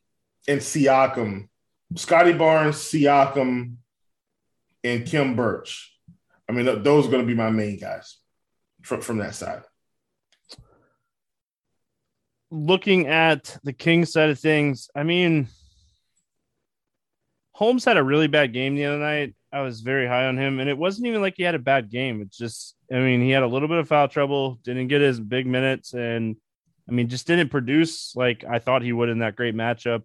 and 0.46 0.60
Siakam. 0.60 1.48
Scottie 1.96 2.34
Barnes, 2.34 2.76
Siakam, 2.76 3.76
and 4.84 5.10
Khem 5.10 5.38
Birch. 5.38 5.98
I 6.50 6.52
mean, 6.52 6.66
those 6.84 7.08
are 7.08 7.12
going 7.12 7.24
to 7.24 7.28
be 7.28 7.34
my 7.34 7.50
main 7.50 7.80
guys 7.80 8.18
from, 8.82 9.02
from 9.02 9.18
that 9.20 9.36
side. 9.36 9.64
Looking 12.50 13.08
at 13.08 13.58
the 13.64 13.74
Kings 13.74 14.12
side 14.12 14.30
of 14.30 14.40
things, 14.40 14.90
I 14.96 15.04
mean, 15.04 15.48
Holmes 17.54 17.86
had 17.86 17.98
a 17.98 18.04
really 18.04 18.28
bad 18.28 18.54
game 18.54 18.76
the 18.76 18.86
other 18.86 18.98
night. 18.98 19.36
I 19.54 19.62
was 19.62 19.82
very 19.82 20.08
high 20.08 20.26
on 20.26 20.38
him, 20.38 20.60
and 20.60 20.70
it 20.70 20.78
wasn't 20.78 21.08
even 21.08 21.22
like 21.22 21.36
he 21.38 21.44
had 21.44 21.56
a 21.56 21.60
bad 21.60 21.90
game. 21.90 22.22
It's 22.22 22.38
just, 22.38 22.76
I 22.92 22.96
mean, 22.96 23.22
he 23.22 23.32
had 23.32 23.44
a 23.44 23.48
little 23.48 23.68
bit 23.68 23.78
of 23.78 23.88
foul 23.88 24.08
trouble, 24.08 24.60
didn't 24.64 24.88
get 24.88 25.02
his 25.02 25.20
big 25.20 25.46
minutes, 25.46 25.94
and 25.94 26.36
I 26.90 26.94
mean, 26.94 27.08
just 27.08 27.28
didn't 27.28 27.50
produce 27.50 28.16
like 28.16 28.44
I 28.44 28.60
thought 28.60 28.82
he 28.82 28.94
would 28.94 29.10
in 29.10 29.20
that 29.20 29.36
great 29.36 29.56
matchup. 29.56 30.04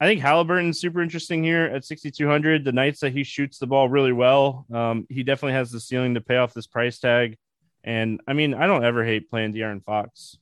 I 0.00 0.06
think 0.06 0.20
Halliburton's 0.20 0.80
super 0.80 1.00
interesting 1.00 1.42
here 1.42 1.64
at 1.64 1.84
6,200. 1.84 2.64
The 2.64 2.72
nights 2.72 3.00
that 3.00 3.12
he 3.12 3.24
shoots 3.24 3.58
the 3.58 3.66
ball 3.66 3.88
really 3.88 4.12
well, 4.12 4.66
um, 4.72 5.06
he 5.08 5.22
definitely 5.22 5.54
has 5.54 5.70
the 5.70 5.80
ceiling 5.80 6.14
to 6.14 6.20
pay 6.20 6.36
off 6.36 6.52
this 6.52 6.66
price 6.66 6.98
tag. 6.98 7.36
And 7.84 8.20
I 8.26 8.32
mean, 8.32 8.54
I 8.54 8.66
don't 8.66 8.84
ever 8.84 9.04
hate 9.04 9.30
playing 9.30 9.52
De'Aaron 9.52 9.84
Fox. 9.84 10.38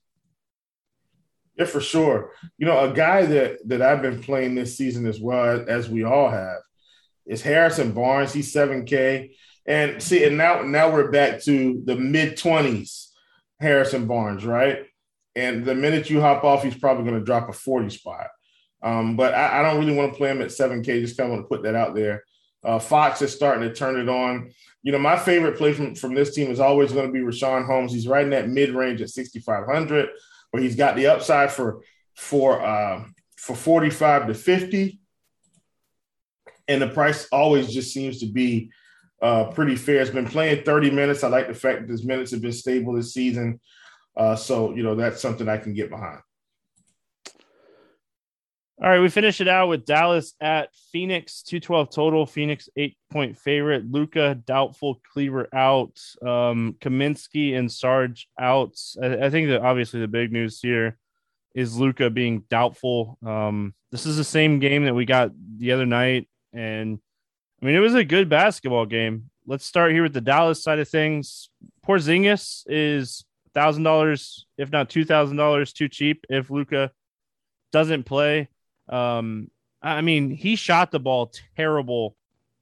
Yeah, 1.56 1.66
for 1.66 1.80
sure. 1.80 2.32
You 2.56 2.66
know, 2.66 2.90
a 2.90 2.94
guy 2.94 3.26
that 3.26 3.68
that 3.68 3.82
I've 3.82 4.00
been 4.00 4.22
playing 4.22 4.54
this 4.54 4.76
season 4.76 5.06
as 5.06 5.20
well 5.20 5.64
as 5.68 5.88
we 5.88 6.04
all 6.04 6.30
have 6.30 6.60
is 7.26 7.42
Harrison 7.42 7.92
Barnes. 7.92 8.32
He's 8.32 8.52
seven 8.52 8.86
K, 8.86 9.34
and 9.66 10.02
see, 10.02 10.24
and 10.24 10.38
now 10.38 10.62
now 10.62 10.90
we're 10.90 11.10
back 11.10 11.42
to 11.42 11.82
the 11.84 11.96
mid 11.96 12.36
twenties. 12.36 13.10
Harrison 13.60 14.06
Barnes, 14.06 14.44
right? 14.44 14.86
And 15.36 15.64
the 15.64 15.74
minute 15.74 16.10
you 16.10 16.20
hop 16.20 16.42
off, 16.42 16.64
he's 16.64 16.76
probably 16.76 17.04
going 17.04 17.18
to 17.18 17.24
drop 17.24 17.48
a 17.48 17.52
forty 17.52 17.90
spot. 17.90 18.26
Um, 18.82 19.16
but 19.16 19.32
I, 19.34 19.60
I, 19.60 19.62
don't 19.62 19.78
really 19.78 19.94
want 19.94 20.12
to 20.12 20.18
play 20.18 20.30
him 20.30 20.42
at 20.42 20.50
seven 20.50 20.82
K. 20.82 21.00
Just 21.00 21.16
kind 21.16 21.30
of 21.30 21.36
want 21.36 21.44
to 21.44 21.54
put 21.54 21.62
that 21.62 21.76
out 21.76 21.94
there. 21.94 22.24
Uh, 22.64 22.78
Fox 22.80 23.22
is 23.22 23.32
starting 23.32 23.68
to 23.68 23.74
turn 23.74 24.00
it 24.00 24.08
on. 24.08 24.50
You 24.82 24.92
know, 24.92 24.98
my 24.98 25.16
favorite 25.16 25.56
play 25.56 25.72
from, 25.72 25.94
from 25.94 26.14
this 26.14 26.34
team 26.34 26.50
is 26.50 26.60
always 26.60 26.92
going 26.92 27.06
to 27.06 27.12
be 27.12 27.20
Richaun 27.20 27.66
Holmes. 27.66 27.92
He's 27.92 28.08
right 28.08 28.24
in 28.24 28.30
that 28.30 28.48
mid 28.48 28.70
range 28.70 29.00
at 29.00 29.10
6,500 29.10 30.08
where 30.50 30.62
he's 30.62 30.76
got 30.76 30.96
the 30.96 31.06
upside 31.06 31.50
for 31.50 31.82
for 32.14 32.60
uh, 32.60 33.04
for 33.36 33.56
45 33.56 34.26
to 34.28 34.34
50 34.34 35.00
and 36.68 36.82
the 36.82 36.88
price 36.88 37.28
always 37.32 37.72
just 37.72 37.92
seems 37.92 38.20
to 38.20 38.26
be 38.26 38.70
uh, 39.20 39.44
pretty 39.46 39.76
fair. 39.76 40.00
It's 40.00 40.10
been 40.10 40.26
playing 40.26 40.64
30 40.64 40.90
minutes. 40.90 41.24
I 41.24 41.28
like 41.28 41.48
the 41.48 41.54
fact 41.54 41.82
that 41.82 41.90
his 41.90 42.04
minutes 42.04 42.30
have 42.32 42.42
been 42.42 42.52
stable 42.52 42.94
this 42.94 43.14
season. 43.14 43.60
Uh, 44.16 44.36
so, 44.36 44.74
you 44.74 44.82
know, 44.82 44.94
that's 44.94 45.20
something 45.20 45.48
I 45.48 45.58
can 45.58 45.74
get 45.74 45.90
behind. 45.90 46.20
All 48.82 48.88
right, 48.88 48.98
we 48.98 49.10
finish 49.10 49.40
it 49.40 49.46
out 49.46 49.68
with 49.68 49.84
Dallas 49.84 50.34
at 50.40 50.74
Phoenix, 50.90 51.44
212 51.44 51.90
total. 51.90 52.26
Phoenix, 52.26 52.68
eight 52.76 52.96
point 53.12 53.38
favorite. 53.38 53.88
Luka, 53.88 54.34
doubtful. 54.44 55.00
Kleber 55.12 55.48
out. 55.54 56.00
Um, 56.20 56.74
Kaminsky 56.80 57.56
and 57.56 57.70
Sarge 57.70 58.26
out. 58.40 58.76
I, 59.00 59.26
I, 59.26 59.30
think 59.30 59.50
that 59.50 59.62
obviously 59.62 60.00
the 60.00 60.08
big 60.08 60.32
news 60.32 60.58
here 60.60 60.98
is 61.54 61.78
Luka 61.78 62.10
being 62.10 62.42
doubtful. 62.50 63.18
Um, 63.24 63.72
this 63.92 64.04
is 64.04 64.16
the 64.16 64.24
same 64.24 64.58
game 64.58 64.86
that 64.86 64.96
we 64.96 65.04
got 65.04 65.30
the 65.58 65.70
other 65.70 65.86
night. 65.86 66.28
And 66.52 66.98
I 67.62 67.66
mean, 67.66 67.76
it 67.76 67.80
was 67.80 67.94
a 67.94 68.02
good 68.02 68.28
basketball 68.28 68.86
game. 68.86 69.30
Let's 69.46 69.64
start 69.64 69.92
here 69.92 70.02
with 70.02 70.12
the 70.12 70.20
Dallas 70.20 70.60
side 70.60 70.80
of 70.80 70.88
things. 70.88 71.50
Porzingis 71.86 72.64
is 72.66 73.24
$1,000, 73.54 74.40
if 74.58 74.72
not 74.72 74.90
$2,000 74.90 75.72
too 75.72 75.88
cheap 75.88 76.24
if 76.28 76.50
Luka 76.50 76.90
doesn't 77.70 78.06
play. 78.06 78.48
Um, 78.92 79.50
I 79.82 80.00
mean, 80.02 80.30
he 80.30 80.54
shot 80.54 80.90
the 80.90 81.00
ball 81.00 81.32
terrible 81.56 82.16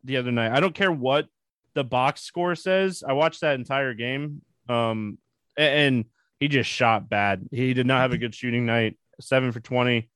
the 0.05 0.17
other 0.17 0.33
night. 0.33 0.53
I 0.53 0.61
don't 0.61 0.75
care 0.75 0.93
what 0.93 1.27
the 1.75 1.85
box 1.85 2.23
score 2.23 2.55
says. 2.55 3.05
I 3.07 3.13
watched 3.13 3.43
that 3.43 3.57
entire 3.57 3.95
game. 3.95 4.43
Um, 4.69 5.19
and 5.57 6.07
he 6.39 6.49
just 6.49 6.71
shot 6.71 7.11
bad. 7.11 7.49
He 7.51 7.75
did 7.75 7.87
not 7.87 8.01
have 8.01 8.13
a 8.13 8.19
good 8.19 8.35
shooting 8.35 8.65
night. 8.65 8.97
Seven 9.21 9.53
for 9.53 9.61
twenty. 9.61 10.09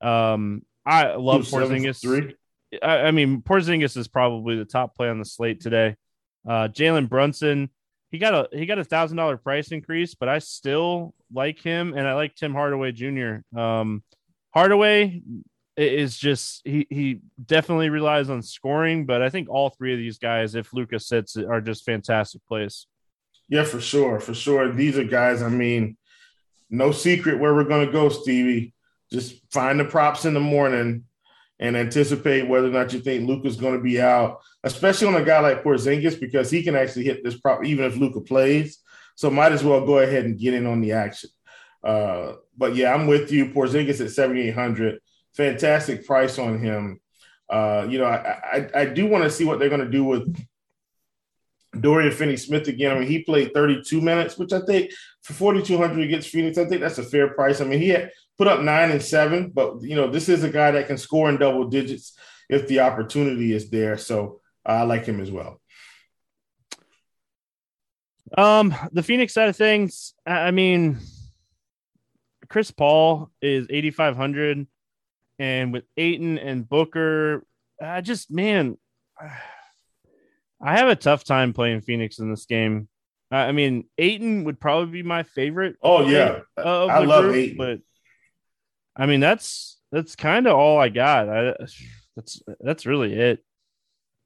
Um, 0.00 0.62
I 0.86 1.14
love 1.14 1.42
Porzingis. 1.42 2.00
Three. 2.00 2.36
I, 2.80 2.98
I, 2.98 3.10
mean, 3.10 3.42
Porzingis 3.42 3.96
is 3.96 4.08
probably 4.08 4.56
the 4.56 4.64
top 4.64 4.96
play 4.96 5.08
on 5.08 5.18
the 5.18 5.24
slate 5.24 5.60
today. 5.60 5.96
Uh, 6.46 6.68
Jalen 6.68 7.08
Brunson, 7.08 7.70
he 8.10 8.18
got 8.18 8.34
a 8.34 8.56
he 8.56 8.66
got 8.66 8.78
a 8.78 8.84
thousand 8.84 9.16
dollar 9.16 9.36
price 9.36 9.72
increase, 9.72 10.14
but 10.14 10.28
I 10.28 10.38
still 10.38 11.14
like 11.32 11.60
him, 11.60 11.94
and 11.96 12.06
I 12.06 12.14
like 12.14 12.36
Tim 12.36 12.52
Hardaway 12.52 12.92
Jr. 12.92 13.58
Um, 13.58 14.02
Hardaway 14.50 15.22
is 15.76 16.18
just 16.18 16.62
he 16.64 16.86
he 16.90 17.20
definitely 17.44 17.88
relies 17.88 18.28
on 18.28 18.42
scoring, 18.42 19.06
but 19.06 19.22
I 19.22 19.30
think 19.30 19.48
all 19.48 19.70
three 19.70 19.92
of 19.92 19.98
these 19.98 20.18
guys, 20.18 20.54
if 20.54 20.72
Lucas 20.72 21.06
sits, 21.06 21.36
are 21.36 21.60
just 21.60 21.84
fantastic 21.84 22.42
plays. 22.46 22.86
Yeah, 23.48 23.64
for 23.64 23.80
sure, 23.80 24.20
for 24.20 24.34
sure. 24.34 24.70
These 24.70 24.98
are 24.98 25.04
guys. 25.04 25.42
I 25.42 25.48
mean, 25.48 25.96
no 26.70 26.92
secret 26.92 27.38
where 27.38 27.54
we're 27.54 27.64
going 27.64 27.86
to 27.86 27.92
go, 27.92 28.08
Stevie. 28.08 28.74
Just 29.10 29.40
find 29.50 29.78
the 29.78 29.84
props 29.84 30.24
in 30.24 30.34
the 30.34 30.40
morning 30.40 31.04
and 31.58 31.76
anticipate 31.76 32.48
whether 32.48 32.68
or 32.68 32.72
not 32.72 32.92
you 32.92 33.00
think 33.00 33.28
Luka's 33.28 33.56
going 33.56 33.76
to 33.76 33.82
be 33.82 34.00
out, 34.00 34.40
especially 34.64 35.06
on 35.06 35.14
a 35.14 35.24
guy 35.24 35.38
like 35.40 35.62
Porzingis 35.62 36.18
because 36.18 36.50
he 36.50 36.62
can 36.62 36.74
actually 36.74 37.04
hit 37.04 37.22
this 37.22 37.38
prop 37.38 37.64
even 37.64 37.84
if 37.84 37.96
Luka 37.96 38.20
plays. 38.20 38.78
So 39.14 39.30
might 39.30 39.52
as 39.52 39.62
well 39.62 39.84
go 39.86 39.98
ahead 39.98 40.24
and 40.24 40.38
get 40.38 40.54
in 40.54 40.66
on 40.66 40.80
the 40.80 40.92
action. 40.92 41.30
Uh, 41.84 42.32
but 42.56 42.74
yeah, 42.74 42.94
I'm 42.94 43.06
with 43.06 43.30
you. 43.30 43.46
Porzingis 43.46 44.00
at 44.00 44.10
7,800 44.10 44.98
fantastic 45.36 46.06
price 46.06 46.38
on 46.38 46.58
him. 46.58 47.00
Uh, 47.48 47.86
you 47.88 47.98
know, 47.98 48.06
I, 48.06 48.38
I, 48.52 48.70
I 48.74 48.84
do 48.86 49.06
want 49.06 49.24
to 49.24 49.30
see 49.30 49.44
what 49.44 49.58
they're 49.58 49.68
going 49.68 49.84
to 49.84 49.90
do 49.90 50.04
with 50.04 50.36
Dorian 51.78 52.12
Finney 52.12 52.36
Smith 52.36 52.68
again. 52.68 52.96
I 52.96 53.00
mean, 53.00 53.08
he 53.08 53.22
played 53.22 53.52
32 53.54 54.00
minutes, 54.00 54.38
which 54.38 54.52
I 54.52 54.60
think 54.60 54.90
for 55.22 55.32
4,200 55.32 56.02
against 56.02 56.28
Phoenix, 56.28 56.58
I 56.58 56.66
think 56.66 56.80
that's 56.80 56.98
a 56.98 57.02
fair 57.02 57.28
price. 57.28 57.60
I 57.60 57.64
mean, 57.64 57.80
he 57.80 57.88
had 57.90 58.10
put 58.38 58.46
up 58.46 58.60
nine 58.60 58.90
and 58.90 59.02
seven, 59.02 59.50
but 59.50 59.82
you 59.82 59.96
know, 59.96 60.08
this 60.08 60.28
is 60.28 60.42
a 60.42 60.50
guy 60.50 60.70
that 60.72 60.86
can 60.86 60.98
score 60.98 61.28
in 61.28 61.38
double 61.38 61.68
digits 61.68 62.16
if 62.48 62.68
the 62.68 62.80
opportunity 62.80 63.52
is 63.52 63.70
there. 63.70 63.96
So 63.96 64.40
uh, 64.66 64.72
I 64.72 64.82
like 64.82 65.06
him 65.06 65.20
as 65.20 65.30
well. 65.30 65.60
Um, 68.36 68.74
the 68.92 69.02
Phoenix 69.02 69.34
side 69.34 69.48
of 69.48 69.56
things, 69.56 70.14
I 70.26 70.50
mean, 70.50 70.98
Chris 72.48 72.70
Paul 72.70 73.30
is 73.40 73.66
8,500 73.68 74.66
and 75.42 75.72
with 75.72 75.82
Ayton 75.96 76.38
and 76.38 76.68
Booker, 76.68 77.44
I 77.82 78.00
just 78.00 78.30
man, 78.30 78.78
I 80.62 80.78
have 80.78 80.88
a 80.88 80.94
tough 80.94 81.24
time 81.24 81.52
playing 81.52 81.80
Phoenix 81.80 82.20
in 82.20 82.30
this 82.30 82.46
game. 82.46 82.88
I 83.28 83.50
mean, 83.50 83.86
Ayton 83.98 84.44
would 84.44 84.60
probably 84.60 84.92
be 84.92 85.02
my 85.02 85.24
favorite. 85.24 85.76
Oh 85.82 86.08
yeah, 86.08 86.40
uh, 86.56 86.86
I 86.86 87.00
love 87.00 87.24
group, 87.24 87.34
Ayton, 87.34 87.56
but 87.58 87.80
I 88.94 89.06
mean 89.06 89.18
that's 89.18 89.80
that's 89.90 90.14
kind 90.14 90.46
of 90.46 90.56
all 90.56 90.78
I 90.78 90.90
got. 90.90 91.28
I, 91.28 91.54
that's 92.14 92.40
that's 92.60 92.86
really 92.86 93.12
it. 93.12 93.44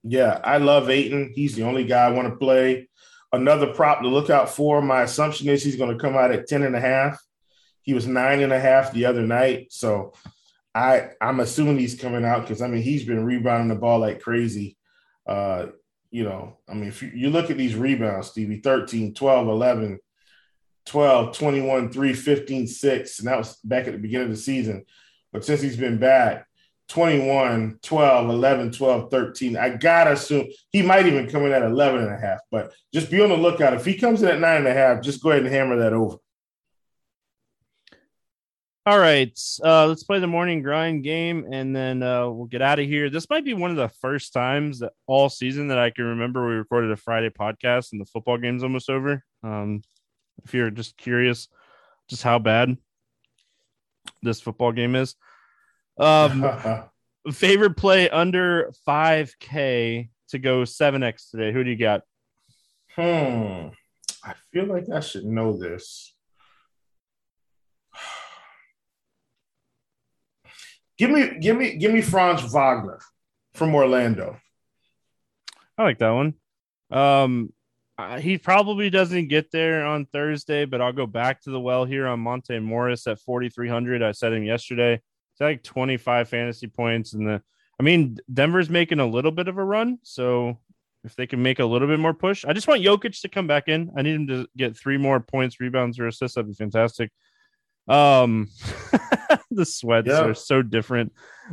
Yeah, 0.03 0.39
I 0.45 0.59
love 0.59 0.91
Ayton. 0.91 1.33
He's 1.35 1.55
the 1.55 1.63
only 1.63 1.85
guy 1.85 2.05
I 2.05 2.11
want 2.11 2.29
to 2.29 2.37
play. 2.37 2.91
Another 3.33 3.69
prop 3.69 4.03
to 4.03 4.09
look 4.09 4.29
out 4.29 4.51
for. 4.51 4.83
My 4.83 5.03
assumption 5.03 5.49
is 5.49 5.65
he's 5.65 5.77
going 5.77 5.97
to 5.97 6.01
come 6.01 6.15
out 6.15 6.31
at 6.31 6.47
10 6.47 6.63
and 6.63 6.77
a 6.77 6.81
half. 6.81 7.21
He 7.83 7.93
was 7.93 8.07
nine 8.07 8.41
and 8.41 8.53
a 8.53 8.61
half 8.61 8.93
the 8.93 9.07
other 9.07 9.23
night. 9.23 9.69
So 9.71 10.13
I 10.77 11.09
I'm 11.23 11.41
assuming 11.41 11.79
he's 11.79 11.99
coming 11.99 12.25
out 12.25 12.43
because 12.43 12.61
I 12.61 12.69
mean 12.69 12.83
he's 12.83 13.05
been 13.05 13.25
rebounding 13.25 13.69
the 13.69 13.81
ball 13.81 13.99
like 13.99 14.21
crazy. 14.21 14.77
Uh, 15.27 15.69
you 16.11 16.23
know, 16.23 16.59
I 16.69 16.75
mean, 16.75 16.89
if 16.89 17.03
you, 17.03 17.11
you, 17.13 17.31
look 17.31 17.51
at 17.51 17.57
these 17.57 17.75
rebounds, 17.75 18.29
Stevie 18.29 18.61
13, 18.61 19.13
12, 19.13 19.49
11, 19.49 19.99
12, 20.87 21.37
21, 21.37 21.93
3, 21.93 22.15
15, 22.15 22.67
6, 22.69 23.19
and 23.19 23.29
that 23.29 23.39
was 23.39 23.57
back 23.65 23.89
at 23.89 23.93
the 23.93 23.99
beginning 23.99 24.29
of 24.29 24.31
the 24.31 24.41
season. 24.41 24.85
But 25.33 25.45
since 25.45 25.61
he's 25.61 25.77
been 25.77 25.99
back, 25.99 26.47
21, 26.89 27.81
12, 27.83 28.31
11, 28.31 28.73
12, 28.73 29.11
13. 29.11 29.57
I 29.57 29.71
gotta 29.71 30.13
assume 30.13 30.47
he 30.71 30.83
might 30.83 31.07
even 31.07 31.29
come 31.29 31.45
in 31.45 31.53
at 31.53 31.63
11 31.63 32.05
and 32.05 32.15
a 32.15 32.19
half, 32.19 32.39
but 32.51 32.73
just 32.95 33.11
be 33.11 33.21
on 33.21 33.31
the 33.31 33.37
lookout. 33.37 33.75
If 33.75 33.85
he 33.85 33.99
comes 33.99 34.23
in 34.23 34.29
at 34.29 34.41
nine 34.41 34.59
and 34.59 34.69
a 34.69 34.75
half, 34.75 35.03
just 35.03 35.23
go 35.23 35.31
ahead 35.31 35.43
and 35.43 35.53
hammer 35.53 35.77
that 35.79 35.93
over. 35.93 36.19
All 38.87 39.01
right, 39.01 39.37
uh, 39.65 39.89
let's 39.89 40.05
play 40.05 40.21
the 40.21 40.29
morning 40.29 40.63
grind 40.63 41.03
game, 41.03 41.49
and 41.51 41.75
then 41.75 42.05
uh, 42.05 42.31
we'll 42.31 42.47
get 42.47 42.63
out 42.63 42.79
of 42.79 42.87
here. 42.87 43.11
This 43.11 43.29
might 43.29 43.45
be 43.45 43.53
one 43.53 43.73
of 43.73 43.77
the 43.77 43.89
first 43.89 44.33
times 44.33 44.79
that 44.79 44.93
all 45.09 45.29
season 45.29 45.67
that 45.69 45.79
I 45.79 45.91
can 45.91 46.05
remember 46.05 46.47
we 46.47 46.55
recorded 46.55 46.93
a 46.93 46.97
Friday 46.97 47.31
podcast, 47.31 47.91
and 47.91 48.01
the 48.01 48.05
football 48.05 48.39
game's 48.39 48.63
almost 48.63 48.89
over. 48.89 49.25
Um, 49.43 49.83
if 50.45 50.55
you're 50.55 50.71
just 50.71 50.97
curious, 50.97 51.49
just 52.07 52.23
how 52.23 52.39
bad 52.39 52.77
this 54.23 54.41
football 54.41 54.71
game 54.71 54.95
is. 54.95 55.17
Um, 55.99 56.49
favorite 57.33 57.77
play 57.77 58.09
under 58.09 58.73
five 58.85 59.35
K 59.41 60.11
to 60.29 60.39
go 60.39 60.65
seven 60.65 61.03
X 61.03 61.31
today. 61.31 61.51
Who 61.53 61.65
do 61.65 61.71
you 61.71 61.77
got? 61.77 62.03
Hmm. 62.95 63.71
I 64.23 64.35
feel 64.53 64.67
like 64.67 64.89
I 64.95 65.01
should 65.01 65.25
know 65.25 65.57
this. 65.57 66.15
Give 70.99 71.11
me, 71.11 71.39
give 71.41 71.57
me, 71.57 71.77
give 71.77 71.93
me 71.93 72.01
Franz 72.01 72.43
Wagner 72.53 73.01
from 73.55 73.75
Orlando. 73.75 74.39
I 75.77 75.83
like 75.83 75.99
that 75.99 76.11
one. 76.11 76.35
Um, 76.91 77.53
he 78.19 78.37
probably 78.39 78.91
doesn't 78.91 79.29
get 79.29 79.51
there 79.51 79.87
on 79.87 80.07
Thursday, 80.07 80.65
but 80.65 80.81
I'll 80.81 80.93
go 80.93 81.07
back 81.07 81.43
to 81.43 81.51
the 81.51 81.61
well 81.61 81.85
here 81.85 82.07
on 82.07 82.21
Monte 82.21 82.59
Morris 82.59 83.07
at 83.07 83.21
4,300. 83.21 84.03
I 84.03 84.13
said 84.13 84.33
him 84.33 84.45
yesterday. 84.45 84.95
It's 84.95 85.41
like 85.41 85.63
25 85.63 86.29
fantasy 86.29 86.67
points. 86.67 87.15
And 87.15 87.27
the, 87.27 87.43
I 87.81 87.83
mean, 87.83 88.19
Denver's 88.33 88.71
making 88.71 89.01
a 89.01 89.07
little 89.07 89.31
bit 89.31 89.49
of 89.49 89.57
a 89.57 89.65
run. 89.65 89.99
So 90.03 90.59
if 91.05 91.17
they 91.17 91.27
can 91.27 91.43
make 91.43 91.59
a 91.59 91.65
little 91.65 91.89
bit 91.89 92.01
more 92.01 92.15
push, 92.15 92.45
I 92.45 92.53
just 92.53 92.69
want 92.69 92.83
Jokic 92.83 93.21
to 93.23 93.29
come 93.29 93.47
back 93.47 93.69
in. 93.69 93.91
I 93.97 94.03
need 94.03 94.15
him 94.15 94.27
to 94.29 94.47
get 94.57 94.77
three 94.77 94.99
more 94.99 95.21
points, 95.21 95.61
rebounds, 95.61 95.99
or 95.99 96.07
assists. 96.07 96.35
That'd 96.35 96.49
be 96.49 96.55
fantastic. 96.55 97.11
Um, 97.89 98.49
the 99.51 99.65
sweats 99.65 100.09
yeah. 100.09 100.23
are 100.23 100.35
so 100.35 100.63
different. 100.63 101.13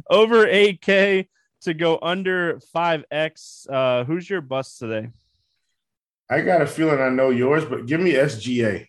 Over 0.10 0.46
8K 0.48 1.28
to 1.62 1.74
go 1.74 2.00
under 2.02 2.60
5X. 2.76 3.70
Uh, 3.70 4.04
who's 4.06 4.30
your 4.30 4.42
bust 4.42 4.80
today? 4.80 5.10
I 6.30 6.42
got 6.42 6.62
a 6.62 6.68
feeling 6.68 7.00
I 7.00 7.10
know 7.10 7.30
yours, 7.30 7.66
but 7.66 7.86
give 7.86 8.00
me 8.00 8.14
SGA. 8.14 8.88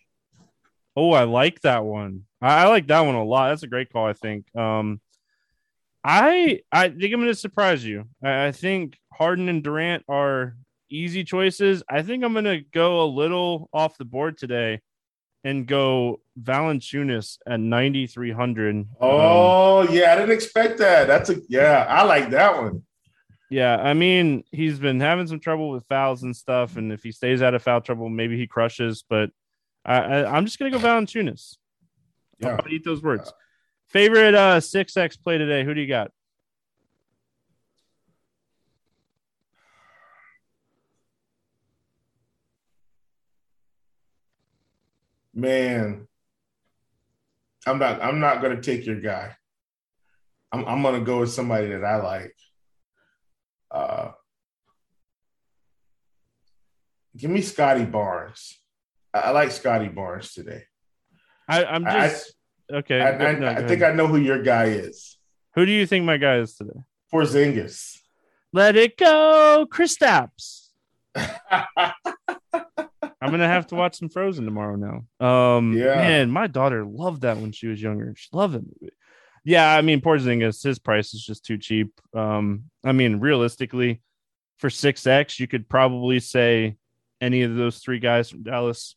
Oh, 0.95 1.11
I 1.11 1.23
like 1.23 1.61
that 1.61 1.83
one. 1.83 2.23
I, 2.41 2.63
I 2.63 2.67
like 2.67 2.87
that 2.87 3.01
one 3.01 3.15
a 3.15 3.23
lot. 3.23 3.49
That's 3.49 3.63
a 3.63 3.67
great 3.67 3.91
call. 3.91 4.07
I 4.07 4.13
think. 4.13 4.45
Um, 4.55 5.01
I 6.03 6.61
I 6.71 6.89
think 6.89 7.13
I'm 7.13 7.19
going 7.19 7.27
to 7.27 7.35
surprise 7.35 7.85
you. 7.85 8.05
I, 8.23 8.47
I 8.47 8.51
think 8.51 8.97
Harden 9.13 9.49
and 9.49 9.63
Durant 9.63 10.03
are 10.07 10.55
easy 10.89 11.23
choices. 11.23 11.83
I 11.89 12.01
think 12.01 12.23
I'm 12.23 12.33
going 12.33 12.45
to 12.45 12.61
go 12.71 13.03
a 13.03 13.07
little 13.07 13.69
off 13.73 13.97
the 13.97 14.05
board 14.05 14.37
today 14.37 14.81
and 15.45 15.67
go 15.67 16.19
Valanciunas 16.41 17.37
at 17.45 17.59
9300. 17.59 18.75
Um, 18.75 18.87
Oh 18.99 19.87
yeah, 19.89 20.11
I 20.11 20.15
didn't 20.15 20.31
expect 20.31 20.79
that. 20.79 21.07
That's 21.07 21.29
a 21.29 21.37
yeah, 21.47 21.85
I 21.87 22.03
like 22.03 22.31
that 22.31 22.57
one. 22.57 22.81
Yeah, 23.51 23.77
I 23.77 23.93
mean, 23.93 24.43
he's 24.51 24.79
been 24.79 24.99
having 24.99 25.27
some 25.27 25.39
trouble 25.39 25.69
with 25.69 25.85
fouls 25.85 26.23
and 26.23 26.35
stuff, 26.35 26.77
and 26.77 26.91
if 26.91 27.03
he 27.03 27.11
stays 27.11 27.43
out 27.43 27.53
of 27.53 27.61
foul 27.61 27.79
trouble, 27.79 28.09
maybe 28.09 28.37
he 28.37 28.47
crushes. 28.47 29.05
But 29.07 29.29
I, 29.85 29.97
I, 29.99 30.35
I'm 30.35 30.45
just 30.45 30.57
gonna 30.57 30.71
go 30.71 30.79
Valanciunas. 30.79 31.57
Yeah. 32.39 32.57
I'll 32.59 32.73
eat 32.73 32.83
those 32.83 33.03
words. 33.03 33.31
Favorite 33.89 34.33
uh 34.33 34.59
six 34.59 34.97
X 34.97 35.15
play 35.15 35.37
today? 35.37 35.63
Who 35.63 35.75
do 35.75 35.79
you 35.79 35.87
got? 35.87 36.11
Man, 45.35 46.07
I'm 47.67 47.77
not. 47.77 48.01
I'm 48.01 48.19
not 48.21 48.41
gonna 48.41 48.61
take 48.61 48.85
your 48.85 49.01
guy. 49.01 49.35
I'm. 50.51 50.63
I'm 50.65 50.81
gonna 50.81 51.01
go 51.01 51.19
with 51.19 51.31
somebody 51.33 51.67
that 51.67 51.83
I 51.83 51.97
like. 51.97 52.35
Uh, 53.69 54.11
give 57.17 57.29
me 57.31 57.41
Scottie 57.41 57.83
Barnes. 57.85 58.57
I, 59.13 59.19
I 59.19 59.29
like 59.31 59.51
Scottie 59.51 59.89
Barnes 59.89 60.33
today. 60.33 60.63
I, 61.49 61.65
I'm 61.65 61.85
I- 61.85 62.07
just 62.07 62.33
okay. 62.71 63.01
I, 63.01 63.09
I, 63.09 63.35
no, 63.35 63.47
I 63.47 63.67
think. 63.67 63.83
I 63.83 63.91
know 63.91 64.07
who 64.07 64.17
your 64.17 64.41
guy 64.41 64.65
is. 64.65 65.17
Who 65.55 65.65
do 65.65 65.71
you 65.73 65.85
think 65.85 66.05
my 66.05 66.15
guy 66.17 66.37
is 66.37 66.55
today? 66.55 66.79
Porzingis. 67.13 67.99
Let 68.53 68.77
it 68.77 68.97
go, 68.97 69.67
Kristaps. 69.69 70.69
I'm 73.25 73.31
gonna 73.31 73.47
have 73.47 73.67
to 73.67 73.75
watch 73.75 73.97
some 73.97 74.09
Frozen 74.09 74.45
tomorrow 74.45 74.75
now. 74.75 75.25
Um, 75.25 75.73
Yeah. 75.73 75.95
man, 75.95 76.29
my 76.31 76.47
daughter 76.47 76.85
loved 76.85 77.21
that 77.21 77.37
when 77.37 77.51
she 77.51 77.67
was 77.67 77.81
younger. 77.81 78.13
She 78.17 78.29
loved 78.31 78.55
it. 78.55 78.93
Yeah, 79.43 79.75
I 79.75 79.81
mean, 79.81 80.01
Porzingis, 80.01 80.63
his 80.63 80.79
price 80.79 81.13
is 81.13 81.23
just 81.23 81.45
too 81.45 81.57
cheap. 81.57 81.99
Um, 82.15 82.65
I 82.83 82.91
mean, 82.93 83.19
realistically, 83.19 84.01
for 84.57 84.69
six 84.69 85.05
X, 85.05 85.39
you 85.39 85.47
could 85.47 85.69
probably 85.69 86.19
say 86.19 86.77
any 87.21 87.43
of 87.43 87.55
those 87.55 87.77
three 87.79 87.99
guys 87.99 88.29
from 88.29 88.43
Dallas. 88.43 88.95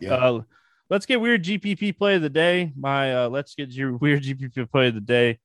Yeah. 0.00 0.14
Uh, 0.14 0.42
let's 0.88 1.04
get 1.06 1.20
weird 1.20 1.44
GPP 1.44 1.96
play 1.98 2.14
of 2.16 2.22
the 2.22 2.30
day. 2.30 2.72
My 2.76 3.24
uh, 3.24 3.28
let's 3.28 3.54
get 3.54 3.70
your 3.70 3.96
weird 3.98 4.22
GPP 4.22 4.70
play 4.70 4.88
of 4.88 4.94
the 4.94 5.00
day 5.00 5.38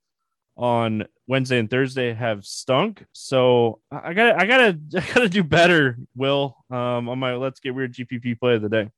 on 0.61 1.05
Wednesday 1.27 1.57
and 1.57 1.69
Thursday 1.69 2.13
have 2.13 2.45
stunk. 2.45 3.03
So 3.11 3.79
I 3.91 4.13
gotta, 4.13 4.39
I 4.39 4.45
gotta, 4.45 4.79
I 4.95 5.13
gotta 5.13 5.29
do 5.29 5.43
better. 5.43 5.97
Will 6.15 6.55
um 6.69 7.09
on 7.09 7.19
my 7.19 7.35
let's 7.35 7.59
get 7.59 7.75
weird 7.75 7.93
GPP 7.93 8.39
play 8.39 8.55
of 8.55 8.61
the 8.61 8.69
day. 8.69 8.89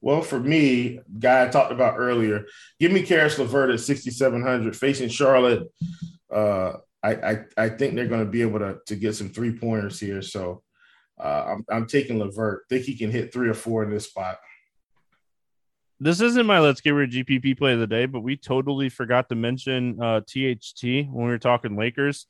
Well, 0.00 0.22
for 0.22 0.40
me, 0.40 1.00
guy 1.18 1.44
I 1.44 1.48
talked 1.48 1.72
about 1.72 1.98
earlier, 1.98 2.46
give 2.78 2.90
me 2.90 3.02
Caris 3.02 3.38
LeVert 3.38 3.70
at 3.70 3.80
6,700 3.80 4.74
facing 4.74 5.10
Charlotte. 5.10 5.70
Uh, 6.32 6.78
I, 7.02 7.14
I 7.14 7.44
I 7.56 7.68
think 7.68 7.94
they're 7.94 8.06
going 8.06 8.24
to 8.24 8.30
be 8.30 8.42
able 8.42 8.60
to 8.60 8.78
to 8.86 8.96
get 8.96 9.14
some 9.14 9.28
three 9.28 9.52
pointers 9.52 10.00
here. 10.00 10.22
So 10.22 10.62
uh, 11.18 11.44
I'm 11.48 11.64
I'm 11.70 11.86
taking 11.86 12.18
LeVert. 12.18 12.64
Think 12.68 12.84
he 12.84 12.96
can 12.96 13.10
hit 13.10 13.32
three 13.32 13.48
or 13.48 13.54
four 13.54 13.82
in 13.84 13.90
this 13.90 14.06
spot. 14.06 14.38
This 16.02 16.22
isn't 16.22 16.46
my 16.46 16.60
let's 16.60 16.80
get 16.80 16.94
weird 16.94 17.10
GPP 17.10 17.58
play 17.58 17.74
of 17.74 17.78
the 17.80 17.86
day, 17.86 18.06
but 18.06 18.20
we 18.20 18.36
totally 18.36 18.88
forgot 18.88 19.28
to 19.28 19.34
mention 19.34 20.02
uh, 20.02 20.20
THT 20.22 20.82
when 20.82 21.08
we 21.12 21.30
were 21.30 21.38
talking 21.38 21.76
Lakers. 21.76 22.26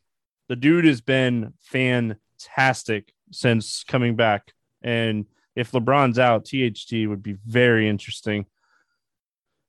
The 0.48 0.56
dude 0.56 0.84
has 0.86 1.00
been 1.00 1.54
fantastic 1.60 3.12
since 3.30 3.84
coming 3.84 4.16
back, 4.16 4.52
and 4.82 5.26
if 5.54 5.70
LeBron's 5.70 6.18
out, 6.18 6.44
THT 6.46 7.08
would 7.08 7.22
be 7.22 7.36
very 7.46 7.88
interesting. 7.88 8.46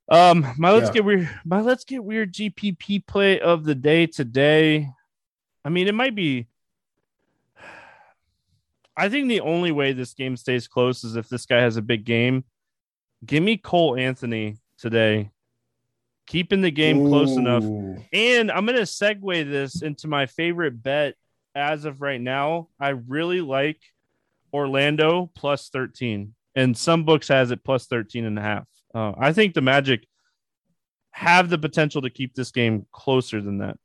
Um, 0.09 0.47
my 0.57 0.71
let's 0.71 0.87
Yeah. 0.87 0.93
get 0.93 1.05
weird. 1.05 1.29
My 1.45 1.61
let's 1.61 1.83
get 1.85 2.03
weird 2.03 2.33
GPP 2.33 3.05
play 3.05 3.39
of 3.39 3.63
the 3.65 3.75
day 3.75 4.07
today. 4.07 4.89
I 5.63 5.69
mean, 5.69 5.87
it 5.87 5.93
might 5.95 6.15
be. 6.15 6.47
I 8.97 9.09
think 9.09 9.29
the 9.29 9.41
only 9.41 9.71
way 9.71 9.93
this 9.93 10.13
game 10.15 10.35
stays 10.37 10.67
close 10.67 11.03
is 11.03 11.15
if 11.15 11.29
this 11.29 11.45
guy 11.45 11.59
has 11.61 11.77
a 11.77 11.81
big 11.83 12.03
game. 12.03 12.43
Give 13.25 13.43
me 13.43 13.57
Cole 13.57 13.95
Anthony 13.97 14.57
today, 14.79 15.29
keeping 16.25 16.61
the 16.61 16.71
game 16.71 17.07
close 17.07 17.31
enough. 17.37 17.63
And 18.11 18.51
I'm 18.51 18.65
going 18.65 18.77
to 18.77 18.83
segue 18.83 19.49
this 19.49 19.81
into 19.81 20.07
my 20.07 20.25
favorite 20.25 20.81
bet 20.81 21.15
as 21.53 21.85
of 21.85 22.01
right 22.01 22.19
now. 22.19 22.69
I 22.79 22.89
really 22.89 23.41
like 23.41 23.79
Orlando 24.53 25.29
plus 25.35 25.69
13, 25.69 26.33
and 26.55 26.75
some 26.75 27.03
books 27.03 27.27
has 27.27 27.51
it 27.51 27.63
plus 27.63 27.85
13 27.85 28.25
and 28.25 28.39
a 28.39 28.41
half. 28.41 28.67
Uh, 28.93 29.13
I 29.17 29.33
think 29.33 29.53
the 29.53 29.61
Magic 29.61 30.05
have 31.11 31.49
the 31.49 31.57
potential 31.57 32.01
to 32.01 32.09
keep 32.09 32.33
this 32.33 32.51
game 32.51 32.85
closer 32.91 33.39
than 33.41 33.59
that. 33.59 33.77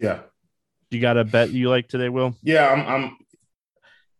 Yeah, 0.00 0.20
You 0.90 1.00
got 1.00 1.16
a 1.16 1.24
bet 1.24 1.50
you 1.50 1.68
like 1.68 1.88
today, 1.88 2.08
Will? 2.08 2.36
yeah. 2.42 2.68
I'm 2.68 2.86
I'm 2.86 3.16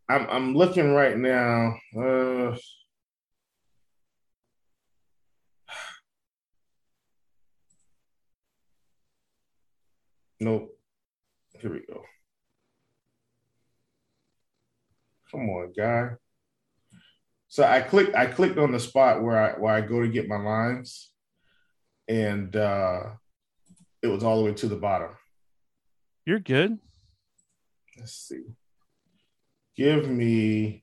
I'm 0.09 0.27
I'm 0.31 0.55
looking 0.55 0.93
right 0.95 1.17
now. 1.17 1.77
Uh, 1.97 2.57
nope. 10.41 10.79
Here 11.61 11.73
we 11.73 11.81
go. 11.81 12.03
Come 15.31 15.51
on, 15.51 15.73
guy. 15.77 16.11
So 17.49 17.65
I 17.65 17.81
clicked 17.81 18.15
I 18.15 18.27
clicked 18.27 18.59
on 18.59 18.73
the 18.73 18.81
spot 18.81 19.23
where 19.23 19.37
I 19.37 19.59
where 19.59 19.75
I 19.75 19.83
go 19.83 20.01
to 20.01 20.09
get 20.09 20.29
my 20.29 20.39
lines, 20.39 21.11
and 22.09 22.55
uh, 22.57 23.03
it 24.03 24.07
was 24.07 24.23
all 24.23 24.39
the 24.39 24.45
way 24.45 24.55
to 24.55 24.69
the 24.69 24.77
bottom. 24.77 25.11
You're 26.25 26.41
good. 26.41 26.79
Let's 27.99 28.15
see. 28.15 28.45
Give 29.79 30.11
me. 30.11 30.83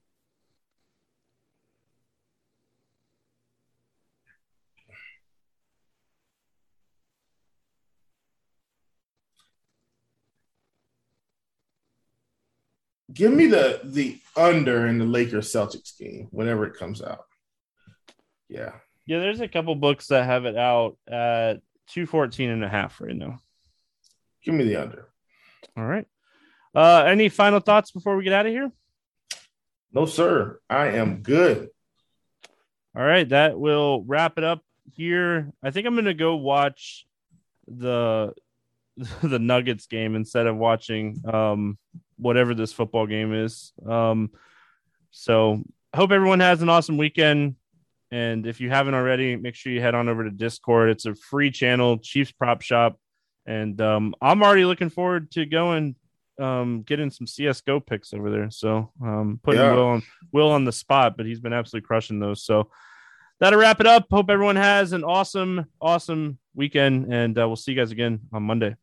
Give 13.14 13.34
me 13.34 13.48
the 13.48 13.82
the 13.84 14.18
under 14.38 14.88
in 14.88 14.98
the 14.98 15.04
Lakers 15.04 15.52
Celtics 15.52 15.98
game 16.00 16.30
whenever 16.32 16.66
it 16.66 16.78
comes 16.78 17.02
out. 17.02 17.26
Yeah. 18.48 18.72
Yeah, 19.06 19.20
there's 19.20 19.42
a 19.42 19.50
couple 19.50 19.76
books 19.76 20.08
that 20.08 20.24
have 20.24 20.46
it 20.46 20.56
out 20.56 20.96
at 21.06 21.56
214 21.90 22.50
and 22.50 22.64
a 22.64 22.70
half 22.70 23.02
right 23.02 23.14
now. 23.14 23.40
Give 24.42 24.54
me 24.54 24.64
the 24.64 24.78
under. 24.78 25.10
All 25.76 25.86
right. 25.86 26.08
Uh, 26.74 27.04
any 27.08 27.28
final 27.28 27.60
thoughts 27.60 27.92
before 27.92 28.16
we 28.16 28.24
get 28.24 28.32
out 28.32 28.46
of 28.46 28.54
here? 28.54 28.72
No, 29.92 30.06
sir. 30.06 30.60
I 30.70 30.88
am 30.88 31.22
good. 31.22 31.70
All 32.96 33.04
right, 33.04 33.28
that 33.30 33.60
will 33.60 34.04
wrap 34.04 34.38
it 34.38 34.44
up 34.44 34.62
here. 34.94 35.52
I 35.64 35.72
think 35.72 35.88
I'm 35.88 35.96
gonna 35.96 36.14
go 36.14 36.36
watch 36.36 37.06
the 37.68 38.34
the 39.24 39.40
Nuggets 39.40 39.88
game 39.88 40.16
instead 40.16 40.48
of 40.48 40.56
watching 40.56 41.22
um 41.26 41.78
whatever 42.18 42.54
this 42.54 42.72
football 42.72 43.08
game 43.08 43.34
is. 43.34 43.74
Um 43.86 44.32
so 45.12 45.64
hope 45.96 46.12
everyone 46.12 46.42
has 46.42 46.62
an 46.62 46.70
awesome 46.70 46.98
weekend. 46.98 47.56
And 48.12 48.46
if 48.46 48.62
you 48.62 48.70
haven't 48.70 48.94
already, 48.94 49.36
make 49.36 49.56
sure 49.56 49.72
you 49.72 49.82
head 49.82 49.96
on 49.96 50.10
over 50.10 50.24
to 50.24 50.30
Discord. 50.30 50.90
It's 50.90 51.06
a 51.06 51.16
free 51.16 51.52
channel, 51.52 51.98
Chiefs 51.98 52.32
Prop 52.32 52.62
Shop. 52.62 53.00
And 53.46 53.80
um, 53.82 54.16
I'm 54.22 54.44
already 54.44 54.66
looking 54.66 54.90
forward 54.90 55.32
to 55.32 55.46
going 55.46 55.96
um 56.40 56.82
getting 56.84 57.10
some 57.10 57.28
CSGO 57.28 57.86
picks 57.86 58.14
over 58.14 58.30
there. 58.30 58.50
So 58.52 58.92
um 59.02 59.40
putting 59.44 59.62
Yeah. 59.62 59.74
Will 59.74 59.86
on 59.86 60.04
Will 60.32 60.52
on 60.52 60.66
the 60.66 60.72
spot, 60.72 61.18
but 61.18 61.26
he's 61.26 61.40
been 61.40 61.54
absolutely 61.54 61.88
crushing 61.88 62.20
those. 62.20 62.44
So 62.44 62.70
that'll 63.40 63.60
wrap 63.60 63.80
it 63.80 63.88
up. 63.88 64.08
Hope 64.12 64.30
everyone 64.30 64.56
has 64.56 64.94
an 64.94 65.04
awesome, 65.04 65.66
awesome 65.82 66.38
weekend, 66.54 67.14
and 67.14 67.38
uh, 67.38 67.48
we'll 67.48 67.56
see 67.56 67.72
you 67.72 67.78
guys 67.78 67.92
again 67.92 68.22
on 68.32 68.44
Monday. 68.44 68.76